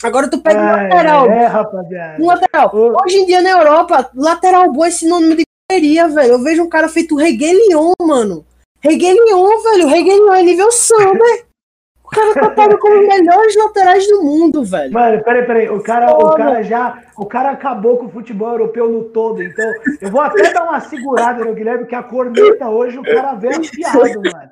Agora 0.03 0.29
tu 0.29 0.39
pega 0.39 0.59
um 0.59 0.71
lateral. 0.71 1.31
É, 1.31 1.45
rapaziada. 1.45 2.21
Um 2.21 2.27
lateral. 2.27 2.71
Hoje 2.73 3.17
em 3.17 3.25
dia 3.25 3.41
na 3.41 3.51
Europa, 3.51 4.09
lateral 4.13 4.71
bom 4.71 4.85
é 4.85 4.91
sinônimo 4.91 5.35
de 5.35 5.43
correria, 5.69 6.07
velho. 6.07 6.33
Eu 6.33 6.43
vejo 6.43 6.63
um 6.63 6.69
cara 6.69 6.89
feito 6.89 7.15
Reguelion, 7.15 7.93
mano. 8.01 8.45
Reguelion, 8.81 9.63
velho. 9.63 9.87
Reguelion 9.87 10.33
é 10.33 10.43
nível 10.43 10.71
Sander. 10.71 11.44
O 12.15 12.33
cara 12.33 12.33
tá 12.33 12.49
pago 12.51 12.77
como 12.77 12.99
os 13.01 13.07
melhores 13.07 13.55
laterais 13.57 14.07
do 14.07 14.23
mundo, 14.23 14.63
velho. 14.63 14.93
Mano, 14.93 15.23
peraí, 15.23 15.45
peraí. 15.45 15.69
O 15.69 15.81
cara, 15.81 16.13
o 16.15 16.33
cara 16.35 16.61
já. 16.63 17.01
O 17.17 17.25
cara 17.25 17.51
acabou 17.51 17.97
com 17.97 18.05
o 18.05 18.09
futebol 18.09 18.49
europeu 18.51 18.89
no 18.89 19.03
todo. 19.05 19.43
Então, 19.43 19.65
eu 20.01 20.09
vou 20.09 20.21
até 20.21 20.53
dar 20.53 20.63
uma 20.63 20.79
segurada 20.79 21.43
no 21.43 21.53
Guilherme, 21.53 21.79
porque 21.79 21.95
a 21.95 22.03
corneta 22.03 22.69
hoje 22.69 22.97
o 22.97 23.03
cara 23.03 23.33
veio 23.35 23.59
afiado, 23.59 23.99
mano. 23.99 24.49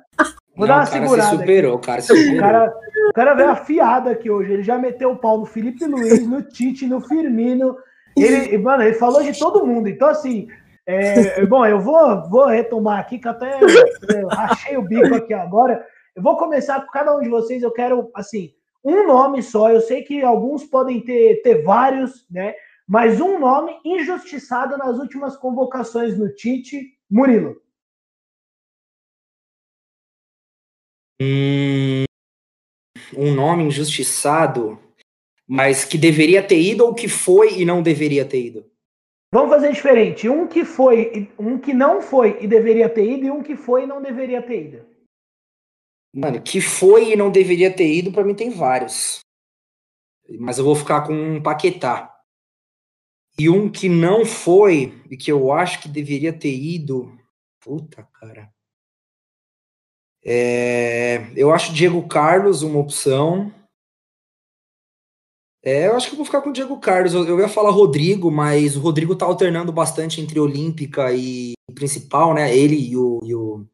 Vou 0.56 0.66
dar 0.68 0.74
Não, 0.74 0.82
uma 0.82 0.84
o 0.84 0.90
cara 0.90 1.00
segurada. 1.00 1.30
se 1.30 1.36
superou, 1.36 1.74
o 1.74 1.78
cara 1.80 2.00
se 2.00 2.12
O 2.12 2.16
superou. 2.16 2.40
cara, 2.40 2.74
o 3.08 3.12
cara 3.12 3.34
veio 3.34 3.48
afiado 3.50 4.08
aqui 4.10 4.30
hoje. 4.30 4.52
Ele 4.52 4.62
já 4.62 4.78
meteu 4.78 5.10
o 5.10 5.16
pau 5.16 5.38
no 5.38 5.46
Felipe 5.46 5.84
Luiz, 5.84 6.26
no 6.28 6.42
Tite, 6.42 6.86
no 6.86 7.00
Firmino. 7.00 7.76
Ele, 8.16 8.56
mano, 8.58 8.82
ele 8.84 8.94
falou 8.94 9.22
de 9.22 9.36
todo 9.38 9.66
mundo. 9.66 9.88
Então, 9.88 10.08
assim, 10.08 10.46
é, 10.86 11.44
bom, 11.46 11.66
eu 11.66 11.80
vou, 11.80 12.28
vou 12.28 12.46
retomar 12.46 13.00
aqui, 13.00 13.18
que 13.18 13.26
até 13.26 13.58
eu 13.60 14.28
rachei 14.28 14.76
o 14.76 14.82
bico 14.82 15.14
aqui 15.14 15.34
agora. 15.34 15.84
Eu 16.14 16.22
vou 16.22 16.36
começar 16.36 16.80
com 16.80 16.92
cada 16.92 17.16
um 17.16 17.20
de 17.20 17.28
vocês. 17.28 17.62
Eu 17.62 17.72
quero, 17.72 18.10
assim, 18.14 18.54
um 18.84 19.06
nome 19.06 19.42
só. 19.42 19.70
Eu 19.70 19.80
sei 19.80 20.02
que 20.02 20.22
alguns 20.22 20.64
podem 20.64 21.00
ter, 21.00 21.42
ter 21.42 21.62
vários, 21.62 22.26
né? 22.30 22.54
Mas 22.86 23.20
um 23.20 23.38
nome 23.38 23.76
injustiçado 23.84 24.76
nas 24.76 24.98
últimas 24.98 25.36
convocações 25.36 26.16
no 26.16 26.32
Tite, 26.34 26.96
Murilo. 27.10 27.60
Hum, 31.20 32.04
um 33.16 33.34
nome 33.34 33.64
injustiçado, 33.64 34.78
mas 35.48 35.84
que 35.84 35.96
deveria 35.96 36.42
ter 36.42 36.60
ido 36.60 36.84
ou 36.84 36.94
que 36.94 37.08
foi 37.08 37.60
e 37.60 37.64
não 37.64 37.82
deveria 37.82 38.24
ter 38.24 38.46
ido? 38.46 38.70
Vamos 39.32 39.50
fazer 39.50 39.72
diferente. 39.72 40.28
Um 40.28 40.46
que 40.46 40.64
foi, 40.64 41.32
um 41.38 41.58
que 41.58 41.72
não 41.72 42.00
foi 42.00 42.38
e 42.40 42.46
deveria 42.46 42.88
ter 42.88 43.04
ido, 43.04 43.26
e 43.26 43.30
um 43.30 43.42
que 43.42 43.56
foi 43.56 43.82
e 43.84 43.86
não 43.86 44.02
deveria 44.02 44.42
ter 44.42 44.66
ido. 44.66 44.93
Mano, 46.14 46.40
que 46.40 46.60
foi 46.60 47.12
e 47.12 47.16
não 47.16 47.28
deveria 47.28 47.74
ter 47.74 47.92
ido, 47.92 48.12
pra 48.12 48.22
mim 48.22 48.36
tem 48.36 48.48
vários. 48.48 49.18
Mas 50.38 50.58
eu 50.58 50.64
vou 50.64 50.76
ficar 50.76 51.02
com 51.02 51.12
um 51.12 51.42
Paquetá. 51.42 52.14
E 53.36 53.50
um 53.50 53.68
que 53.68 53.88
não 53.88 54.24
foi 54.24 55.02
e 55.10 55.16
que 55.16 55.32
eu 55.32 55.52
acho 55.52 55.82
que 55.82 55.88
deveria 55.88 56.32
ter 56.32 56.54
ido. 56.54 57.18
Puta, 57.60 58.04
cara. 58.04 58.48
É, 60.24 61.32
eu 61.36 61.52
acho 61.52 61.72
Diego 61.72 62.06
Carlos 62.06 62.62
uma 62.62 62.78
opção. 62.78 63.52
É, 65.64 65.88
eu 65.88 65.96
acho 65.96 66.06
que 66.06 66.12
eu 66.12 66.18
vou 66.18 66.26
ficar 66.26 66.42
com 66.42 66.50
o 66.50 66.52
Diego 66.52 66.78
Carlos. 66.78 67.12
Eu, 67.12 67.26
eu 67.26 67.40
ia 67.40 67.48
falar 67.48 67.70
Rodrigo, 67.70 68.30
mas 68.30 68.76
o 68.76 68.80
Rodrigo 68.80 69.16
tá 69.16 69.26
alternando 69.26 69.72
bastante 69.72 70.20
entre 70.20 70.38
Olímpica 70.38 71.12
e 71.12 71.54
principal, 71.74 72.34
né? 72.34 72.56
Ele 72.56 72.76
e 72.76 72.96
o, 72.96 73.20
e 73.24 73.34
o, 73.34 73.66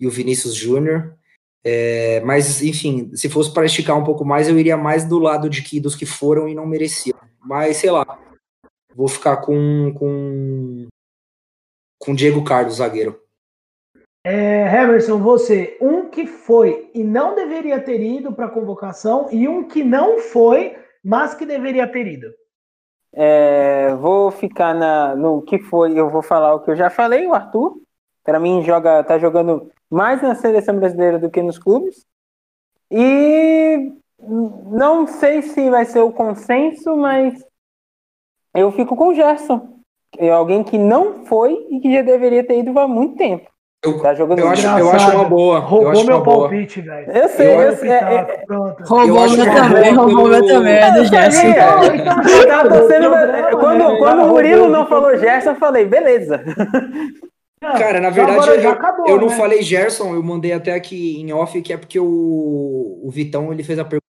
e 0.00 0.06
o 0.06 0.10
Vinícius 0.10 0.54
Júnior. 0.54 1.18
É, 1.64 2.20
mas, 2.20 2.62
enfim, 2.62 3.10
se 3.14 3.28
fosse 3.30 3.52
para 3.52 3.64
esticar 3.64 3.98
um 3.98 4.04
pouco 4.04 4.24
mais, 4.24 4.48
eu 4.48 4.58
iria 4.58 4.76
mais 4.76 5.04
do 5.04 5.18
lado 5.18 5.48
de 5.48 5.62
que 5.62 5.80
dos 5.80 5.96
que 5.96 6.04
foram 6.04 6.46
e 6.46 6.54
não 6.54 6.66
mereciam. 6.66 7.18
Mas, 7.40 7.78
sei 7.78 7.90
lá, 7.90 8.04
vou 8.94 9.08
ficar 9.08 9.38
com 9.38 9.92
com 9.94 10.86
com 11.98 12.14
Diego 12.14 12.44
Carlos, 12.44 12.76
zagueiro. 12.76 13.18
É, 14.26 14.66
Hemerson, 14.66 15.18
você, 15.18 15.76
um 15.80 16.08
que 16.08 16.26
foi 16.26 16.90
e 16.94 17.04
não 17.04 17.34
deveria 17.34 17.80
ter 17.80 18.00
ido 18.00 18.32
para 18.32 18.46
a 18.46 18.50
convocação, 18.50 19.28
e 19.30 19.46
um 19.46 19.66
que 19.66 19.84
não 19.84 20.18
foi, 20.18 20.76
mas 21.02 21.34
que 21.34 21.44
deveria 21.44 21.86
ter 21.86 22.06
ido. 22.06 22.32
É, 23.12 23.94
vou 23.94 24.30
ficar 24.30 24.74
na, 24.74 25.14
no 25.14 25.42
que 25.42 25.58
foi, 25.58 25.98
eu 25.98 26.10
vou 26.10 26.22
falar 26.22 26.54
o 26.54 26.60
que 26.60 26.70
eu 26.70 26.76
já 26.76 26.90
falei, 26.90 27.26
o 27.26 27.34
Arthur. 27.34 27.80
Para 28.24 28.40
mim, 28.40 28.62
joga, 28.64 29.04
tá 29.04 29.18
jogando 29.18 29.70
mais 29.90 30.22
na 30.22 30.34
seleção 30.34 30.76
brasileira 30.76 31.18
do 31.18 31.30
que 31.30 31.42
nos 31.42 31.58
clubes. 31.58 32.04
E 32.90 33.92
não 34.18 35.06
sei 35.06 35.42
se 35.42 35.68
vai 35.70 35.84
ser 35.84 36.00
o 36.00 36.12
consenso, 36.12 36.96
mas 36.96 37.34
eu 38.54 38.72
fico 38.72 38.96
com 38.96 39.08
o 39.08 39.14
Gerson. 39.14 39.74
É 40.16 40.30
alguém 40.30 40.62
que 40.62 40.78
não 40.78 41.24
foi 41.26 41.66
e 41.70 41.80
que 41.80 41.92
já 41.92 42.02
deveria 42.02 42.44
ter 42.46 42.58
ido 42.60 42.78
há 42.78 42.86
muito 42.88 43.16
tempo. 43.16 43.50
Eu, 43.84 44.00
Tá 44.00 44.14
jogando 44.14 44.38
eu, 44.38 44.48
acho, 44.48 44.66
eu 44.66 44.90
acho 44.90 45.10
uma 45.14 45.24
boa. 45.24 45.56
eu 45.56 45.60
Roubou 45.60 45.90
acho 45.90 46.06
meu 46.06 46.16
uma 46.16 46.24
boa. 46.24 46.48
palpite, 46.48 46.80
velho. 46.80 47.12
Eu 47.12 47.28
sei, 47.28 47.52
eu 47.52 47.58
meu 47.58 47.76
sei, 47.76 47.90
é- 47.90 47.94
é- 48.14 48.44
Pronto. 48.46 48.80
Eu 48.82 48.86
Roubou 48.86 49.28
meu 49.28 49.44
também, 49.44 49.92
roubou 49.94 50.28
meu 50.28 50.46
também, 50.46 50.72
é 50.74 50.92
do 50.92 51.04
Gerson. 51.04 51.46
É, 51.48 51.96
Então, 51.96 52.62
Eu 52.62 52.68
problema, 52.70 53.50
quando, 53.50 53.98
quando 53.98 54.22
o 54.24 54.28
Murilo 54.28 54.68
não 54.70 54.86
falou 54.86 55.14
Gerson, 55.18 55.50
eu 55.50 55.56
falei, 55.56 55.84
beleza. 55.84 56.42
Cara, 57.60 58.00
na 58.00 58.10
verdade, 58.10 58.62
eu, 58.62 58.70
acabou, 58.70 59.06
eu 59.08 59.18
não 59.18 59.28
né? 59.28 59.36
falei 59.36 59.62
Gerson, 59.62 60.14
eu 60.14 60.22
mandei 60.22 60.52
até 60.52 60.74
aqui 60.74 61.18
em 61.20 61.32
off, 61.32 61.60
que 61.62 61.72
é 61.72 61.76
porque 61.76 61.98
o, 61.98 63.00
o 63.02 63.10
Vitão 63.10 63.52
ele 63.52 63.62
fez 63.64 63.78
a 63.78 63.84
pergunta. 63.84 64.04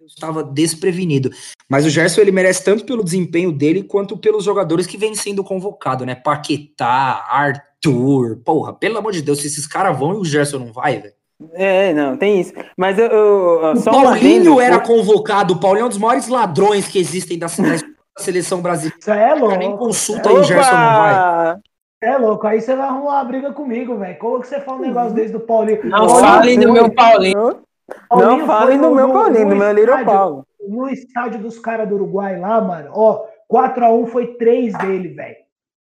Eu 0.00 0.06
estava 0.06 0.42
desprevenido. 0.42 1.30
Mas 1.68 1.86
o 1.86 1.90
Gerson 1.90 2.20
ele 2.20 2.32
merece 2.32 2.64
tanto 2.64 2.84
pelo 2.84 3.04
desempenho 3.04 3.52
dele 3.52 3.84
quanto 3.84 4.16
pelos 4.16 4.42
jogadores 4.44 4.86
que 4.86 4.96
vêm 4.96 5.14
sendo 5.14 5.44
convocados, 5.44 6.04
né? 6.04 6.16
Paquetá, 6.16 7.24
Arthur. 7.30 8.40
Porra, 8.44 8.72
pelo 8.72 8.98
amor 8.98 9.12
de 9.12 9.22
Deus, 9.22 9.40
se 9.40 9.46
esses 9.46 9.66
caras 9.68 9.96
vão 9.96 10.14
e 10.14 10.16
o 10.16 10.24
Gerson 10.24 10.58
não 10.58 10.72
vai, 10.72 10.98
velho. 11.00 11.14
É, 11.54 11.94
não, 11.94 12.16
tem 12.16 12.40
isso. 12.40 12.52
Mas 12.76 12.98
eu. 12.98 13.06
eu- 13.06 13.72
O 13.72 13.76
só 13.76 13.90
um 13.92 14.02
Paulinho 14.02 14.60
era 14.60 14.80
convocado. 14.80 15.54
O 15.54 15.60
Paulinho 15.60 15.84
é 15.84 15.86
um 15.86 15.90
dos 15.90 15.96
maiores 15.98 16.26
ladrões 16.28 16.88
que 16.88 16.98
existem 16.98 17.38
da, 17.38 17.46
da 17.46 17.78
seleção 18.18 18.60
brasileira. 18.60 18.98
Isso 19.00 19.10
é 19.10 19.34
O 19.34 19.40
cara 19.46 19.56
nem 19.58 19.68
louco. 19.68 19.84
consulta 19.86 20.28
e 20.30 20.32
o 20.34 20.42
Gerson 20.42 20.70
não 20.72 20.96
vai. 20.98 21.56
É 22.02 22.16
louco. 22.16 22.46
Aí 22.46 22.60
você 22.60 22.74
vai 22.74 22.86
arrumar 22.88 23.12
uma 23.12 23.24
briga 23.24 23.52
comigo, 23.52 23.96
velho. 23.96 24.18
Como 24.18 24.40
que 24.40 24.46
você 24.48 24.60
fala 24.60 24.78
um 24.78 24.82
negócio 24.82 25.12
desse 25.12 25.32
do 25.32 25.40
Paulinho? 25.40 25.84
Não 25.84 26.06
Paulinho 26.06 26.20
falem 26.20 26.58
do 26.58 26.62
foi- 26.64 26.72
meu 26.72 26.90
Paulinho. 26.94 27.60
Paulinho 28.08 28.30
Não 28.38 28.46
falem 28.46 28.78
do 28.80 28.94
meu 28.94 29.12
Paulinho, 29.12 29.48
do 29.48 29.56
meu 29.56 29.72
Little 29.72 30.04
Paulo. 30.04 30.46
No 30.66 30.88
estádio 30.88 31.40
dos 31.40 31.58
caras 31.58 31.88
do 31.88 31.96
Uruguai 31.96 32.38
lá, 32.38 32.60
mano, 32.60 32.90
ó, 32.94 33.24
4x1 33.48 34.06
foi 34.06 34.26
3 34.34 34.72
dele, 34.78 35.08
velho. 35.08 35.36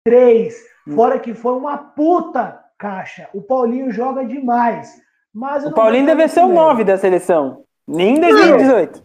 3. 0.05 0.55
Hum. 0.87 0.95
Fora 0.95 1.19
que 1.19 1.33
foi 1.33 1.53
uma 1.53 1.77
puta 1.77 2.59
caixa. 2.77 3.27
O 3.33 3.41
Paulinho 3.41 3.91
joga 3.91 4.23
demais. 4.25 4.89
Mas 5.33 5.65
O 5.65 5.73
Paulinho 5.73 6.05
deve 6.05 6.27
ser 6.29 6.39
o 6.41 6.43
nesse 6.47 6.55
9 6.55 6.83
da 6.83 6.97
seleção. 6.97 7.63
Nem 7.87 8.17
em 8.17 8.21
2018. 8.21 9.03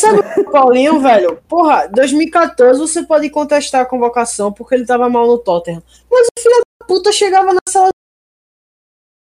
Sabe 0.00 0.20
o 0.40 0.50
Paulinho, 0.50 1.00
velho? 1.00 1.38
Porra, 1.48 1.86
2014 1.88 2.80
você 2.80 3.02
pode 3.02 3.28
contestar 3.30 3.82
a 3.82 3.86
convocação 3.86 4.52
porque 4.52 4.74
ele 4.74 4.86
tava 4.86 5.08
mal 5.08 5.26
no 5.26 5.38
Tottenham. 5.38 5.82
Mas 6.10 6.26
o 6.26 6.40
filho 6.42 6.54
da 6.80 6.86
puta 6.86 7.12
chegava 7.12 7.52
na 7.52 7.60
sala. 7.68 7.90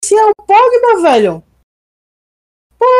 Se 0.04 0.14
é 0.14 0.24
o 0.24 0.32
Pogba, 0.46 1.02
velho. 1.02 1.42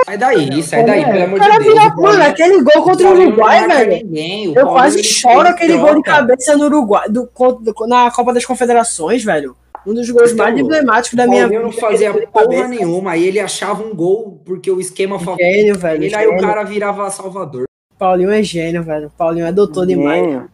Sai 0.04 0.18
daí, 0.18 0.62
sai 0.62 0.84
daí, 0.84 1.04
pelo 1.04 1.24
amor 1.24 1.38
O 1.38 1.42
de 1.42 1.48
Deus. 1.50 1.64
vira. 1.64 1.74
O 1.74 1.86
Paulinho- 1.88 2.02
Mano, 2.02 2.22
aquele 2.24 2.62
gol 2.62 2.82
contra 2.82 3.06
o 3.08 3.14
não 3.14 3.26
Uruguai, 3.26 3.66
velho. 3.68 4.04
ninguém, 4.04 4.48
o 4.48 4.58
Eu 4.58 4.66
quase 4.68 5.04
choro 5.04 5.48
aquele 5.48 5.76
gol 5.78 5.94
de 5.94 6.02
troca. 6.02 6.10
cabeça 6.20 6.56
no 6.56 6.64
Uruguai, 6.64 7.08
do, 7.08 7.26
contra- 7.28 7.86
na 7.86 8.10
Copa 8.10 8.32
das 8.34 8.44
Confederações, 8.44 9.22
velho. 9.22 9.56
Um 9.86 9.94
dos 9.94 10.10
gols 10.10 10.32
Então, 10.32 10.44
mais 10.44 10.58
emblemáticos 10.58 11.16
da 11.16 11.24
O 11.24 11.30
minha 11.30 11.42
Paulinho 11.42 11.62
não 11.62 11.70
vida, 11.70 11.80
fazia 11.80 12.12
porra 12.12 12.44
cabeça. 12.44 12.68
nenhuma, 12.68 13.12
aí 13.12 13.24
ele 13.24 13.38
achava 13.38 13.82
um 13.84 13.94
gol 13.94 14.42
porque 14.44 14.68
o 14.70 14.80
esquema. 14.80 15.16
Gênio, 15.36 15.78
velho. 15.78 16.02
Ele, 16.04 16.14
aí 16.14 16.26
o 16.26 16.36
cara 16.38 16.64
virava 16.64 17.08
Salvador. 17.10 17.67
Paulinho 17.99 18.30
é 18.30 18.42
gênio, 18.42 18.82
velho. 18.82 19.11
Paulinho 19.16 19.46
é 19.46 19.53
doutor 19.53 19.86
demais. 19.86 20.24
Gênio. 20.24 20.51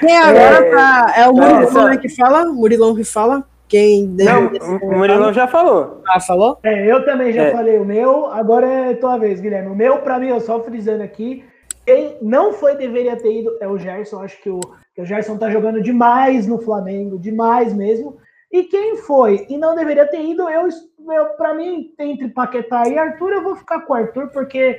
Quem 0.00 0.16
agora 0.16 0.66
É, 0.66 0.70
tá. 0.70 1.14
É 1.16 1.28
o 1.28 1.32
não, 1.32 1.48
Murilão 1.48 1.72
só- 1.72 1.88
né, 1.88 1.96
que 1.96 2.08
fala? 2.08 2.44
Murilão 2.46 2.94
que 2.94 3.04
fala? 3.04 3.44
Quem 3.68 4.06
Não, 4.06 4.50
o 4.82 4.98
Murilão 4.98 5.32
já 5.32 5.46
falou. 5.48 6.02
Ah, 6.06 6.20
falou? 6.20 6.58
É, 6.62 6.86
eu 6.90 7.04
também 7.04 7.32
já 7.32 7.44
É. 7.44 7.50
falei 7.50 7.78
o 7.78 7.84
meu, 7.84 8.26
agora 8.26 8.66
é 8.66 8.94
tua 8.94 9.16
vez, 9.16 9.40
Guilherme. 9.40 9.70
O 9.70 9.74
meu, 9.74 9.98
pra 9.98 10.18
mim, 10.18 10.28
eu 10.28 10.38
só 10.40 10.62
frisando 10.62 11.02
aqui, 11.02 11.44
quem 11.86 12.16
não 12.20 12.52
foi, 12.52 12.76
deveria 12.76 13.16
ter 13.16 13.40
ido, 13.40 13.56
é 13.60 13.66
o 13.66 13.78
Gerson. 13.78 14.22
Acho 14.22 14.40
que 14.42 14.50
o, 14.50 14.60
que 14.94 15.00
o 15.02 15.06
Gerson 15.06 15.36
tá 15.38 15.50
jogando 15.50 15.80
demais 15.82 16.46
no 16.46 16.58
Flamengo, 16.60 17.18
demais 17.18 17.72
mesmo. 17.72 18.16
E 18.52 18.64
quem 18.64 18.96
foi 18.98 19.46
e 19.48 19.56
não 19.58 19.74
deveria 19.74 20.06
ter 20.06 20.20
ido, 20.22 20.48
eu, 20.48 20.68
eu 21.12 21.24
para 21.36 21.54
mim, 21.54 21.90
entre 21.98 22.28
Paquetá 22.28 22.86
e 22.88 22.96
Arthur, 22.96 23.32
eu 23.32 23.42
vou 23.42 23.56
ficar 23.56 23.80
com 23.80 23.92
o 23.94 23.96
Arthur, 23.96 24.28
porque 24.28 24.78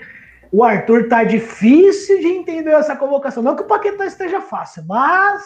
o 0.56 0.64
Arthur 0.64 1.10
tá 1.10 1.26
difícil 1.26 2.18
de 2.22 2.28
entender 2.28 2.72
essa 2.72 2.96
convocação. 2.96 3.44
Não 3.44 3.58
que 3.58 3.64
o 3.64 3.68
Paquetá 3.68 4.06
esteja 4.06 4.40
fácil, 4.40 4.86
mas, 4.88 5.44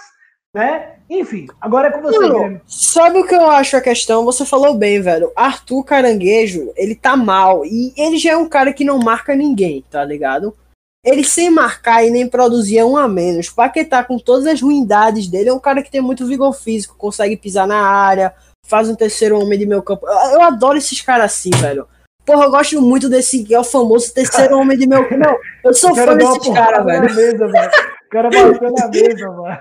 né? 0.54 0.98
Enfim, 1.10 1.48
agora 1.60 1.88
é 1.88 1.92
com 1.92 2.00
você, 2.00 2.20
Guilherme. 2.20 2.62
sabe 2.68 3.18
o 3.18 3.26
que 3.26 3.34
eu 3.34 3.50
acho 3.50 3.76
a 3.76 3.82
questão? 3.82 4.24
Você 4.26 4.46
falou 4.46 4.76
bem, 4.76 5.02
velho. 5.02 5.32
Arthur 5.36 5.84
Caranguejo, 5.84 6.72
ele 6.76 6.94
tá 6.94 7.18
mal. 7.18 7.66
E 7.66 7.92
ele 7.98 8.20
já 8.20 8.34
é 8.34 8.38
um 8.38 8.48
cara 8.48 8.72
que 8.72 8.84
não 8.84 9.00
marca 9.00 9.36
ninguém, 9.36 9.84
tá 9.90 10.06
ligado? 10.06 10.56
Ele 11.04 11.24
sem 11.24 11.50
marcar 11.50 12.06
e 12.06 12.12
nem 12.12 12.30
produzir 12.30 12.78
é 12.78 12.86
um 12.86 12.96
a 12.96 13.08
menos. 13.08 13.50
Paquetá, 13.50 14.04
com 14.04 14.20
todas 14.20 14.46
as 14.46 14.62
ruindades 14.62 15.26
dele, 15.26 15.50
é 15.50 15.54
um 15.54 15.60
cara 15.60 15.82
que 15.82 15.90
tem 15.90 16.02
muito 16.02 16.28
vigor 16.28 16.54
físico, 16.54 16.96
consegue 16.96 17.36
pisar 17.36 17.66
na 17.66 17.82
área, 17.82 18.32
faz 18.64 18.88
um 18.88 18.96
terceiro 18.96 19.40
homem 19.40 19.58
de 19.58 19.66
meu 19.66 19.82
campo. 19.82 20.06
Eu 20.06 20.44
adoro 20.44 20.78
esses 20.78 21.02
caras 21.02 21.34
assim, 21.34 21.50
velho. 21.50 21.88
Porra, 22.30 22.46
eu 22.46 22.52
gosto 22.52 22.80
muito 22.80 23.10
desse 23.10 23.44
que 23.44 23.56
é 23.56 23.60
o 23.60 23.64
famoso 23.64 24.14
terceiro 24.14 24.56
homem 24.60 24.78
de 24.78 24.86
meu 24.86 25.02
campo. 25.10 25.18
Não, 25.18 25.36
eu 25.64 25.74
sou 25.74 25.96
fã 25.96 26.06
cara 26.06 26.16
desses 26.16 26.54
caras, 26.54 26.84
porrada 26.84 26.84
velho. 26.84 27.16
mesa, 27.16 27.48
velho. 27.48 27.72
O 28.06 28.10
cara 28.10 28.30
bateu 28.30 28.72
na 28.72 28.88
mesa, 28.88 29.32
mano. 29.32 29.60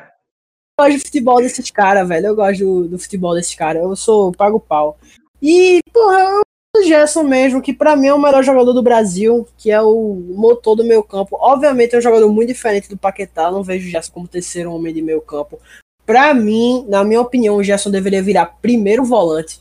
Eu 0.78 0.84
gosto 0.84 0.98
do 0.98 1.04
futebol 1.06 1.40
desses 1.40 1.70
caras, 1.70 2.06
velho. 2.06 2.26
Eu 2.26 2.36
gosto 2.36 2.58
do, 2.58 2.88
do 2.88 2.98
futebol 2.98 3.34
desses 3.34 3.54
caras. 3.54 3.82
Eu 3.82 3.96
sou 3.96 4.32
pago 4.32 4.60
pau. 4.60 4.98
E, 5.40 5.80
porra, 5.90 6.20
eu 6.20 6.42
o 6.76 6.82
Gerson 6.82 7.22
mesmo, 7.22 7.62
que 7.62 7.72
pra 7.72 7.96
mim 7.96 8.08
é 8.08 8.14
o 8.14 8.20
melhor 8.20 8.44
jogador 8.44 8.74
do 8.74 8.82
Brasil, 8.82 9.48
que 9.56 9.70
é 9.70 9.80
o 9.80 10.14
motor 10.36 10.76
do 10.76 10.84
meu 10.84 11.02
campo. 11.02 11.38
Obviamente 11.40 11.94
é 11.94 11.98
um 11.98 12.02
jogador 12.02 12.30
muito 12.30 12.48
diferente 12.48 12.90
do 12.90 12.98
Paquetá, 12.98 13.50
não 13.50 13.62
vejo 13.62 13.88
o 13.88 13.90
Gerson 13.90 14.12
como 14.12 14.28
terceiro 14.28 14.70
homem 14.72 14.92
de 14.92 15.00
meio 15.00 15.22
campo. 15.22 15.58
Pra 16.04 16.34
mim, 16.34 16.84
na 16.86 17.02
minha 17.02 17.20
opinião, 17.20 17.56
o 17.56 17.64
Gerson 17.64 17.90
deveria 17.90 18.22
virar 18.22 18.58
primeiro 18.60 19.04
volante, 19.04 19.60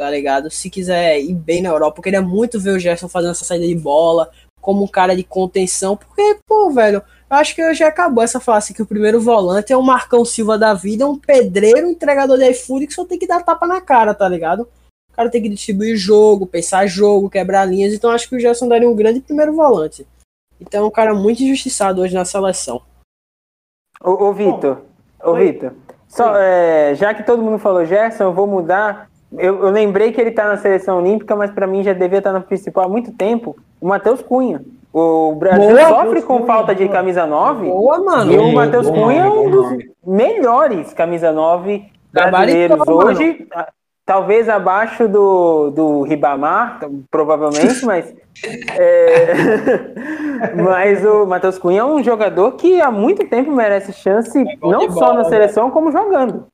tá 0.00 0.10
ligado? 0.10 0.50
Se 0.50 0.70
quiser 0.70 1.20
ir 1.20 1.34
bem 1.34 1.60
na 1.60 1.68
Europa, 1.68 1.98
eu 1.98 2.02
queria 2.02 2.22
muito 2.22 2.58
ver 2.58 2.70
o 2.70 2.78
Gerson 2.78 3.06
fazendo 3.06 3.32
essa 3.32 3.44
saída 3.44 3.66
de 3.66 3.74
bola, 3.74 4.30
como 4.58 4.82
um 4.82 4.88
cara 4.88 5.14
de 5.14 5.22
contenção, 5.22 5.94
porque, 5.94 6.38
pô, 6.46 6.70
velho, 6.70 7.02
eu 7.30 7.36
acho 7.36 7.54
que 7.54 7.74
já 7.74 7.88
acabou 7.88 8.24
essa 8.24 8.40
fase 8.40 8.72
que 8.72 8.80
o 8.80 8.86
primeiro 8.86 9.20
volante 9.20 9.74
é 9.74 9.76
um 9.76 9.82
Marcão 9.82 10.24
Silva 10.24 10.56
da 10.56 10.72
vida, 10.72 11.06
um 11.06 11.18
pedreiro, 11.18 11.86
um 11.86 11.90
entregador 11.90 12.38
de 12.38 12.50
iFood 12.50 12.86
que 12.86 12.94
só 12.94 13.04
tem 13.04 13.18
que 13.18 13.26
dar 13.26 13.44
tapa 13.44 13.66
na 13.66 13.78
cara, 13.78 14.14
tá 14.14 14.26
ligado? 14.26 14.62
O 15.10 15.16
cara 15.16 15.28
tem 15.28 15.42
que 15.42 15.50
distribuir 15.50 15.98
jogo, 15.98 16.46
pensar 16.46 16.86
jogo, 16.86 17.28
quebrar 17.28 17.66
linhas. 17.66 17.92
Então 17.92 18.10
acho 18.10 18.26
que 18.26 18.36
o 18.36 18.40
Gerson 18.40 18.68
daria 18.68 18.88
um 18.88 18.96
grande 18.96 19.20
primeiro 19.20 19.54
volante. 19.54 20.06
Então 20.58 20.82
é 20.82 20.86
um 20.86 20.90
cara 20.90 21.12
muito 21.12 21.42
injustiçado 21.42 22.00
hoje 22.00 22.14
na 22.14 22.24
seleção. 22.24 22.80
Ô, 24.02 24.12
ô 24.12 24.32
Vitor, 24.32 24.80
ô. 25.22 25.34
Vitor, 25.34 25.74
só, 26.08 26.34
é, 26.36 26.94
já 26.94 27.12
que 27.12 27.22
todo 27.22 27.42
mundo 27.42 27.58
falou 27.58 27.84
Gerson, 27.84 28.24
eu 28.24 28.32
vou 28.32 28.46
mudar. 28.46 29.09
Eu, 29.38 29.64
eu 29.64 29.70
lembrei 29.70 30.12
que 30.12 30.20
ele 30.20 30.32
tá 30.32 30.44
na 30.48 30.56
seleção 30.56 30.98
olímpica, 30.98 31.36
mas 31.36 31.50
pra 31.50 31.66
mim 31.66 31.82
já 31.82 31.92
devia 31.92 32.18
estar 32.18 32.32
na 32.32 32.40
principal 32.40 32.84
há 32.84 32.88
muito 32.88 33.12
tempo. 33.12 33.56
O 33.80 33.86
Matheus 33.88 34.20
Cunha. 34.22 34.60
O 34.92 35.34
Brasil 35.36 35.68
Boa, 35.68 35.88
sofre 35.88 36.22
com 36.22 36.38
Cunha, 36.38 36.46
falta 36.46 36.74
de 36.74 36.88
camisa 36.88 37.24
9. 37.26 37.68
Boa, 37.68 37.98
mano. 38.00 38.32
E 38.32 38.38
o 38.38 38.52
Matheus 38.52 38.90
Cunha 38.90 39.22
é 39.22 39.28
um 39.28 39.50
dos 39.50 39.78
melhores 40.04 40.92
camisa 40.92 41.30
9 41.32 41.84
brasileiros 42.12 42.86
hoje. 42.88 43.46
a- 43.54 43.68
Talvez 44.04 44.48
abaixo 44.48 45.06
do, 45.06 45.70
do 45.70 46.02
Ribamar, 46.02 46.80
provavelmente, 47.08 47.84
mas. 47.86 48.12
é, 48.76 49.32
mas 50.60 51.04
o 51.04 51.26
Matheus 51.26 51.58
Cunha 51.58 51.82
é 51.82 51.84
um 51.84 52.02
jogador 52.02 52.52
que 52.52 52.80
há 52.80 52.90
muito 52.90 53.24
tempo 53.28 53.52
merece 53.52 53.92
chance, 53.92 54.42
bom 54.58 54.70
não 54.72 54.90
só 54.90 55.08
na 55.08 55.18
bola, 55.18 55.24
seleção, 55.26 55.70
como 55.70 55.92
jogando. 55.92 56.46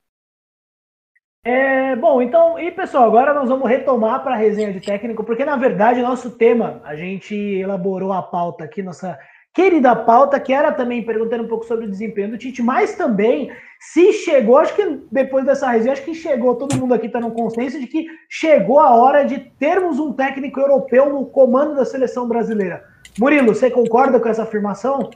É, 1.48 1.94
bom, 1.94 2.20
então, 2.20 2.58
e 2.58 2.72
pessoal, 2.72 3.04
agora 3.04 3.32
nós 3.32 3.48
vamos 3.48 3.68
retomar 3.68 4.20
para 4.24 4.34
a 4.34 4.36
resenha 4.36 4.72
de 4.72 4.80
técnico, 4.80 5.22
porque 5.22 5.44
na 5.44 5.54
verdade 5.54 6.02
nosso 6.02 6.32
tema, 6.32 6.80
a 6.82 6.96
gente 6.96 7.36
elaborou 7.36 8.12
a 8.12 8.20
pauta 8.20 8.64
aqui, 8.64 8.82
nossa 8.82 9.16
querida 9.54 9.94
pauta, 9.94 10.40
que 10.40 10.52
era 10.52 10.72
também 10.72 11.04
perguntando 11.04 11.44
um 11.44 11.48
pouco 11.48 11.64
sobre 11.64 11.86
o 11.86 11.88
desempenho 11.88 12.32
do 12.32 12.36
Tite, 12.36 12.60
mas 12.64 12.96
também 12.96 13.52
se 13.78 14.12
chegou, 14.12 14.58
acho 14.58 14.74
que 14.74 15.02
depois 15.12 15.44
dessa 15.44 15.70
resenha, 15.70 15.92
acho 15.92 16.02
que 16.02 16.14
chegou, 16.16 16.56
todo 16.56 16.76
mundo 16.76 16.94
aqui 16.94 17.06
está 17.06 17.20
no 17.20 17.30
consenso 17.30 17.78
de 17.78 17.86
que 17.86 18.06
chegou 18.28 18.80
a 18.80 18.96
hora 18.96 19.22
de 19.22 19.38
termos 19.38 20.00
um 20.00 20.12
técnico 20.12 20.58
europeu 20.58 21.10
no 21.10 21.26
comando 21.26 21.76
da 21.76 21.84
seleção 21.84 22.26
brasileira. 22.26 22.82
Murilo, 23.16 23.54
você 23.54 23.70
concorda 23.70 24.18
com 24.18 24.28
essa 24.28 24.42
afirmação? 24.42 25.10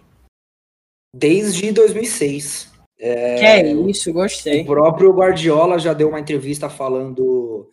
Desde 1.12 1.72
2006. 1.72 2.69
Que 3.01 3.46
é 3.46 3.72
isso, 3.72 4.12
gostei. 4.12 4.61
O 4.62 4.66
próprio 4.66 5.11
Guardiola 5.12 5.78
já 5.78 5.94
deu 5.94 6.09
uma 6.09 6.20
entrevista 6.20 6.68
falando 6.68 7.70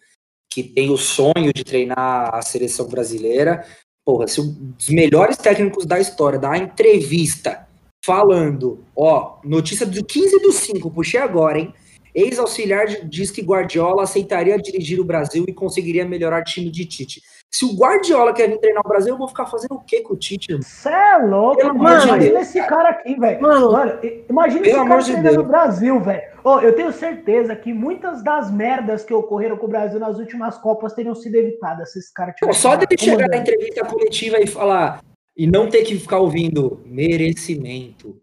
que 0.50 0.64
tem 0.64 0.90
o 0.90 0.98
sonho 0.98 1.52
de 1.54 1.64
treinar 1.64 2.34
a 2.34 2.42
seleção 2.42 2.88
brasileira. 2.88 3.66
Porra, 4.06 4.28
se 4.28 4.40
os 4.40 4.90
melhores 4.90 5.36
técnicos 5.38 5.86
da 5.86 6.00
história 6.00 6.40
dá 6.40 6.58
entrevista 6.58 7.68
falando, 8.06 8.86
ó, 8.96 9.40
notícia 9.44 9.86
do 9.86 10.04
15 10.04 10.40
do 10.40 10.54
5, 10.54 10.90
puxei 10.92 11.20
agora, 11.20 11.60
hein? 11.60 11.74
Ex-auxiliar 12.16 12.88
diz 13.06 13.30
que 13.30 13.42
Guardiola 13.42 14.04
aceitaria 14.04 14.58
dirigir 14.58 15.00
o 15.00 15.04
Brasil 15.04 15.44
e 15.48 15.54
conseguiria 15.54 16.08
melhorar 16.08 16.42
o 16.42 16.46
time 16.46 16.72
de 16.72 16.86
Tite. 16.86 17.22
Se 17.52 17.66
o 17.66 17.76
Guardiola 17.76 18.34
quer 18.34 18.50
vir 18.50 18.60
treinar 18.60 18.84
o 18.86 18.88
Brasil, 18.90 19.14
eu 19.14 19.18
vou 19.18 19.28
ficar 19.28 19.46
fazendo 19.48 19.74
o 19.76 19.80
quê 19.84 20.02
com 20.02 20.14
o 20.14 20.18
Tite? 20.18 20.54
Você 20.54 20.90
é 20.90 21.18
louco, 21.18 21.58
Pelo 21.58 21.74
mano. 21.76 22.02
de 22.02 22.08
Imagina 22.08 22.18
Deus, 22.20 22.42
esse 22.48 22.68
cara 22.68 22.90
aqui, 22.90 23.16
velho. 23.20 23.42
Mano. 23.42 23.72
Mano, 23.72 24.00
imagina 24.30 24.68
esse 24.68 24.76
cara 24.76 25.02
de 25.02 25.12
treinando 25.14 25.38
no 25.38 25.44
Brasil, 25.48 26.00
velho. 26.00 26.22
Ô, 26.44 26.60
eu 26.60 26.76
tenho 26.76 26.92
certeza 26.92 27.56
que 27.56 27.74
muitas 27.74 28.22
das 28.24 28.52
merdas 28.52 29.04
que 29.04 29.14
ocorreram 29.14 29.58
com 29.58 29.66
o 29.66 29.70
Brasil 29.70 30.00
nas 30.00 30.20
últimas 30.20 30.58
Copas 30.58 30.94
teriam 30.94 31.16
sido 31.16 31.36
evitadas 31.36 31.94
se 31.94 32.00
esse 32.00 32.14
cara 32.14 32.32
tivesse. 32.32 32.60
só 32.60 32.76
dele 32.76 32.96
chegar 33.00 33.28
na 33.28 33.38
entrevista 33.38 33.84
coletiva 33.86 34.38
e 34.40 34.46
falar 34.46 35.02
e 35.36 35.48
não 35.48 35.68
ter 35.70 35.84
que 35.84 35.98
ficar 35.98 36.20
ouvindo 36.20 36.82
merecimento, 36.86 38.16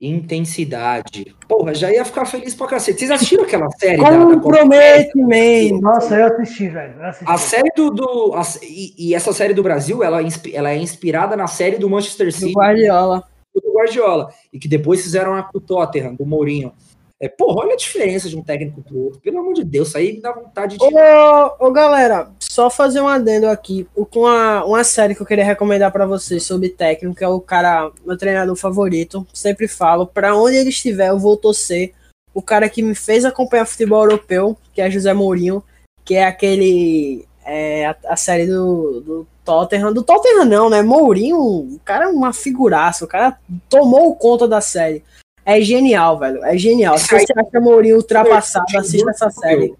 intensidade. 0.00 1.34
Porra, 1.48 1.74
já 1.74 1.92
ia 1.92 2.04
ficar 2.04 2.24
feliz 2.24 2.54
pra 2.54 2.66
cacete. 2.68 2.98
Vocês 3.00 3.10
assistiram 3.10 3.44
aquela 3.44 3.68
série 3.72 3.96
da, 3.98 4.10
da? 4.10 4.18
Comprometimento. 4.40 5.80
Nossa, 5.80 6.14
eu 6.16 6.26
assisti, 6.26 6.68
velho. 6.68 7.02
assisti. 7.04 7.24
A 7.26 7.36
série 7.38 7.70
do. 7.76 7.90
do 7.90 8.32
a- 8.34 8.42
e, 8.62 8.94
e 9.10 9.14
essa 9.14 9.32
série 9.32 9.54
do 9.54 9.62
Brasil, 9.62 10.02
ela, 10.02 10.20
é 10.22 10.26
ela 10.52 10.70
é 10.70 10.76
inspirada 10.76 11.36
na 11.36 11.46
série 11.46 11.78
do 11.78 11.88
Manchester 11.90 12.26
Do 12.28 12.32
City 12.32 12.52
Guardiola. 12.52 13.24
do 13.54 13.72
Guardiola. 13.74 14.30
E 14.52 14.58
que 14.58 14.68
depois 14.68 15.02
fizeram 15.02 15.34
a 15.34 15.42
com 15.42 15.58
o 15.58 15.60
Tottenham, 15.60 16.14
do 16.14 16.24
Mourinho. 16.24 16.72
É, 17.20 17.28
porra, 17.28 17.62
olha 17.62 17.74
a 17.74 17.76
diferença 17.76 18.28
de 18.28 18.36
um 18.36 18.42
técnico 18.42 18.80
pro 18.80 19.04
outro. 19.04 19.20
Pelo 19.20 19.40
amor 19.40 19.52
de 19.52 19.64
Deus, 19.64 19.88
isso 19.88 19.98
aí 19.98 20.12
me 20.12 20.20
dá 20.20 20.32
vontade 20.32 20.78
de. 20.78 20.84
Ô, 20.84 21.66
ô, 21.66 21.72
galera, 21.72 22.30
só 22.38 22.70
fazer 22.70 23.00
um 23.00 23.08
adendo 23.08 23.48
aqui. 23.48 23.88
Uma, 24.14 24.64
uma 24.64 24.84
série 24.84 25.16
que 25.16 25.22
eu 25.22 25.26
queria 25.26 25.44
recomendar 25.44 25.90
pra 25.90 26.06
vocês 26.06 26.44
sobre 26.44 26.68
técnico, 26.68 27.22
é 27.22 27.28
o 27.28 27.40
cara, 27.40 27.90
meu 28.06 28.16
treinador 28.16 28.54
favorito. 28.54 29.26
Sempre 29.34 29.66
falo, 29.66 30.06
pra 30.06 30.36
onde 30.36 30.56
ele 30.56 30.68
estiver, 30.68 31.08
eu 31.08 31.18
vou 31.18 31.36
torcer. 31.36 31.92
O 32.32 32.40
cara 32.40 32.68
que 32.68 32.82
me 32.82 32.94
fez 32.94 33.24
acompanhar 33.24 33.66
futebol 33.66 34.04
europeu, 34.04 34.56
que 34.72 34.80
é 34.80 34.88
José 34.88 35.12
Mourinho, 35.12 35.64
que 36.04 36.14
é 36.14 36.24
aquele. 36.24 37.26
é, 37.44 37.86
a, 37.86 37.96
a 38.10 38.16
série 38.16 38.46
do, 38.46 39.00
do 39.00 39.26
Tottenham. 39.44 39.92
Do 39.92 40.04
Tottenham, 40.04 40.44
não, 40.44 40.70
né? 40.70 40.82
Mourinho, 40.82 41.36
o 41.36 41.80
cara 41.84 42.04
é 42.04 42.08
uma 42.08 42.32
figuraça. 42.32 43.04
O 43.04 43.08
cara 43.08 43.40
tomou 43.68 44.14
conta 44.14 44.46
da 44.46 44.60
série. 44.60 45.02
É 45.48 45.62
genial, 45.62 46.18
velho. 46.18 46.44
É 46.44 46.58
genial. 46.58 46.98
Se 46.98 47.06
você 47.08 47.32
acha 47.34 47.58
Mourinho 47.60 47.96
ultrapassado, 47.96 48.66
assista 48.76 49.10
essa 49.10 49.30
série. 49.30 49.74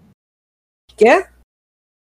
Quê? 0.97 1.25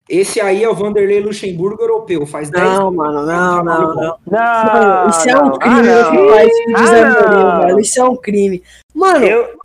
Esse 0.09 0.40
aí 0.40 0.64
é 0.64 0.68
o 0.68 0.74
Vanderlei 0.74 1.20
Luxemburgo 1.20 1.82
europeu, 1.82 2.26
faz 2.26 2.48
10 2.50 2.64
Não, 2.64 2.90
mano, 2.90 3.26
não, 3.26 3.62
não, 3.62 3.94
não. 3.94 4.18
Não, 4.26 4.64
Mano, 4.64 5.11
isso 5.11 5.28
é 5.28 5.36
um 5.38 5.44
não. 5.50 5.59
crime 5.59 5.88
Ah, 5.90 6.78
José 6.78 7.03
Ah, 7.03 7.11
Mourinho, 7.11 7.61
velho. 7.66 7.80
Isso 7.80 8.00
é 8.00 8.05
um 8.05 8.16
crime. 8.16 8.62
Mano, 8.94 9.24
Eu, 9.24 9.59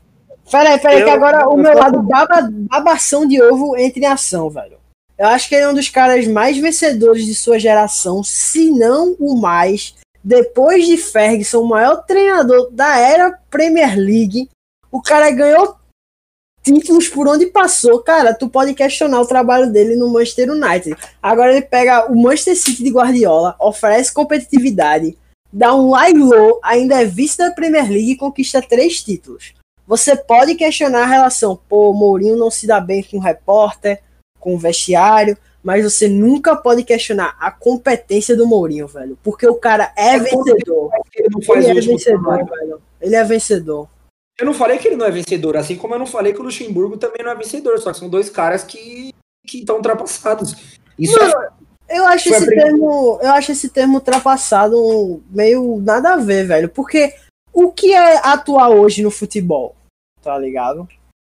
peraí, 0.51 0.77
peraí, 0.79 1.03
que 1.03 1.09
eu- 1.09 1.13
agora 1.13 1.47
o 1.47 1.53
eu 1.53 1.57
meu 1.57 1.71
tô- 1.71 1.79
lado 1.79 2.01
baba, 2.03 2.49
babação 2.51 3.25
de 3.25 3.41
ovo 3.41 3.77
entra 3.77 3.99
em 3.99 4.05
ação, 4.05 4.49
velho. 4.49 4.77
Eu 5.17 5.27
acho 5.27 5.47
que 5.49 5.55
ele 5.55 5.63
é 5.63 5.69
um 5.69 5.73
dos 5.73 5.89
caras 5.89 6.27
mais 6.27 6.57
vencedores 6.57 7.25
de 7.25 7.33
sua 7.33 7.57
geração, 7.57 8.21
se 8.23 8.69
não 8.69 9.15
o 9.19 9.35
mais. 9.39 9.95
Depois 10.27 10.85
de 10.85 10.97
Ferguson, 10.97 11.61
o 11.61 11.69
maior 11.69 12.03
treinador 12.03 12.69
da 12.69 12.97
era 12.97 13.39
Premier 13.49 13.95
League. 13.95 14.49
O 14.91 15.01
cara 15.01 15.31
ganhou 15.31 15.77
títulos 16.61 17.07
por 17.07 17.29
onde 17.29 17.45
passou. 17.45 18.03
Cara, 18.03 18.33
tu 18.33 18.49
pode 18.49 18.73
questionar 18.73 19.21
o 19.21 19.25
trabalho 19.25 19.71
dele 19.71 19.95
no 19.95 20.11
Manchester 20.11 20.51
United. 20.51 20.97
Agora 21.23 21.53
ele 21.53 21.61
pega 21.61 22.11
o 22.11 22.21
Manchester 22.21 22.57
City 22.57 22.83
de 22.83 22.89
Guardiola, 22.89 23.55
oferece 23.57 24.13
competitividade, 24.13 25.17
dá 25.51 25.73
um 25.73 25.95
lie 25.95 26.21
low, 26.21 26.59
ainda 26.61 27.01
é 27.01 27.05
vice 27.05 27.37
da 27.37 27.51
Premier 27.51 27.89
League 27.89 28.11
e 28.11 28.17
conquista 28.17 28.61
três 28.61 29.01
títulos. 29.01 29.53
Você 29.87 30.13
pode 30.13 30.55
questionar 30.55 31.03
a 31.03 31.07
relação, 31.07 31.57
pô, 31.69 31.93
Mourinho 31.93 32.35
não 32.35 32.51
se 32.51 32.67
dá 32.67 32.81
bem 32.81 33.01
com 33.01 33.15
o 33.15 33.21
repórter, 33.21 34.01
com 34.41 34.55
o 34.55 34.59
vestiário, 34.59 35.37
mas 35.67 35.83
você 35.83 36.07
nunca 36.07 36.55
pode 36.55 36.81
questionar 36.81 37.35
a 37.37 37.51
competência 37.51 38.37
do 38.37 38.47
Mourinho, 38.47 38.87
velho. 38.87 39.19
Porque 39.21 39.45
o 39.45 39.55
cara 39.55 39.91
é 39.97 40.15
É 40.15 40.19
vencedor. 40.19 40.89
Ele 41.13 41.27
não 41.29 41.41
faz 41.41 41.65
Ele 41.65 41.77
é 41.77 41.81
vencedor, 41.81 42.21
trabalho. 42.21 42.45
velho. 42.45 42.81
Ele 43.01 43.15
é 43.17 43.23
vencedor. 43.25 43.89
Eu 44.39 44.45
não 44.45 44.53
falei 44.53 44.77
que 44.77 44.87
ele 44.87 44.95
não 44.95 45.05
é 45.05 45.11
vencedor, 45.11 45.57
assim 45.57 45.75
como 45.75 45.93
eu 45.93 45.99
não 45.99 46.05
falei 46.05 46.31
que 46.31 46.39
o 46.39 46.43
Luxemburgo 46.43 46.95
também 46.95 47.21
não 47.21 47.33
é 47.33 47.35
vencedor, 47.35 47.77
só 47.79 47.91
que 47.91 47.99
são 47.99 48.07
dois 48.07 48.29
caras 48.29 48.63
que 48.63 49.13
que 49.45 49.59
estão 49.59 49.75
ultrapassados. 49.75 50.55
Isso 50.97 51.19
Mano, 51.19 51.33
é 51.89 51.97
Eu 51.97 52.05
acho 52.05 52.29
Foi 52.29 52.37
a 52.37 52.39
esse 52.39 52.49
termo, 52.49 53.19
eu 53.21 53.31
acho 53.33 53.51
esse 53.51 53.67
termo 53.69 53.95
ultrapassado 53.95 55.21
meio 55.29 55.81
nada 55.81 56.13
a 56.13 56.15
ver, 56.17 56.47
velho. 56.47 56.69
Porque 56.69 57.13
o 57.51 57.73
que 57.73 57.93
é 57.93 58.19
atuar 58.25 58.69
hoje 58.69 59.03
no 59.03 59.11
futebol? 59.11 59.75
Tá 60.21 60.37
ligado? 60.37 60.87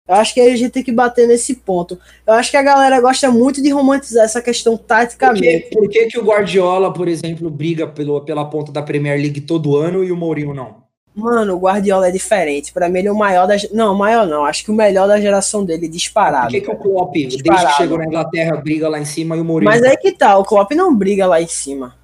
Eu 0.07 0.17
acho 0.17 0.35
que 0.35 0.41
a 0.41 0.55
gente 0.55 0.71
tem 0.71 0.83
que 0.83 0.93
bater 0.93 1.27
nesse 1.27 1.55
ponto. 1.55 1.99
Eu 2.27 2.35
acho 2.35 2.51
que 2.51 2.57
a 2.59 2.63
galera 2.63 3.01
gosta 3.01 3.31
muito 3.31 3.63
de 3.63 3.71
romantizar 3.71 4.25
essa 4.25 4.43
questão 4.43 4.77
Por 4.77 4.83
que, 4.83 4.89
taticamente. 4.89 5.71
por 5.73 5.89
que, 5.89 6.07
que 6.07 6.19
o 6.19 6.25
Guardiola, 6.25 6.93
por 6.93 7.09
exemplo, 7.09 7.49
briga 7.49 7.87
pelo, 7.87 8.21
pela 8.21 8.45
ponta 8.45 8.71
da 8.71 8.83
Premier 8.83 9.19
League 9.19 9.41
todo 9.41 9.77
ano 9.77 10.05
e 10.05 10.13
o 10.13 10.17
Mourinho 10.17 10.53
não? 10.53 10.85
Mano, 11.15 11.55
o 11.55 11.59
Guardiola 11.59 12.09
é 12.09 12.11
diferente. 12.11 12.73
Pra 12.73 12.89
mim, 12.89 12.99
ele 12.99 13.09
é 13.09 13.13
o 13.13 13.17
maior 13.17 13.47
da. 13.47 13.55
Não, 13.73 13.95
o 13.95 13.99
maior 13.99 14.27
não. 14.27 14.45
Acho 14.45 14.65
que 14.65 14.71
o 14.71 14.75
melhor 14.75 15.07
da 15.09 15.19
geração 15.21 15.65
dele, 15.65 15.87
Por 15.87 15.93
disparado. 15.93 16.49
que, 16.49 16.61
que 16.61 16.71
o 16.71 16.77
Klopp, 16.77 17.13
desde 17.13 17.37
Disparado. 17.39 17.69
que 17.69 17.77
chegou 17.77 17.97
na 17.99 18.05
Inglaterra, 18.05 18.57
briga 18.57 18.89
lá 18.89 18.99
em 18.99 19.05
cima 19.05 19.37
e 19.37 19.41
o 19.41 19.45
Mourinho 19.45 19.71
Mas 19.71 19.83
aí 19.83 19.97
que 19.97 20.13
tá, 20.13 20.37
o 20.37 20.45
Klopp 20.45 20.73
não 20.73 20.95
briga 20.95 21.25
lá 21.27 21.41
em 21.41 21.47
cima. 21.47 21.95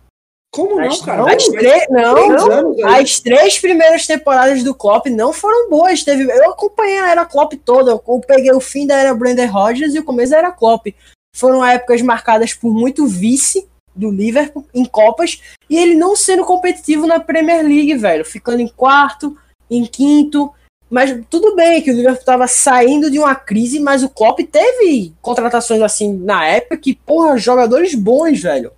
Como 0.53 0.77
não, 0.81 0.89
As- 0.89 1.01
cara? 1.01 1.23
as 1.23 1.27
Mas- 1.27 1.49
três- 1.49 1.87
não, 1.91 2.15
três 2.15 2.29
não. 2.29 2.51
anos 2.53 2.79
aí. 2.85 3.03
As 3.03 3.21
três 3.21 3.59
primeiras 3.59 4.07
temporadas 4.07 4.65
do 4.65 4.75
Klopp 4.75 5.07
não 5.07 5.33
foram 5.33 5.71
boas. 5.71 6.03
Teve, 6.03 6.25
eu 6.25 6.51
acompanhei 6.51 6.99
a 6.99 7.11
era 7.11 7.25
Klopp 7.25 7.53
toda. 7.65 7.93
Eu 7.93 8.21
peguei 8.27 8.53
o 8.53 8.61
fim 8.61 8.87
da 8.87 8.97
era 8.97 9.15
Brendan 9.15 9.47
Rodgers 9.47 9.95
e 9.95 10.01
o 10.01 10.05
começo 10.05 10.33
da 10.33 10.39
era 10.39 10.51
Klopp. 10.53 10.89
Foram 11.37 11.65
épocas 11.65 12.03
marcadas 12.03 12.53
por 12.53 12.73
muito 12.75 13.07
vice 13.07 13.69
do 13.95 14.11
Liverpool 14.11 14.65
em 14.75 14.85
Copas 14.85 15.41
e 15.69 15.77
ele 15.77 15.95
não 15.95 16.17
sendo 16.17 16.45
competitivo 16.45 17.07
na 17.07 17.21
Premier 17.21 17.63
League, 17.63 17.95
velho. 17.95 18.25
Ficando 18.25 18.61
em 18.61 18.69
quarto, 18.69 19.37
em 19.71 19.85
quinto. 19.85 20.53
Mas 20.91 21.17
tudo 21.31 21.55
bem 21.55 21.81
que 21.81 21.93
o 21.93 21.95
Liverpool 21.95 22.19
estava 22.19 22.49
saindo 22.49 23.09
de 23.09 23.21
uma 23.21 23.37
crise, 23.37 23.79
mas 23.79 24.03
o 24.03 24.09
Klopp 24.09 24.41
teve 24.51 25.13
contratações 25.23 25.81
assim 25.81 26.13
na 26.13 26.45
época 26.45 26.77
que, 26.77 26.97
porra, 26.97 27.39
jogadores 27.39 27.95
bons, 27.95 28.41
velho. 28.41 28.73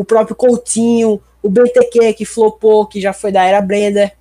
O 0.00 0.04
próprio 0.04 0.34
Coutinho, 0.34 1.20
o 1.42 1.50
BTQ 1.50 2.14
que 2.14 2.24
flopou, 2.24 2.86
que 2.86 2.98
já 3.02 3.12
foi 3.12 3.30
da 3.30 3.44
era 3.44 3.60
Blender. 3.60 4.16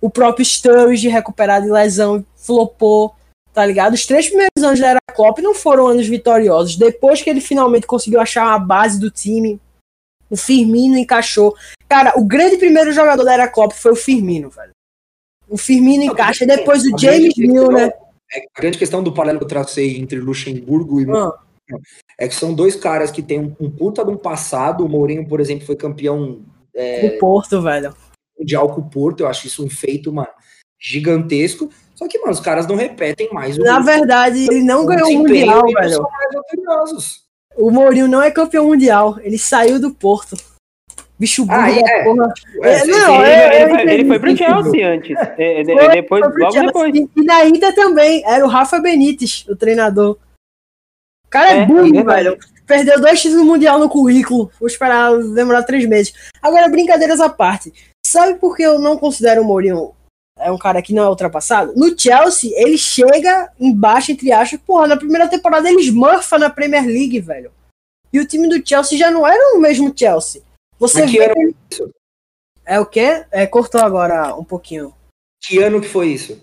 O 0.00 0.10
próprio 0.10 0.44
Sturridge 0.44 1.06
recuperado 1.08 1.66
de 1.66 1.70
lesão, 1.70 2.24
flopou, 2.34 3.14
tá 3.52 3.64
ligado? 3.64 3.94
Os 3.94 4.04
três 4.06 4.26
primeiros 4.26 4.60
anos 4.60 4.80
da 4.80 4.88
era 4.88 4.98
Klopp 5.14 5.38
não 5.38 5.54
foram 5.54 5.86
anos 5.86 6.08
vitoriosos. 6.08 6.74
Depois 6.76 7.22
que 7.22 7.30
ele 7.30 7.40
finalmente 7.40 7.86
conseguiu 7.86 8.20
achar 8.20 8.44
uma 8.44 8.58
base 8.58 8.98
do 8.98 9.08
time, 9.08 9.60
o 10.28 10.36
Firmino 10.36 10.98
encaixou. 10.98 11.54
Cara, 11.88 12.14
o 12.18 12.24
grande 12.24 12.56
primeiro 12.56 12.90
jogador 12.92 13.22
da 13.22 13.32
era 13.34 13.46
Klopp 13.48 13.72
foi 13.72 13.92
o 13.92 13.96
Firmino, 13.96 14.50
velho. 14.50 14.72
O 15.48 15.56
Firmino 15.56 16.02
encaixa, 16.02 16.44
depois 16.44 16.84
o 16.86 16.94
A 16.94 16.98
James 16.98 17.36
Milner. 17.36 17.90
questão- 17.92 18.08
é, 18.32 18.38
A 18.56 18.60
grande 18.60 18.78
questão 18.78 19.02
do 19.02 19.12
paralelo 19.12 19.38
que 19.38 19.44
eu 19.44 19.48
tracei 19.48 19.96
entre 19.98 20.18
Luxemburgo 20.18 21.00
e 21.00 21.06
Ah, 21.08 21.32
é 22.20 22.28
que 22.28 22.34
são 22.34 22.52
dois 22.54 22.76
caras 22.76 23.10
que 23.10 23.22
têm 23.22 23.40
um, 23.40 23.56
um 23.58 23.70
puta 23.70 24.04
de 24.04 24.10
um 24.10 24.16
passado. 24.16 24.84
O 24.84 24.88
Mourinho, 24.88 25.26
por 25.26 25.40
exemplo, 25.40 25.64
foi 25.66 25.74
campeão 25.74 26.40
do 26.74 27.18
Porto, 27.18 27.60
velho. 27.62 27.94
mundial 28.38 28.68
com 28.74 28.80
o 28.82 28.88
Porto. 28.90 29.20
Eu 29.20 29.26
acho 29.28 29.46
isso 29.46 29.64
um 29.64 29.70
feito, 29.70 30.12
mano, 30.12 30.28
gigantesco. 30.78 31.70
Só 31.94 32.08
que, 32.08 32.18
mano, 32.18 32.32
os 32.32 32.40
caras 32.40 32.66
não 32.66 32.76
repetem 32.76 33.28
mais 33.32 33.58
o 33.58 33.62
Na 33.62 33.80
verdade, 33.80 34.44
ele 34.50 34.62
não 34.62 34.84
o 34.84 34.86
ganhou 34.86 35.10
o 35.10 35.18
Mundial, 35.18 35.62
velho. 35.66 35.90
são 35.94 36.02
mais 36.10 36.44
vitoriosos. 36.50 37.22
O 37.56 37.70
Mourinho 37.70 38.08
não 38.08 38.22
é 38.22 38.30
campeão 38.30 38.66
mundial. 38.66 39.18
Ele 39.20 39.36
saiu 39.36 39.78
do 39.80 39.90
Porto. 39.90 40.36
Bicho 41.18 41.44
burro 41.44 41.58
Ah, 41.60 41.70
é. 41.70 42.04
porra. 42.04 42.32
É, 42.62 42.70
É, 42.70 42.78
sim, 42.78 42.90
não. 42.90 43.16
Ele, 43.22 43.30
é- 43.30 43.62
ele 43.62 43.72
ele 43.72 43.82
entendi 43.82 44.08
foi 44.08 44.18
pro. 44.18 44.36
Chelsea 44.36 44.88
antes. 44.94 45.16
É, 45.36 45.64
Foi, 45.64 45.88
depois, 45.90 46.24
foi 46.24 46.40
logo 46.40 46.52
Chelsea. 46.52 46.66
depois. 46.66 46.94
E 47.16 47.22
na 47.24 47.44
Inter 47.44 47.74
também. 47.74 48.22
Era 48.24 48.44
o 48.46 48.48
Rafa 48.48 48.78
Benítez, 48.78 49.44
o 49.48 49.54
treinador. 49.56 50.16
O 51.30 51.32
cara 51.32 51.52
é, 51.52 51.58
É, 51.60 51.66
burro, 51.66 51.92
verdade. 51.92 52.24
velho. 52.24 52.38
Perdeu 52.66 53.00
dois 53.00 53.22
títulos 53.22 53.46
mundial 53.46 53.78
no 53.78 53.88
currículo. 53.88 54.50
Vou 54.58 54.66
esperar 54.66 55.16
demorar 55.32 55.62
três 55.62 55.86
meses. 55.86 56.12
Agora, 56.42 56.68
brincadeiras 56.68 57.20
à 57.20 57.28
parte. 57.28 57.72
Sabe 58.04 58.34
por 58.40 58.56
que 58.56 58.64
eu 58.64 58.80
não 58.80 58.98
considero 58.98 59.42
o 59.42 59.44
Mourinho 59.44 59.92
é 60.36 60.50
um 60.50 60.58
cara 60.58 60.82
que 60.82 60.92
não 60.92 61.04
é 61.04 61.08
ultrapassado? 61.08 61.72
No 61.76 61.96
Chelsea, 61.96 62.50
ele 62.56 62.76
chega 62.76 63.52
embaixo, 63.60 64.10
entre 64.10 64.32
aspas. 64.32 64.58
Porra, 64.66 64.88
na 64.88 64.96
primeira 64.96 65.28
temporada 65.28 65.68
ele 65.70 65.80
esmurfa 65.80 66.36
na 66.36 66.50
Premier 66.50 66.84
League, 66.84 67.20
velho. 67.20 67.52
E 68.12 68.18
o 68.18 68.26
time 68.26 68.48
do 68.48 68.66
Chelsea 68.68 68.98
já 68.98 69.08
não 69.08 69.24
era 69.24 69.56
o 69.56 69.60
mesmo 69.60 69.92
Chelsea. 69.96 70.42
Você 70.80 71.06
vê 71.06 71.30
ele- 71.30 71.54
É 72.66 72.80
o 72.80 72.86
quê? 72.86 73.24
É, 73.30 73.46
cortou 73.46 73.80
agora 73.80 74.34
um 74.34 74.42
pouquinho. 74.44 74.92
que 75.42 75.58
ano 75.62 75.80
que 75.80 75.88
foi 75.88 76.08
isso? 76.08 76.40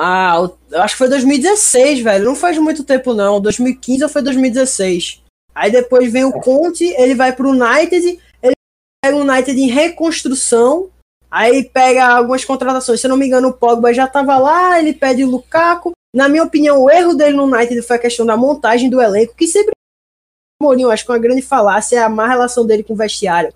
Ah, 0.00 0.48
eu 0.70 0.80
acho 0.80 0.94
que 0.94 0.98
foi 0.98 1.08
2016, 1.08 2.00
velho. 2.00 2.24
Não 2.24 2.36
faz 2.36 2.56
muito 2.56 2.84
tempo, 2.84 3.12
não. 3.12 3.40
2015 3.40 4.04
ou 4.04 4.08
foi 4.08 4.22
2016. 4.22 5.24
Aí 5.52 5.72
depois 5.72 6.12
vem 6.12 6.24
o 6.24 6.32
Conte, 6.32 6.84
ele 6.96 7.16
vai 7.16 7.32
pro 7.32 7.50
United, 7.50 8.20
ele 8.40 8.54
pega 9.04 9.16
o 9.16 9.22
United 9.22 9.60
em 9.60 9.66
reconstrução, 9.66 10.88
aí 11.28 11.64
pega 11.64 12.06
algumas 12.06 12.44
contratações. 12.44 13.00
Se 13.00 13.08
eu 13.08 13.08
não 13.08 13.16
me 13.16 13.26
engano, 13.26 13.48
o 13.48 13.52
Pogba 13.52 13.92
já 13.92 14.06
tava 14.06 14.38
lá, 14.38 14.78
ele 14.78 14.92
pede 14.92 15.24
o 15.24 15.30
Lukaku. 15.30 15.90
Na 16.14 16.28
minha 16.28 16.44
opinião, 16.44 16.80
o 16.80 16.88
erro 16.88 17.14
dele 17.14 17.36
no 17.36 17.44
United 17.44 17.82
foi 17.82 17.96
a 17.96 17.98
questão 17.98 18.24
da 18.24 18.36
montagem 18.36 18.88
do 18.88 19.00
elenco, 19.00 19.34
que 19.34 19.48
sempre 19.48 19.72
Mourinho, 20.62 20.90
acho 20.90 21.04
que 21.04 21.10
uma 21.10 21.18
grande 21.18 21.42
falácia 21.42 21.96
é 21.96 22.02
a 22.02 22.08
má 22.08 22.26
relação 22.26 22.64
dele 22.64 22.84
com 22.84 22.92
o 22.92 22.96
vestiário. 22.96 23.52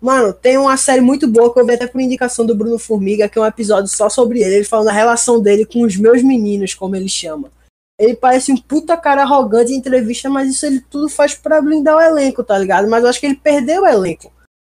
Mano, 0.00 0.32
tem 0.32 0.58
uma 0.58 0.76
série 0.76 1.00
muito 1.00 1.26
boa 1.26 1.52
que 1.52 1.58
eu 1.58 1.66
vi 1.66 1.72
até 1.72 1.86
por 1.86 2.00
indicação 2.00 2.44
do 2.44 2.54
Bruno 2.54 2.78
Formiga, 2.78 3.28
que 3.28 3.38
é 3.38 3.42
um 3.42 3.46
episódio 3.46 3.88
só 3.88 4.08
sobre 4.08 4.42
ele, 4.42 4.56
ele 4.56 4.64
falando 4.64 4.86
da 4.86 4.92
relação 4.92 5.40
dele 5.40 5.64
com 5.64 5.82
os 5.82 5.96
meus 5.96 6.22
meninos, 6.22 6.74
como 6.74 6.94
ele 6.94 7.08
chama. 7.08 7.50
Ele 7.98 8.14
parece 8.14 8.52
um 8.52 8.56
puta 8.56 8.96
cara 8.96 9.22
arrogante 9.22 9.72
em 9.72 9.76
entrevista, 9.76 10.28
mas 10.28 10.50
isso 10.50 10.66
ele 10.66 10.80
tudo 10.80 11.08
faz 11.08 11.34
pra 11.34 11.62
blindar 11.62 11.96
o 11.96 12.00
elenco, 12.00 12.44
tá 12.44 12.58
ligado? 12.58 12.88
Mas 12.88 13.02
eu 13.02 13.08
acho 13.08 13.18
que 13.18 13.26
ele 13.26 13.36
perdeu 13.36 13.82
o 13.82 13.86
elenco 13.86 14.30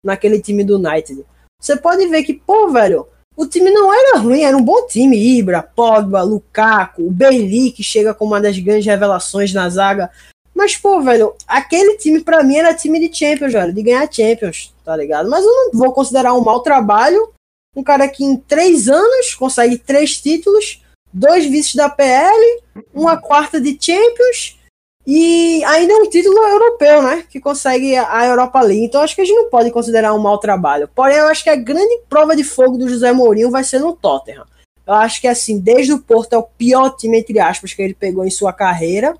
naquele 0.05 0.41
time 0.41 0.62
do 0.62 0.77
United. 0.77 1.25
Você 1.61 1.77
pode 1.77 2.07
ver 2.07 2.23
que, 2.23 2.35
pô, 2.35 2.71
velho, 2.71 3.09
o 3.37 3.45
time 3.45 3.71
não 3.71 3.93
era 3.93 4.19
ruim, 4.19 4.43
era 4.43 4.57
um 4.57 4.62
bom 4.62 4.87
time. 4.87 5.39
Ibra, 5.39 5.62
Pogba, 5.62 6.23
Lukaku, 6.23 7.07
o 7.07 7.11
Bailey, 7.11 7.73
que 7.73 7.83
chega 7.83 8.14
como 8.14 8.33
uma 8.33 8.41
das 8.41 8.57
grandes 8.59 8.87
revelações 8.87 9.53
na 9.53 9.69
zaga. 9.69 10.11
Mas, 10.59 10.77
pô, 10.77 11.01
velho, 11.01 11.37
aquele 11.47 11.97
time 11.99 12.19
pra 12.19 12.43
mim 12.43 12.57
era 12.57 12.75
time 12.75 12.99
de 12.99 13.17
Champions, 13.17 13.53
velho, 13.53 13.73
de 13.73 13.81
ganhar 13.81 14.13
Champions, 14.13 14.75
tá 14.85 14.97
ligado? 14.97 15.31
Mas 15.31 15.45
eu 15.45 15.51
não 15.53 15.71
vou 15.73 15.93
considerar 15.93 16.35
um 16.35 16.43
mau 16.43 16.59
trabalho. 16.59 17.31
Um 17.77 17.83
cara 17.85 18.09
que 18.09 18.25
em 18.25 18.37
três 18.37 18.89
anos 18.89 19.37
consegue 19.37 19.79
três 19.79 20.21
títulos, 20.21 20.83
dois 21.13 21.47
vices 21.47 21.77
da 21.77 21.89
PL, 21.89 22.61
uma 22.93 23.17
quarta 23.17 23.61
de 23.61 23.79
Champions 23.81 24.59
e 25.07 25.63
ainda 25.65 25.95
um 25.95 26.11
título 26.11 26.37
europeu, 26.37 27.03
né? 27.03 27.25
Que 27.31 27.39
consegue 27.39 27.95
a 27.95 28.27
Europa 28.27 28.61
League. 28.61 28.87
Então 28.87 29.01
acho 29.01 29.15
que 29.15 29.21
a 29.21 29.25
gente 29.25 29.37
não 29.37 29.49
pode 29.49 29.71
considerar 29.71 30.13
um 30.13 30.19
mau 30.19 30.39
trabalho. 30.39 30.91
Porém, 30.93 31.19
eu 31.19 31.29
acho 31.29 31.45
que 31.45 31.51
a 31.51 31.55
grande 31.55 32.01
prova 32.09 32.35
de 32.35 32.43
fogo 32.43 32.77
do 32.77 32.89
José 32.89 33.13
Mourinho 33.13 33.53
vai 33.53 33.63
ser 33.63 33.79
no 33.79 33.95
Tottenham. 33.95 34.45
Eu 34.85 34.95
acho 34.95 35.21
que 35.21 35.29
assim, 35.29 35.61
desde 35.61 35.93
o 35.93 36.01
Porto 36.01 36.33
é 36.33 36.37
o 36.37 36.43
pior 36.43 36.97
time, 36.97 37.21
entre 37.21 37.39
aspas, 37.39 37.73
que 37.73 37.81
ele 37.81 37.95
pegou 37.95 38.25
em 38.25 38.31
sua 38.31 38.53
carreira. 38.53 39.15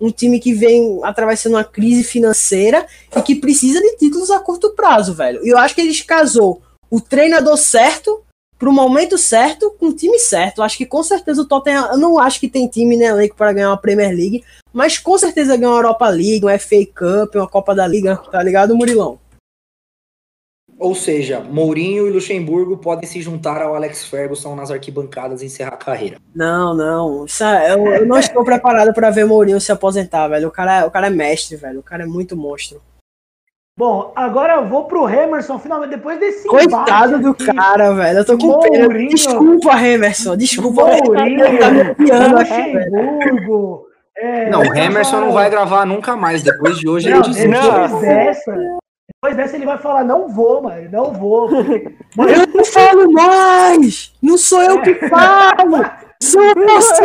Um 0.00 0.10
time 0.10 0.40
que 0.40 0.52
vem 0.52 1.00
atravessando 1.02 1.54
uma 1.54 1.64
crise 1.64 2.02
financeira 2.02 2.86
e 3.16 3.22
que 3.22 3.36
precisa 3.36 3.80
de 3.80 3.96
títulos 3.96 4.30
a 4.30 4.40
curto 4.40 4.70
prazo, 4.74 5.14
velho. 5.14 5.44
E 5.44 5.50
eu 5.50 5.58
acho 5.58 5.74
que 5.74 5.80
eles 5.80 6.00
casou 6.02 6.60
o 6.90 7.00
treinador 7.00 7.56
certo 7.56 8.24
pro 8.58 8.72
momento 8.72 9.18
certo, 9.18 9.70
com 9.78 9.88
o 9.88 9.92
time 9.92 10.18
certo. 10.18 10.62
Acho 10.62 10.78
que 10.78 10.86
com 10.86 11.02
certeza 11.02 11.42
o 11.42 11.44
Tottenham, 11.44 11.92
eu 11.92 11.98
não 11.98 12.18
acho 12.18 12.40
que 12.40 12.48
tem 12.48 12.66
time 12.66 12.96
no 12.96 13.02
elenco 13.02 13.36
para 13.36 13.52
ganhar 13.52 13.70
uma 13.70 13.76
Premier 13.76 14.10
League, 14.10 14.44
mas 14.72 14.98
com 14.98 15.18
certeza 15.18 15.56
ganhar 15.56 15.70
uma 15.70 15.78
Europa 15.78 16.08
League, 16.08 16.44
uma 16.44 16.58
FA 16.58 16.86
Cup, 16.86 17.34
uma 17.34 17.48
Copa 17.48 17.74
da 17.74 17.86
Liga, 17.86 18.16
tá 18.16 18.42
ligado, 18.42 18.76
Murilão? 18.76 19.18
Ou 20.78 20.94
seja, 20.94 21.40
Mourinho 21.40 22.06
e 22.06 22.10
Luxemburgo 22.10 22.76
podem 22.76 23.08
se 23.08 23.20
juntar 23.22 23.62
ao 23.62 23.74
Alex 23.74 24.06
Ferguson 24.06 24.54
nas 24.54 24.70
arquibancadas 24.70 25.42
e 25.42 25.46
encerrar 25.46 25.74
a 25.74 25.76
carreira. 25.76 26.18
Não, 26.34 26.74
não. 26.74 27.26
É, 27.40 27.72
eu, 27.72 27.86
eu, 27.86 28.06
não 28.06 28.18
estou 28.18 28.44
preparado 28.44 28.92
para 28.92 29.10
ver 29.10 29.24
Mourinho 29.24 29.60
se 29.60 29.70
aposentar, 29.70 30.28
velho. 30.28 30.48
O 30.48 30.50
cara, 30.50 30.86
o 30.86 30.90
cara 30.90 31.06
é 31.06 31.10
mestre, 31.10 31.56
velho. 31.56 31.80
O 31.80 31.82
cara 31.82 32.02
é 32.02 32.06
muito 32.06 32.36
monstro. 32.36 32.80
Bom, 33.76 34.12
agora 34.14 34.54
eu 34.54 34.68
vou 34.68 34.84
pro 34.84 35.08
Emerson, 35.08 35.58
finalmente, 35.58 35.90
depois 35.90 36.18
desse 36.20 36.46
Coitado 36.46 37.18
do 37.18 37.30
aqui, 37.30 37.52
cara, 37.52 37.92
velho. 37.92 38.18
Eu 38.18 38.24
tô 38.24 38.38
com 38.38 38.46
Mourinho, 38.46 38.88
pena. 38.88 39.08
Desculpa, 39.08 39.82
Emerson. 39.82 40.36
Desculpa. 40.36 40.82
Mourinho, 40.86 41.44
tá 42.08 42.26
Luxemburgo. 42.28 43.86
É, 44.16 44.48
não, 44.48 44.60
o 44.60 44.74
Emerson 44.74 45.20
não 45.20 45.32
vai 45.32 45.50
gravar 45.50 45.84
nunca 45.84 46.16
mais. 46.16 46.42
Depois 46.42 46.78
de 46.78 46.88
hoje 46.88 47.10
não, 47.10 47.18
ele 47.18 47.28
desiste. 47.28 47.48
Depois 47.48 48.00
dessa, 48.00 48.78
depois 49.24 49.36
dessa 49.36 49.56
ele 49.56 49.64
vai 49.64 49.78
falar, 49.78 50.04
não 50.04 50.28
vou, 50.28 50.62
mano, 50.62 50.88
não 50.92 51.12
vou. 51.12 51.48
Mas 52.16 52.32
eu 52.38 52.46
não 52.54 52.64
falo 52.64 53.12
mais! 53.12 54.12
Não 54.22 54.36
sou 54.36 54.62
eu 54.62 54.82
que 54.82 54.94
falo! 55.08 55.84
Sou 56.22 56.42
você! 56.54 57.04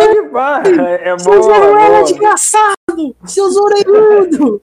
É, 0.81 1.09
é 1.09 1.17
Seus 1.17 1.47
orelhas 1.47 2.09
desgraçado! 2.09 3.15
Seus 3.25 3.55
orelhudos! 3.55 4.59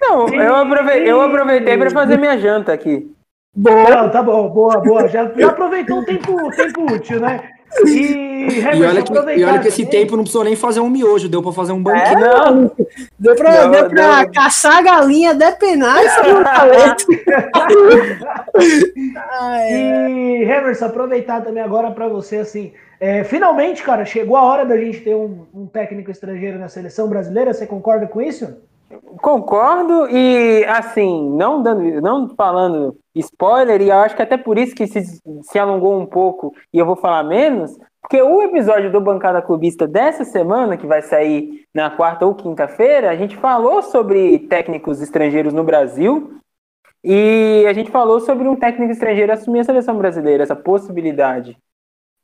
Não, 0.00 0.28
eu 0.28 0.54
aproveitei, 0.54 1.10
eu 1.10 1.20
aproveitei 1.20 1.76
pra 1.76 1.90
fazer 1.90 2.16
minha 2.16 2.38
janta 2.38 2.72
aqui. 2.72 3.12
Boa, 3.56 3.90
não, 3.90 4.10
tá 4.10 4.22
bom, 4.22 4.48
boa, 4.48 4.80
boa. 4.80 5.08
Já, 5.08 5.30
já 5.36 5.48
aproveitou 5.50 5.98
o 5.98 6.04
tempo, 6.04 6.50
tempo 6.52 6.92
útil, 6.92 7.20
né? 7.20 7.53
E, 7.86 8.60
e, 8.60 8.84
olha 8.84 9.02
que, 9.02 9.12
e 9.12 9.44
olha 9.44 9.58
que 9.58 9.68
esse 9.68 9.86
tempo 9.86 10.16
não 10.16 10.24
precisou 10.24 10.44
nem 10.44 10.54
fazer 10.54 10.80
um 10.80 10.90
miojo, 10.90 11.28
deu 11.28 11.42
pra 11.42 11.52
fazer 11.52 11.72
um 11.72 11.82
banquinho. 11.82 12.18
É, 12.18 12.20
não. 12.20 12.70
Deu 13.18 13.34
pra, 13.34 13.64
não, 13.64 13.70
deu 13.70 13.88
pra 13.88 14.30
caçar 14.30 14.78
a 14.78 14.82
galinha, 14.82 15.34
depenar 15.34 16.04
e 16.04 16.08
fazer 16.08 16.34
um 16.34 16.44
talento. 16.44 17.06
e, 19.70 20.44
Emerson, 20.44 20.86
aproveitar 20.86 21.42
também 21.42 21.62
agora 21.62 21.90
para 21.90 22.08
você, 22.08 22.36
assim, 22.36 22.72
é, 23.00 23.24
finalmente, 23.24 23.82
cara, 23.82 24.04
chegou 24.04 24.36
a 24.36 24.42
hora 24.42 24.64
da 24.64 24.76
gente 24.76 25.00
ter 25.00 25.14
um, 25.14 25.46
um 25.52 25.66
técnico 25.66 26.10
estrangeiro 26.10 26.58
na 26.58 26.68
seleção 26.68 27.08
brasileira, 27.08 27.52
você 27.52 27.66
concorda 27.66 28.06
com 28.06 28.20
isso? 28.20 28.56
Concordo 29.20 30.08
e 30.08 30.64
assim, 30.66 31.30
não 31.30 31.62
dando, 31.62 32.00
não 32.00 32.28
falando 32.34 32.96
spoiler, 33.14 33.80
e 33.80 33.88
eu 33.88 33.96
acho 33.96 34.14
que 34.14 34.22
até 34.22 34.36
por 34.36 34.58
isso 34.58 34.74
que 34.74 34.86
se, 34.86 35.02
se 35.42 35.58
alongou 35.58 35.98
um 35.98 36.06
pouco 36.06 36.54
e 36.72 36.78
eu 36.78 36.86
vou 36.86 36.96
falar 36.96 37.22
menos, 37.22 37.76
porque 38.02 38.20
o 38.20 38.42
episódio 38.42 38.92
do 38.92 39.00
Bancada 39.00 39.40
Clubista 39.40 39.88
dessa 39.88 40.24
semana, 40.24 40.76
que 40.76 40.86
vai 40.86 41.00
sair 41.00 41.64
na 41.74 41.90
quarta 41.90 42.26
ou 42.26 42.34
quinta-feira, 42.34 43.10
a 43.10 43.16
gente 43.16 43.36
falou 43.36 43.82
sobre 43.82 44.40
técnicos 44.40 45.00
estrangeiros 45.00 45.54
no 45.54 45.64
Brasil 45.64 46.38
e 47.02 47.64
a 47.66 47.72
gente 47.72 47.90
falou 47.90 48.20
sobre 48.20 48.46
um 48.46 48.56
técnico 48.56 48.92
estrangeiro 48.92 49.32
assumir 49.32 49.60
a 49.60 49.64
seleção 49.64 49.96
brasileira, 49.96 50.42
essa 50.42 50.56
possibilidade. 50.56 51.56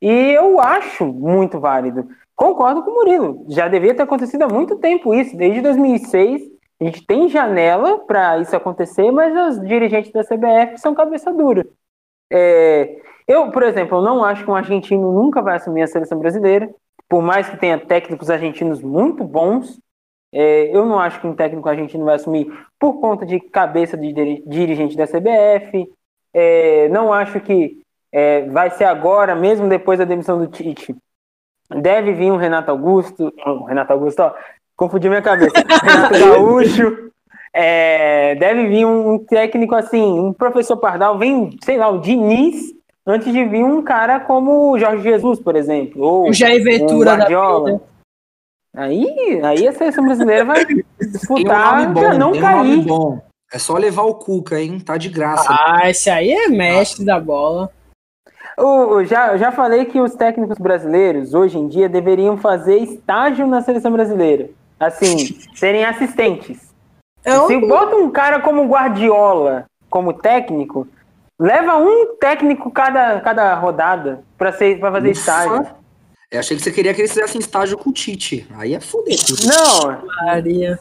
E 0.02 0.08
eu 0.08 0.61
acho 0.61 1.06
muito 1.06 1.61
válido. 1.61 2.08
Concordo 2.41 2.82
com 2.82 2.91
o 2.91 2.95
Murilo. 2.95 3.45
Já 3.51 3.68
devia 3.68 3.95
ter 3.95 4.01
acontecido 4.01 4.45
há 4.45 4.49
muito 4.49 4.76
tempo 4.76 5.12
isso, 5.12 5.36
desde 5.36 5.61
2006. 5.61 6.41
A 6.80 6.84
gente 6.84 7.07
tem 7.07 7.28
janela 7.28 7.99
para 7.99 8.38
isso 8.38 8.57
acontecer, 8.57 9.11
mas 9.11 9.59
os 9.59 9.68
dirigentes 9.68 10.11
da 10.11 10.24
CBF 10.24 10.78
são 10.78 10.95
cabeça 10.95 11.30
dura. 11.34 11.66
É, 12.32 12.97
eu, 13.28 13.51
por 13.51 13.62
exemplo, 13.62 14.01
não 14.01 14.24
acho 14.24 14.43
que 14.43 14.51
um 14.51 14.55
argentino 14.55 15.12
nunca 15.12 15.43
vai 15.43 15.57
assumir 15.57 15.82
a 15.82 15.86
seleção 15.86 16.18
brasileira, 16.18 16.70
por 17.07 17.20
mais 17.20 17.47
que 17.47 17.59
tenha 17.59 17.78
técnicos 17.78 18.30
argentinos 18.30 18.80
muito 18.80 19.22
bons. 19.22 19.78
É, 20.32 20.74
eu 20.74 20.86
não 20.86 20.99
acho 20.99 21.20
que 21.20 21.26
um 21.26 21.34
técnico 21.36 21.68
argentino 21.68 22.07
vai 22.07 22.14
assumir 22.14 22.51
por 22.78 23.03
conta 23.03 23.26
de 23.26 23.38
cabeça 23.38 23.99
de 23.99 24.14
dirigente 24.47 24.97
da 24.97 25.07
CBF. 25.07 25.93
É, 26.32 26.88
não 26.88 27.12
acho 27.12 27.38
que 27.38 27.82
é, 28.11 28.49
vai 28.49 28.70
ser 28.70 28.84
agora, 28.84 29.34
mesmo 29.34 29.68
depois 29.68 29.99
da 29.99 30.07
demissão 30.07 30.38
do 30.38 30.47
Tite. 30.47 30.97
Deve 31.70 32.12
vir 32.14 32.32
um 32.32 32.36
Renato 32.36 32.70
Augusto. 32.70 33.32
Renato 33.66 33.92
Augusto, 33.92 34.20
ó, 34.20 34.34
confundi 34.76 35.08
minha 35.08 35.22
cabeça. 35.22 35.54
Renato 35.82 36.18
Gaúcho. 36.18 37.10
É, 37.52 38.34
deve 38.36 38.68
vir 38.68 38.86
um 38.86 39.18
técnico 39.18 39.74
assim, 39.74 40.02
um 40.02 40.32
professor 40.32 40.76
Pardal, 40.76 41.18
vem, 41.18 41.56
sei 41.64 41.76
lá, 41.76 41.88
o 41.88 41.98
Diniz, 41.98 42.72
antes 43.04 43.32
de 43.32 43.44
vir 43.44 43.64
um 43.64 43.82
cara 43.82 44.20
como 44.20 44.70
o 44.70 44.78
Jorge 44.78 45.02
Jesus, 45.02 45.40
por 45.40 45.56
exemplo. 45.56 46.00
Ou 46.02 46.28
o 46.28 46.32
Jair 46.32 46.62
Ventura 46.62 47.16
da 47.16 47.26
vida. 47.26 47.80
Aí, 48.76 49.40
aí 49.42 49.66
a 49.66 49.72
seleção 49.72 50.04
brasileira 50.04 50.44
vai 50.44 50.64
disputar 51.00 51.88
um 51.88 51.92
bom, 51.92 52.14
não 52.16 52.32
cair. 52.38 52.90
Um. 52.90 53.20
É 53.52 53.58
só 53.58 53.74
levar 53.74 54.02
o 54.02 54.14
Cuca, 54.14 54.60
hein? 54.60 54.78
Tá 54.78 54.96
de 54.96 55.08
graça. 55.08 55.48
Ah, 55.48 55.90
esse 55.90 56.08
aí 56.08 56.30
é 56.30 56.46
mestre 56.46 57.04
da 57.04 57.18
bola. 57.18 57.68
Eu 58.61 59.04
já, 59.06 59.36
já 59.38 59.50
falei 59.50 59.86
que 59.86 59.98
os 59.98 60.14
técnicos 60.14 60.58
brasileiros, 60.58 61.32
hoje 61.32 61.58
em 61.58 61.66
dia, 61.66 61.88
deveriam 61.88 62.36
fazer 62.36 62.76
estágio 62.76 63.46
na 63.46 63.62
seleção 63.62 63.90
brasileira. 63.90 64.50
Assim, 64.78 65.38
serem 65.56 65.84
assistentes. 65.84 66.70
Eu... 67.24 67.46
Se 67.46 67.58
bota 67.58 67.96
um 67.96 68.11
cara 68.11 68.40
como 68.40 68.66
Guardiola 68.66 69.64
como 69.88 70.12
técnico, 70.12 70.86
leva 71.38 71.76
um 71.78 72.14
técnico 72.20 72.70
cada, 72.70 73.20
cada 73.20 73.54
rodada 73.54 74.22
para 74.36 74.52
fazer 74.52 74.78
Ufa. 74.80 75.08
estágio. 75.11 75.66
Eu 76.30 76.38
achei 76.38 76.56
que 76.56 76.62
você 76.62 76.70
queria 76.70 76.94
que 76.94 77.00
eles 77.00 77.12
fizessem 77.12 77.40
estágio 77.40 77.76
com 77.76 77.90
o 77.90 77.92
Tite. 77.92 78.46
Aí 78.56 78.74
é 78.74 78.80
foder 78.80 79.18
tudo. 79.26 79.42
Não. 79.46 80.26
Maria. 80.26 80.78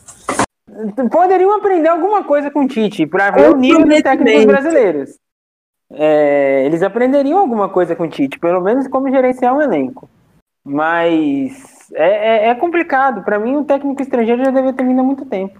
Poderiam 1.11 1.57
aprender 1.57 1.87
alguma 1.87 2.23
coisa 2.23 2.51
com 2.51 2.65
o 2.65 2.67
Tite 2.67 3.07
para 3.07 3.31
ver 3.31 3.49
o 3.49 3.57
nível 3.57 3.85
dos 3.85 4.01
técnicos 4.01 4.45
brasileiros 4.45 5.17
é, 5.91 6.65
eles 6.65 6.83
aprenderiam 6.83 7.39
alguma 7.39 7.69
coisa 7.69 7.95
com 7.95 8.03
o 8.03 8.09
Tite, 8.09 8.39
pelo 8.39 8.61
menos 8.61 8.87
como 8.87 9.09
gerenciar 9.09 9.55
um 9.55 9.61
elenco. 9.61 10.09
Mas 10.63 11.91
é, 11.93 12.47
é, 12.47 12.49
é 12.49 12.55
complicado. 12.55 13.23
Para 13.23 13.39
mim, 13.39 13.55
o 13.55 13.63
técnico 13.63 14.01
estrangeiro 14.01 14.43
já 14.43 14.51
devia 14.51 14.73
ter 14.73 14.85
vindo 14.85 14.99
há 14.99 15.03
muito 15.03 15.25
tempo. 15.25 15.59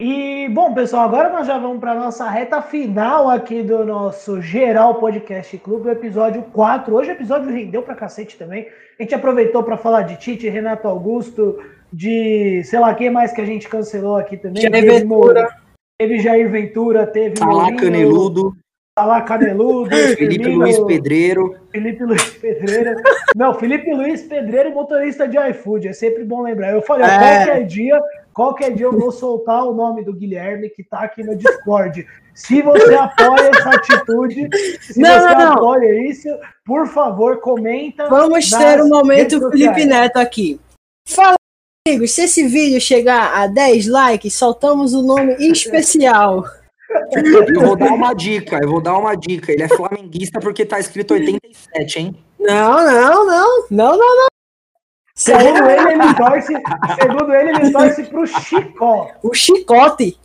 E, 0.00 0.48
bom, 0.48 0.74
pessoal, 0.74 1.04
agora 1.04 1.30
nós 1.30 1.46
já 1.46 1.56
vamos 1.56 1.78
para 1.78 1.92
a 1.92 1.94
nossa 1.94 2.28
reta 2.28 2.60
final 2.60 3.30
aqui 3.30 3.62
do 3.62 3.84
nosso 3.84 4.42
Geral 4.42 4.96
Podcast 4.96 5.56
Clube, 5.58 5.86
o 5.86 5.92
episódio 5.92 6.42
4. 6.52 6.92
Hoje 6.92 7.10
o 7.10 7.12
episódio 7.12 7.52
rendeu 7.52 7.80
para 7.80 7.94
cacete 7.94 8.36
também. 8.36 8.66
A 8.98 9.02
gente 9.02 9.14
aproveitou 9.14 9.62
para 9.62 9.76
falar 9.76 10.02
de 10.02 10.16
Tite, 10.16 10.48
Renato 10.48 10.88
Augusto, 10.88 11.62
de 11.92 12.62
sei 12.64 12.80
lá 12.80 12.92
quem 12.92 13.08
mais 13.08 13.32
que 13.32 13.40
a 13.40 13.46
gente 13.46 13.68
cancelou 13.68 14.16
aqui 14.16 14.36
também. 14.36 14.62
Jair 14.62 14.84
Ventura. 14.84 15.48
Teve 15.96 16.18
Jair 16.18 16.50
Ventura, 16.50 17.06
teve. 17.06 17.36
Tá 17.36 17.46
Caneludo. 17.76 18.56
Tá 18.94 19.04
lá 19.04 19.22
Caneludo. 19.22 19.90
Felipe 20.16 20.48
Luiz 20.48 20.78
Pedreiro. 20.78 21.56
Felipe 21.72 22.04
Luiz 22.04 22.30
Pedreiro. 22.30 23.02
Não, 23.34 23.52
Felipe 23.54 23.92
Luiz 23.92 24.22
Pedreiro, 24.22 24.70
motorista 24.72 25.26
de 25.26 25.36
iFood. 25.50 25.88
É 25.88 25.92
sempre 25.92 26.24
bom 26.24 26.42
lembrar. 26.42 26.72
Eu 26.72 26.80
falei, 26.80 27.04
é. 27.04 27.18
qualquer 27.18 27.66
dia, 27.66 28.00
qualquer 28.32 28.72
dia 28.72 28.86
eu 28.86 28.96
vou 28.96 29.10
soltar 29.10 29.64
o 29.64 29.74
nome 29.74 30.04
do 30.04 30.12
Guilherme 30.12 30.70
que 30.70 30.84
tá 30.84 31.00
aqui 31.00 31.24
no 31.24 31.34
Discord. 31.34 32.06
Se 32.34 32.62
você 32.62 32.94
apoia 32.94 33.50
essa 33.52 33.70
atitude, 33.70 34.48
se 34.80 35.00
não, 35.00 35.20
você 35.20 35.34
não, 35.34 35.52
apoia 35.54 35.92
não. 35.92 36.02
isso, 36.02 36.28
por 36.64 36.86
favor, 36.86 37.40
comenta. 37.40 38.08
Vamos 38.08 38.48
ter 38.48 38.80
um 38.80 38.88
momento 38.88 39.50
Felipe 39.50 39.86
Neto 39.86 40.18
aqui. 40.18 40.60
Fala, 41.08 41.34
amigos, 41.86 42.12
se 42.12 42.22
esse 42.22 42.46
vídeo 42.46 42.80
chegar 42.80 43.36
a 43.36 43.48
10 43.48 43.88
likes, 43.88 44.34
soltamos 44.34 44.94
o 44.94 45.00
um 45.00 45.06
nome 45.06 45.34
especial. 45.50 46.44
Eu 46.94 47.66
vou 47.66 47.76
dar 47.76 47.92
uma 47.92 48.14
dica, 48.14 48.58
eu 48.62 48.68
vou 48.68 48.80
dar 48.80 48.96
uma 48.96 49.14
dica. 49.14 49.52
Ele 49.52 49.62
é 49.62 49.68
flamenguista 49.68 50.40
porque 50.40 50.64
tá 50.64 50.78
escrito 50.78 51.14
87, 51.14 51.98
hein? 51.98 52.24
Não, 52.38 52.84
não, 52.84 53.26
não. 53.26 53.66
Não, 53.70 53.98
não, 53.98 54.16
não. 54.16 54.26
Segundo 55.16 55.70
ele, 55.70 55.92
ele 55.92 56.14
torce, 56.14 56.52
segundo 57.00 57.34
ele, 57.34 57.50
ele 57.50 57.72
torce 57.72 58.02
pro 58.04 58.26
Chicó. 58.26 59.12
O 59.22 59.32
Chicote. 59.32 60.18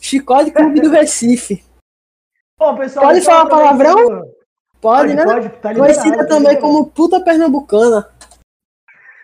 Chicote 0.00 0.50
Clube 0.50 0.80
do 0.80 0.90
Recife. 0.90 1.64
Bom, 2.58 2.76
pessoal, 2.76 3.06
pode 3.06 3.20
falar 3.22 3.46
palavrão? 3.46 3.94
Pode, 3.96 4.34
pode, 4.80 5.14
né? 5.14 5.24
Pode, 5.24 5.48
tá 5.48 5.74
Conhecida 5.74 6.18
tá 6.18 6.26
também 6.26 6.60
como 6.60 6.86
puta 6.86 7.20
pernambucana. 7.20 8.08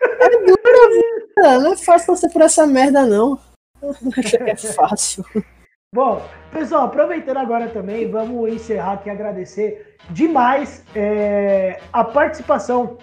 É 0.01 0.29
dura, 0.29 1.59
Não 1.59 1.73
é 1.73 1.77
fácil 1.77 2.15
você 2.15 2.29
por 2.29 2.41
essa 2.41 2.65
merda, 2.65 3.05
não. 3.05 3.39
É 4.47 4.55
fácil. 4.55 5.25
Bom, 5.93 6.25
pessoal, 6.51 6.85
aproveitando 6.85 7.37
agora 7.37 7.67
também, 7.67 8.09
vamos 8.09 8.51
encerrar 8.51 8.93
aqui 8.93 9.11
agradecer 9.11 9.95
demais 10.09 10.83
é, 10.95 11.79
a 11.93 12.03
participação 12.03 12.97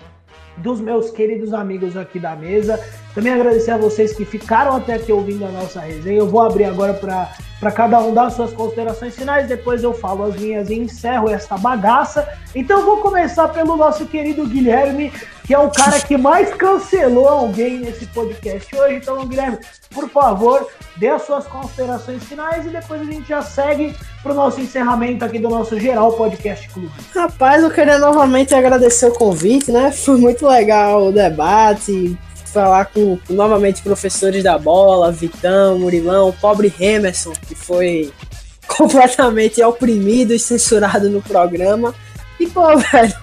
dos 0.56 0.80
meus 0.80 1.12
queridos 1.12 1.54
amigos 1.54 1.96
aqui 1.96 2.18
da 2.18 2.34
mesa. 2.34 2.80
Também 3.14 3.32
agradecer 3.32 3.72
a 3.72 3.76
vocês 3.76 4.12
que 4.12 4.24
ficaram 4.24 4.76
até 4.76 4.94
aqui 4.94 5.12
ouvindo 5.12 5.44
a 5.44 5.48
nossa 5.48 5.80
resenha. 5.80 6.18
Eu 6.18 6.28
vou 6.28 6.40
abrir 6.40 6.64
agora 6.64 6.94
para 6.94 7.72
cada 7.72 7.98
um 7.98 8.14
dar 8.14 8.30
suas 8.30 8.52
considerações 8.52 9.16
finais. 9.16 9.48
Depois 9.48 9.82
eu 9.82 9.92
falo 9.92 10.24
as 10.24 10.36
minhas 10.36 10.70
e 10.70 10.74
encerro 10.74 11.28
essa 11.28 11.58
bagaça. 11.58 12.28
Então 12.54 12.84
vou 12.84 12.98
começar 12.98 13.48
pelo 13.48 13.76
nosso 13.76 14.06
querido 14.06 14.46
Guilherme, 14.46 15.12
que 15.44 15.52
é 15.52 15.58
o 15.58 15.70
cara 15.70 15.98
que 15.98 16.16
mais 16.16 16.54
cancelou 16.54 17.28
alguém 17.28 17.80
nesse 17.80 18.06
podcast 18.06 18.74
hoje. 18.76 18.94
Então, 18.94 19.26
Guilherme, 19.26 19.58
por 19.92 20.08
favor, 20.08 20.68
dê 20.96 21.08
as 21.08 21.22
suas 21.22 21.46
considerações 21.48 22.22
finais 22.22 22.64
e 22.64 22.68
depois 22.68 23.00
a 23.00 23.04
gente 23.04 23.28
já 23.28 23.42
segue 23.42 23.92
para 24.22 24.30
o 24.30 24.34
nosso 24.36 24.60
encerramento 24.60 25.24
aqui 25.24 25.40
do 25.40 25.48
nosso 25.48 25.80
geral 25.80 26.12
podcast 26.12 26.68
clube. 26.68 26.92
Rapaz, 27.12 27.64
eu 27.64 27.70
queria 27.70 27.98
novamente 27.98 28.54
agradecer 28.54 29.06
o 29.06 29.12
convite, 29.12 29.72
né? 29.72 29.90
Foi 29.90 30.16
muito 30.16 30.46
legal 30.46 31.08
o 31.08 31.12
debate, 31.12 32.16
falar 32.50 32.86
com 32.86 33.18
novamente 33.28 33.82
professores 33.82 34.42
da 34.42 34.58
bola, 34.58 35.12
Vitão, 35.12 35.78
Murilão, 35.78 36.32
pobre 36.40 36.72
Emerson, 36.78 37.32
que 37.46 37.54
foi 37.54 38.12
completamente 38.66 39.62
oprimido 39.62 40.34
e 40.34 40.38
censurado 40.38 41.08
no 41.08 41.22
programa. 41.22 41.94
E, 42.38 42.46
pô, 42.46 42.62
velho, 42.78 43.14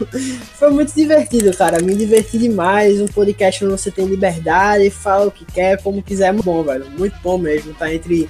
foi 0.54 0.70
muito 0.70 0.94
divertido, 0.94 1.56
cara. 1.58 1.82
Me 1.82 1.96
diverti 1.96 2.38
demais. 2.38 3.02
Um 3.02 3.08
podcast 3.08 3.66
onde 3.66 3.72
você 3.72 3.90
tem 3.90 4.06
liberdade, 4.06 4.90
fala 4.92 5.26
o 5.28 5.32
que 5.32 5.44
quer, 5.44 5.82
como 5.82 6.04
quiser. 6.04 6.32
Muito 6.32 6.46
bom, 6.46 6.64
velho. 6.64 6.86
Muito 6.92 7.18
bom 7.24 7.38
mesmo. 7.38 7.74
Tá 7.74 7.92
entre 7.92 8.30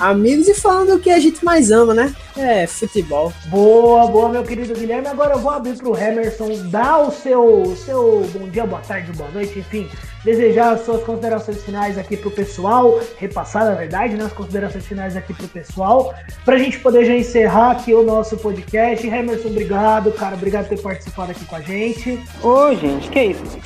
amigos 0.00 0.48
e 0.48 0.54
falando 0.54 0.94
o 0.94 0.98
que 0.98 1.10
a 1.10 1.18
gente 1.18 1.44
mais 1.44 1.70
ama, 1.70 1.94
né? 1.94 2.14
É, 2.36 2.66
futebol. 2.66 3.32
Boa, 3.46 4.06
boa, 4.06 4.28
meu 4.28 4.42
querido 4.44 4.74
Guilherme. 4.74 5.08
Agora 5.08 5.34
eu 5.34 5.40
vou 5.40 5.50
abrir 5.50 5.76
pro 5.76 5.96
Emerson 5.96 6.48
dar 6.70 7.00
o 7.00 7.10
seu, 7.10 7.76
seu 7.84 8.28
bom 8.32 8.48
dia, 8.48 8.66
boa 8.66 8.80
tarde, 8.80 9.12
boa 9.12 9.30
noite, 9.30 9.58
enfim, 9.58 9.88
desejar 10.24 10.74
as 10.74 10.84
suas 10.84 11.02
considerações 11.02 11.62
finais 11.64 11.98
aqui 11.98 12.16
pro 12.16 12.30
pessoal, 12.30 13.00
repassar, 13.16 13.64
na 13.64 13.74
verdade, 13.74 14.16
né, 14.16 14.24
as 14.24 14.32
considerações 14.32 14.86
finais 14.86 15.16
aqui 15.16 15.34
pro 15.34 15.48
pessoal, 15.48 16.14
pra 16.44 16.58
gente 16.58 16.78
poder 16.78 17.04
já 17.04 17.14
encerrar 17.14 17.72
aqui 17.72 17.92
o 17.92 18.02
nosso 18.02 18.36
podcast. 18.36 19.06
Emerson, 19.06 19.48
obrigado, 19.48 20.12
cara, 20.12 20.34
obrigado 20.34 20.68
por 20.68 20.76
ter 20.76 20.82
participado 20.82 21.32
aqui 21.32 21.44
com 21.44 21.56
a 21.56 21.60
gente. 21.60 22.22
Ô, 22.42 22.74
gente, 22.74 23.08
que 23.10 23.22
isso? 23.22 23.58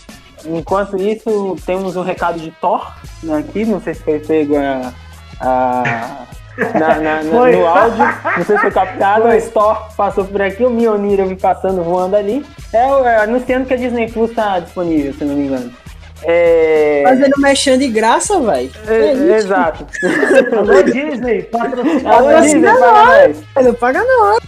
Enquanto 0.44 0.96
isso, 0.96 1.56
temos 1.64 1.94
um 1.94 2.02
recado 2.02 2.40
de 2.40 2.50
Thor 2.52 2.92
né, 3.22 3.38
aqui, 3.38 3.64
não 3.64 3.80
sei 3.80 3.94
se 3.94 4.02
foi 4.02 4.18
pego 4.18 4.56
a 4.56 4.92
ah, 5.42 6.26
na, 6.56 7.00
na, 7.00 7.22
no 7.24 7.66
áudio, 7.66 8.04
não 8.36 8.44
sei 8.44 8.56
se 8.56 8.62
foi 8.62 8.70
captado, 8.70 9.26
o 9.26 9.34
Store 9.34 9.80
passou 9.96 10.24
por 10.24 10.40
aqui, 10.40 10.64
o 10.64 10.70
Mionir 10.70 11.18
eu 11.18 11.26
vi 11.26 11.36
passando 11.36 11.82
voando 11.82 12.16
ali. 12.16 12.44
É, 12.72 12.78
é, 12.78 13.16
anunciando 13.22 13.66
que 13.66 13.74
a 13.74 13.76
Disney 13.76 14.10
Plus 14.10 14.30
está 14.30 14.60
disponível, 14.60 15.12
se 15.14 15.24
não 15.24 15.34
me 15.34 15.46
engano. 15.46 15.72
É... 16.24 17.02
Fazendo 17.04 17.34
mexendo 17.38 17.80
de 17.80 17.88
graça, 17.88 18.38
velho. 18.40 18.70
É, 18.86 18.94
é 18.94 19.36
exato. 19.36 19.84
Alô, 20.56 20.82
Disney, 20.84 21.42
patrocina. 21.42 22.14
Alô, 22.14 22.40
Disney, 22.40 22.62
paga 22.62 22.86
nós. 22.86 23.64
Não 23.64 23.74
paga 23.74 24.04
não. 24.04 24.38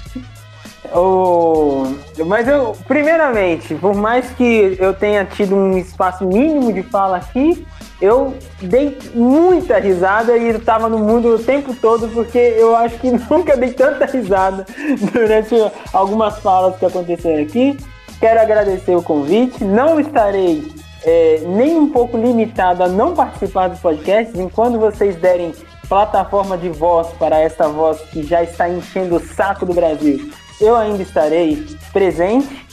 O... 0.95 1.97
Mas 2.25 2.47
eu, 2.47 2.77
primeiramente, 2.87 3.75
por 3.75 3.95
mais 3.95 4.31
que 4.31 4.77
eu 4.79 4.95
tenha 4.95 5.25
tido 5.25 5.57
um 5.57 5.77
espaço 5.77 6.25
mínimo 6.25 6.73
de 6.73 6.85
fala 6.85 7.17
aqui, 7.17 7.67
eu 8.05 8.35
dei 8.61 8.99
muita 9.15 9.79
risada 9.79 10.37
e 10.37 10.49
estava 10.51 10.89
no 10.89 10.99
mundo 10.99 11.35
o 11.35 11.39
tempo 11.39 11.75
todo, 11.75 12.09
porque 12.09 12.39
eu 12.39 12.77
acho 12.77 12.99
que 12.99 13.11
nunca 13.31 13.57
dei 13.57 13.73
tanta 13.73 14.05
risada 14.05 14.67
durante 15.13 15.55
algumas 15.93 16.39
falas 16.41 16.77
que 16.77 16.85
aconteceram 16.85 17.43
aqui. 17.43 17.79
Quero 18.21 18.41
agradecer 18.41 18.95
o 18.95 19.03
convite. 19.03 19.65
Não 19.65 19.99
estarei 19.99 20.71
é, 21.05 21.43
nem 21.47 21.77
um 21.77 21.91
pouco 21.91 22.17
limitado 22.17 22.83
a 22.83 22.89
não 22.89 23.15
participar 23.15 23.69
dos 23.69 23.81
podcasts, 23.81 24.39
enquanto 24.39 24.79
vocês 24.79 25.17
derem 25.17 25.55
plataforma 25.89 26.57
de 26.57 26.69
voz 26.69 27.09
para 27.19 27.39
esta 27.39 27.69
voz 27.69 28.01
que 28.11 28.23
já 28.23 28.43
está 28.43 28.69
enchendo 28.69 29.17
o 29.17 29.21
saco 29.21 29.65
do 29.65 29.75
Brasil. 29.75 30.31
Eu 30.61 30.77
ainda 30.77 31.03
estarei 31.03 31.67
presente. 31.93 32.65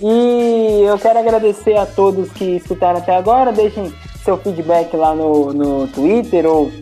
E 0.00 0.82
eu 0.84 0.98
quero 0.98 1.18
agradecer 1.20 1.76
a 1.76 1.86
todos 1.86 2.30
que 2.32 2.56
escutaram 2.56 2.98
até 2.98 3.16
agora. 3.16 3.52
Deixem 3.52 3.92
seu 4.24 4.38
feedback 4.38 4.96
lá 4.96 5.14
no, 5.14 5.52
no 5.52 5.86
Twitter 5.88 6.46
ou 6.46 6.72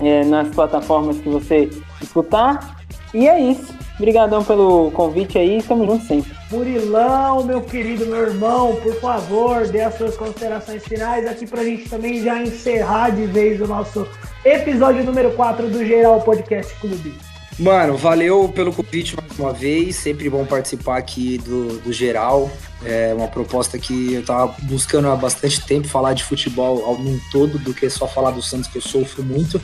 é, 0.00 0.24
nas 0.24 0.48
plataformas 0.48 1.18
que 1.18 1.28
você 1.28 1.70
escutar. 2.02 2.76
E 3.14 3.28
é 3.28 3.40
isso. 3.40 3.72
Obrigadão 3.96 4.42
pelo 4.42 4.90
convite 4.90 5.38
aí, 5.38 5.58
estamos 5.58 5.86
juntos 5.86 6.08
sempre. 6.08 6.32
Murilão, 6.50 7.44
meu 7.44 7.60
querido, 7.60 8.04
meu 8.06 8.26
irmão, 8.26 8.74
por 8.82 8.94
favor, 8.96 9.68
dê 9.68 9.82
as 9.82 9.96
suas 9.96 10.16
considerações 10.16 10.82
finais 10.84 11.24
aqui 11.28 11.46
pra 11.46 11.62
gente 11.62 11.88
também 11.88 12.20
já 12.20 12.42
encerrar 12.42 13.10
de 13.10 13.24
vez 13.26 13.60
o 13.60 13.68
nosso 13.68 14.04
episódio 14.44 15.04
número 15.04 15.30
4 15.32 15.68
do 15.68 15.84
Geral 15.84 16.20
Podcast 16.22 16.74
Clube. 16.80 17.14
Mano, 17.58 17.96
valeu 17.96 18.48
pelo 18.48 18.72
convite 18.72 19.16
mais 19.16 19.38
uma 19.38 19.52
vez. 19.52 19.96
Sempre 19.96 20.28
bom 20.28 20.44
participar 20.44 20.98
aqui 20.98 21.38
do, 21.38 21.78
do 21.80 21.92
geral. 21.92 22.50
É 22.84 23.14
uma 23.14 23.28
proposta 23.28 23.78
que 23.78 24.14
eu 24.14 24.24
tava 24.24 24.54
buscando 24.62 25.08
há 25.08 25.16
bastante 25.16 25.64
tempo 25.64 25.86
falar 25.86 26.14
de 26.14 26.24
futebol 26.24 26.84
ao 26.84 26.98
num 26.98 27.18
todo 27.30 27.58
do 27.58 27.72
que 27.72 27.88
só 27.88 28.08
falar 28.08 28.32
do 28.32 28.42
Santos, 28.42 28.68
que 28.68 28.78
eu 28.78 28.82
sofro 28.82 29.22
muito. 29.22 29.60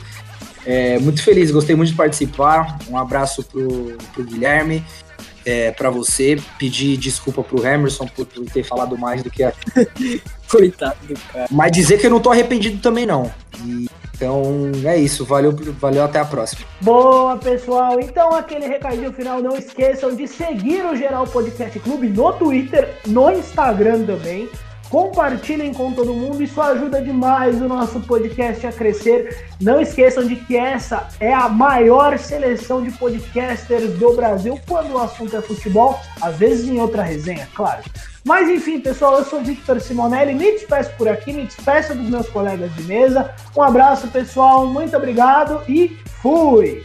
É, 0.65 0.99
muito 0.99 1.21
feliz, 1.21 1.51
gostei 1.51 1.75
muito 1.75 1.89
de 1.89 1.97
participar. 1.97 2.79
Um 2.89 2.97
abraço 2.97 3.43
pro, 3.43 3.97
pro 4.13 4.23
Guilherme, 4.23 4.85
é, 5.45 5.71
para 5.71 5.89
você. 5.89 6.41
Pedir 6.57 6.95
desculpa 6.95 7.43
pro 7.43 7.65
Emerson 7.65 8.07
por, 8.07 8.25
por 8.25 8.45
ter 8.45 8.63
falado 8.63 8.97
mais 8.97 9.21
do 9.21 9.29
que 9.29 9.43
a. 9.43 9.51
Coitado 10.47 10.97
do 11.07 11.19
cara. 11.31 11.47
Mas 11.51 11.71
dizer 11.71 11.99
que 11.99 12.05
eu 12.05 12.11
não 12.11 12.19
tô 12.19 12.31
arrependido 12.31 12.81
também, 12.81 13.05
não. 13.05 13.31
E 13.65 13.87
então 14.21 14.71
é 14.85 14.97
isso, 14.97 15.25
valeu, 15.25 15.51
valeu 15.79 16.03
até 16.03 16.19
a 16.19 16.25
próxima. 16.25 16.61
Boa, 16.79 17.37
pessoal. 17.37 17.99
Então, 17.99 18.31
aquele 18.35 18.67
recadinho 18.67 19.11
final, 19.11 19.41
não 19.41 19.57
esqueçam 19.57 20.15
de 20.15 20.27
seguir 20.27 20.85
o 20.85 20.95
Geral 20.95 21.25
Podcast 21.25 21.79
Clube 21.79 22.07
no 22.07 22.31
Twitter, 22.33 22.93
no 23.07 23.31
Instagram 23.31 24.05
também. 24.05 24.47
Compartilhem 24.91 25.73
com 25.73 25.93
todo 25.93 26.13
mundo, 26.13 26.43
isso 26.43 26.61
ajuda 26.61 27.01
demais 27.01 27.61
o 27.61 27.67
nosso 27.67 28.01
podcast 28.01 28.67
a 28.67 28.71
crescer. 28.71 29.47
Não 29.59 29.81
esqueçam 29.81 30.27
de 30.27 30.35
que 30.35 30.55
essa 30.55 31.07
é 31.19 31.33
a 31.33 31.47
maior 31.47 32.19
seleção 32.19 32.83
de 32.83 32.91
podcasters 32.91 33.93
do 33.93 34.13
Brasil 34.13 34.59
quando 34.67 34.91
o 34.91 34.99
assunto 34.99 35.35
é 35.35 35.41
futebol, 35.41 35.99
às 36.21 36.35
vezes 36.35 36.67
em 36.67 36.79
outra 36.79 37.03
resenha, 37.03 37.47
claro. 37.55 37.81
Mas 38.23 38.47
enfim, 38.49 38.79
pessoal, 38.79 39.17
eu 39.17 39.25
sou 39.25 39.41
Victor 39.41 39.81
Simonelli, 39.81 40.33
me 40.33 40.51
despeço 40.51 40.91
por 40.97 41.09
aqui, 41.09 41.33
me 41.33 41.45
despeço 41.45 41.95
dos 41.95 42.07
meus 42.07 42.29
colegas 42.29 42.73
de 42.75 42.83
mesa. 42.83 43.33
Um 43.55 43.63
abraço, 43.63 44.07
pessoal, 44.09 44.67
muito 44.67 44.95
obrigado 44.95 45.63
e 45.67 45.97
fui! 46.21 46.83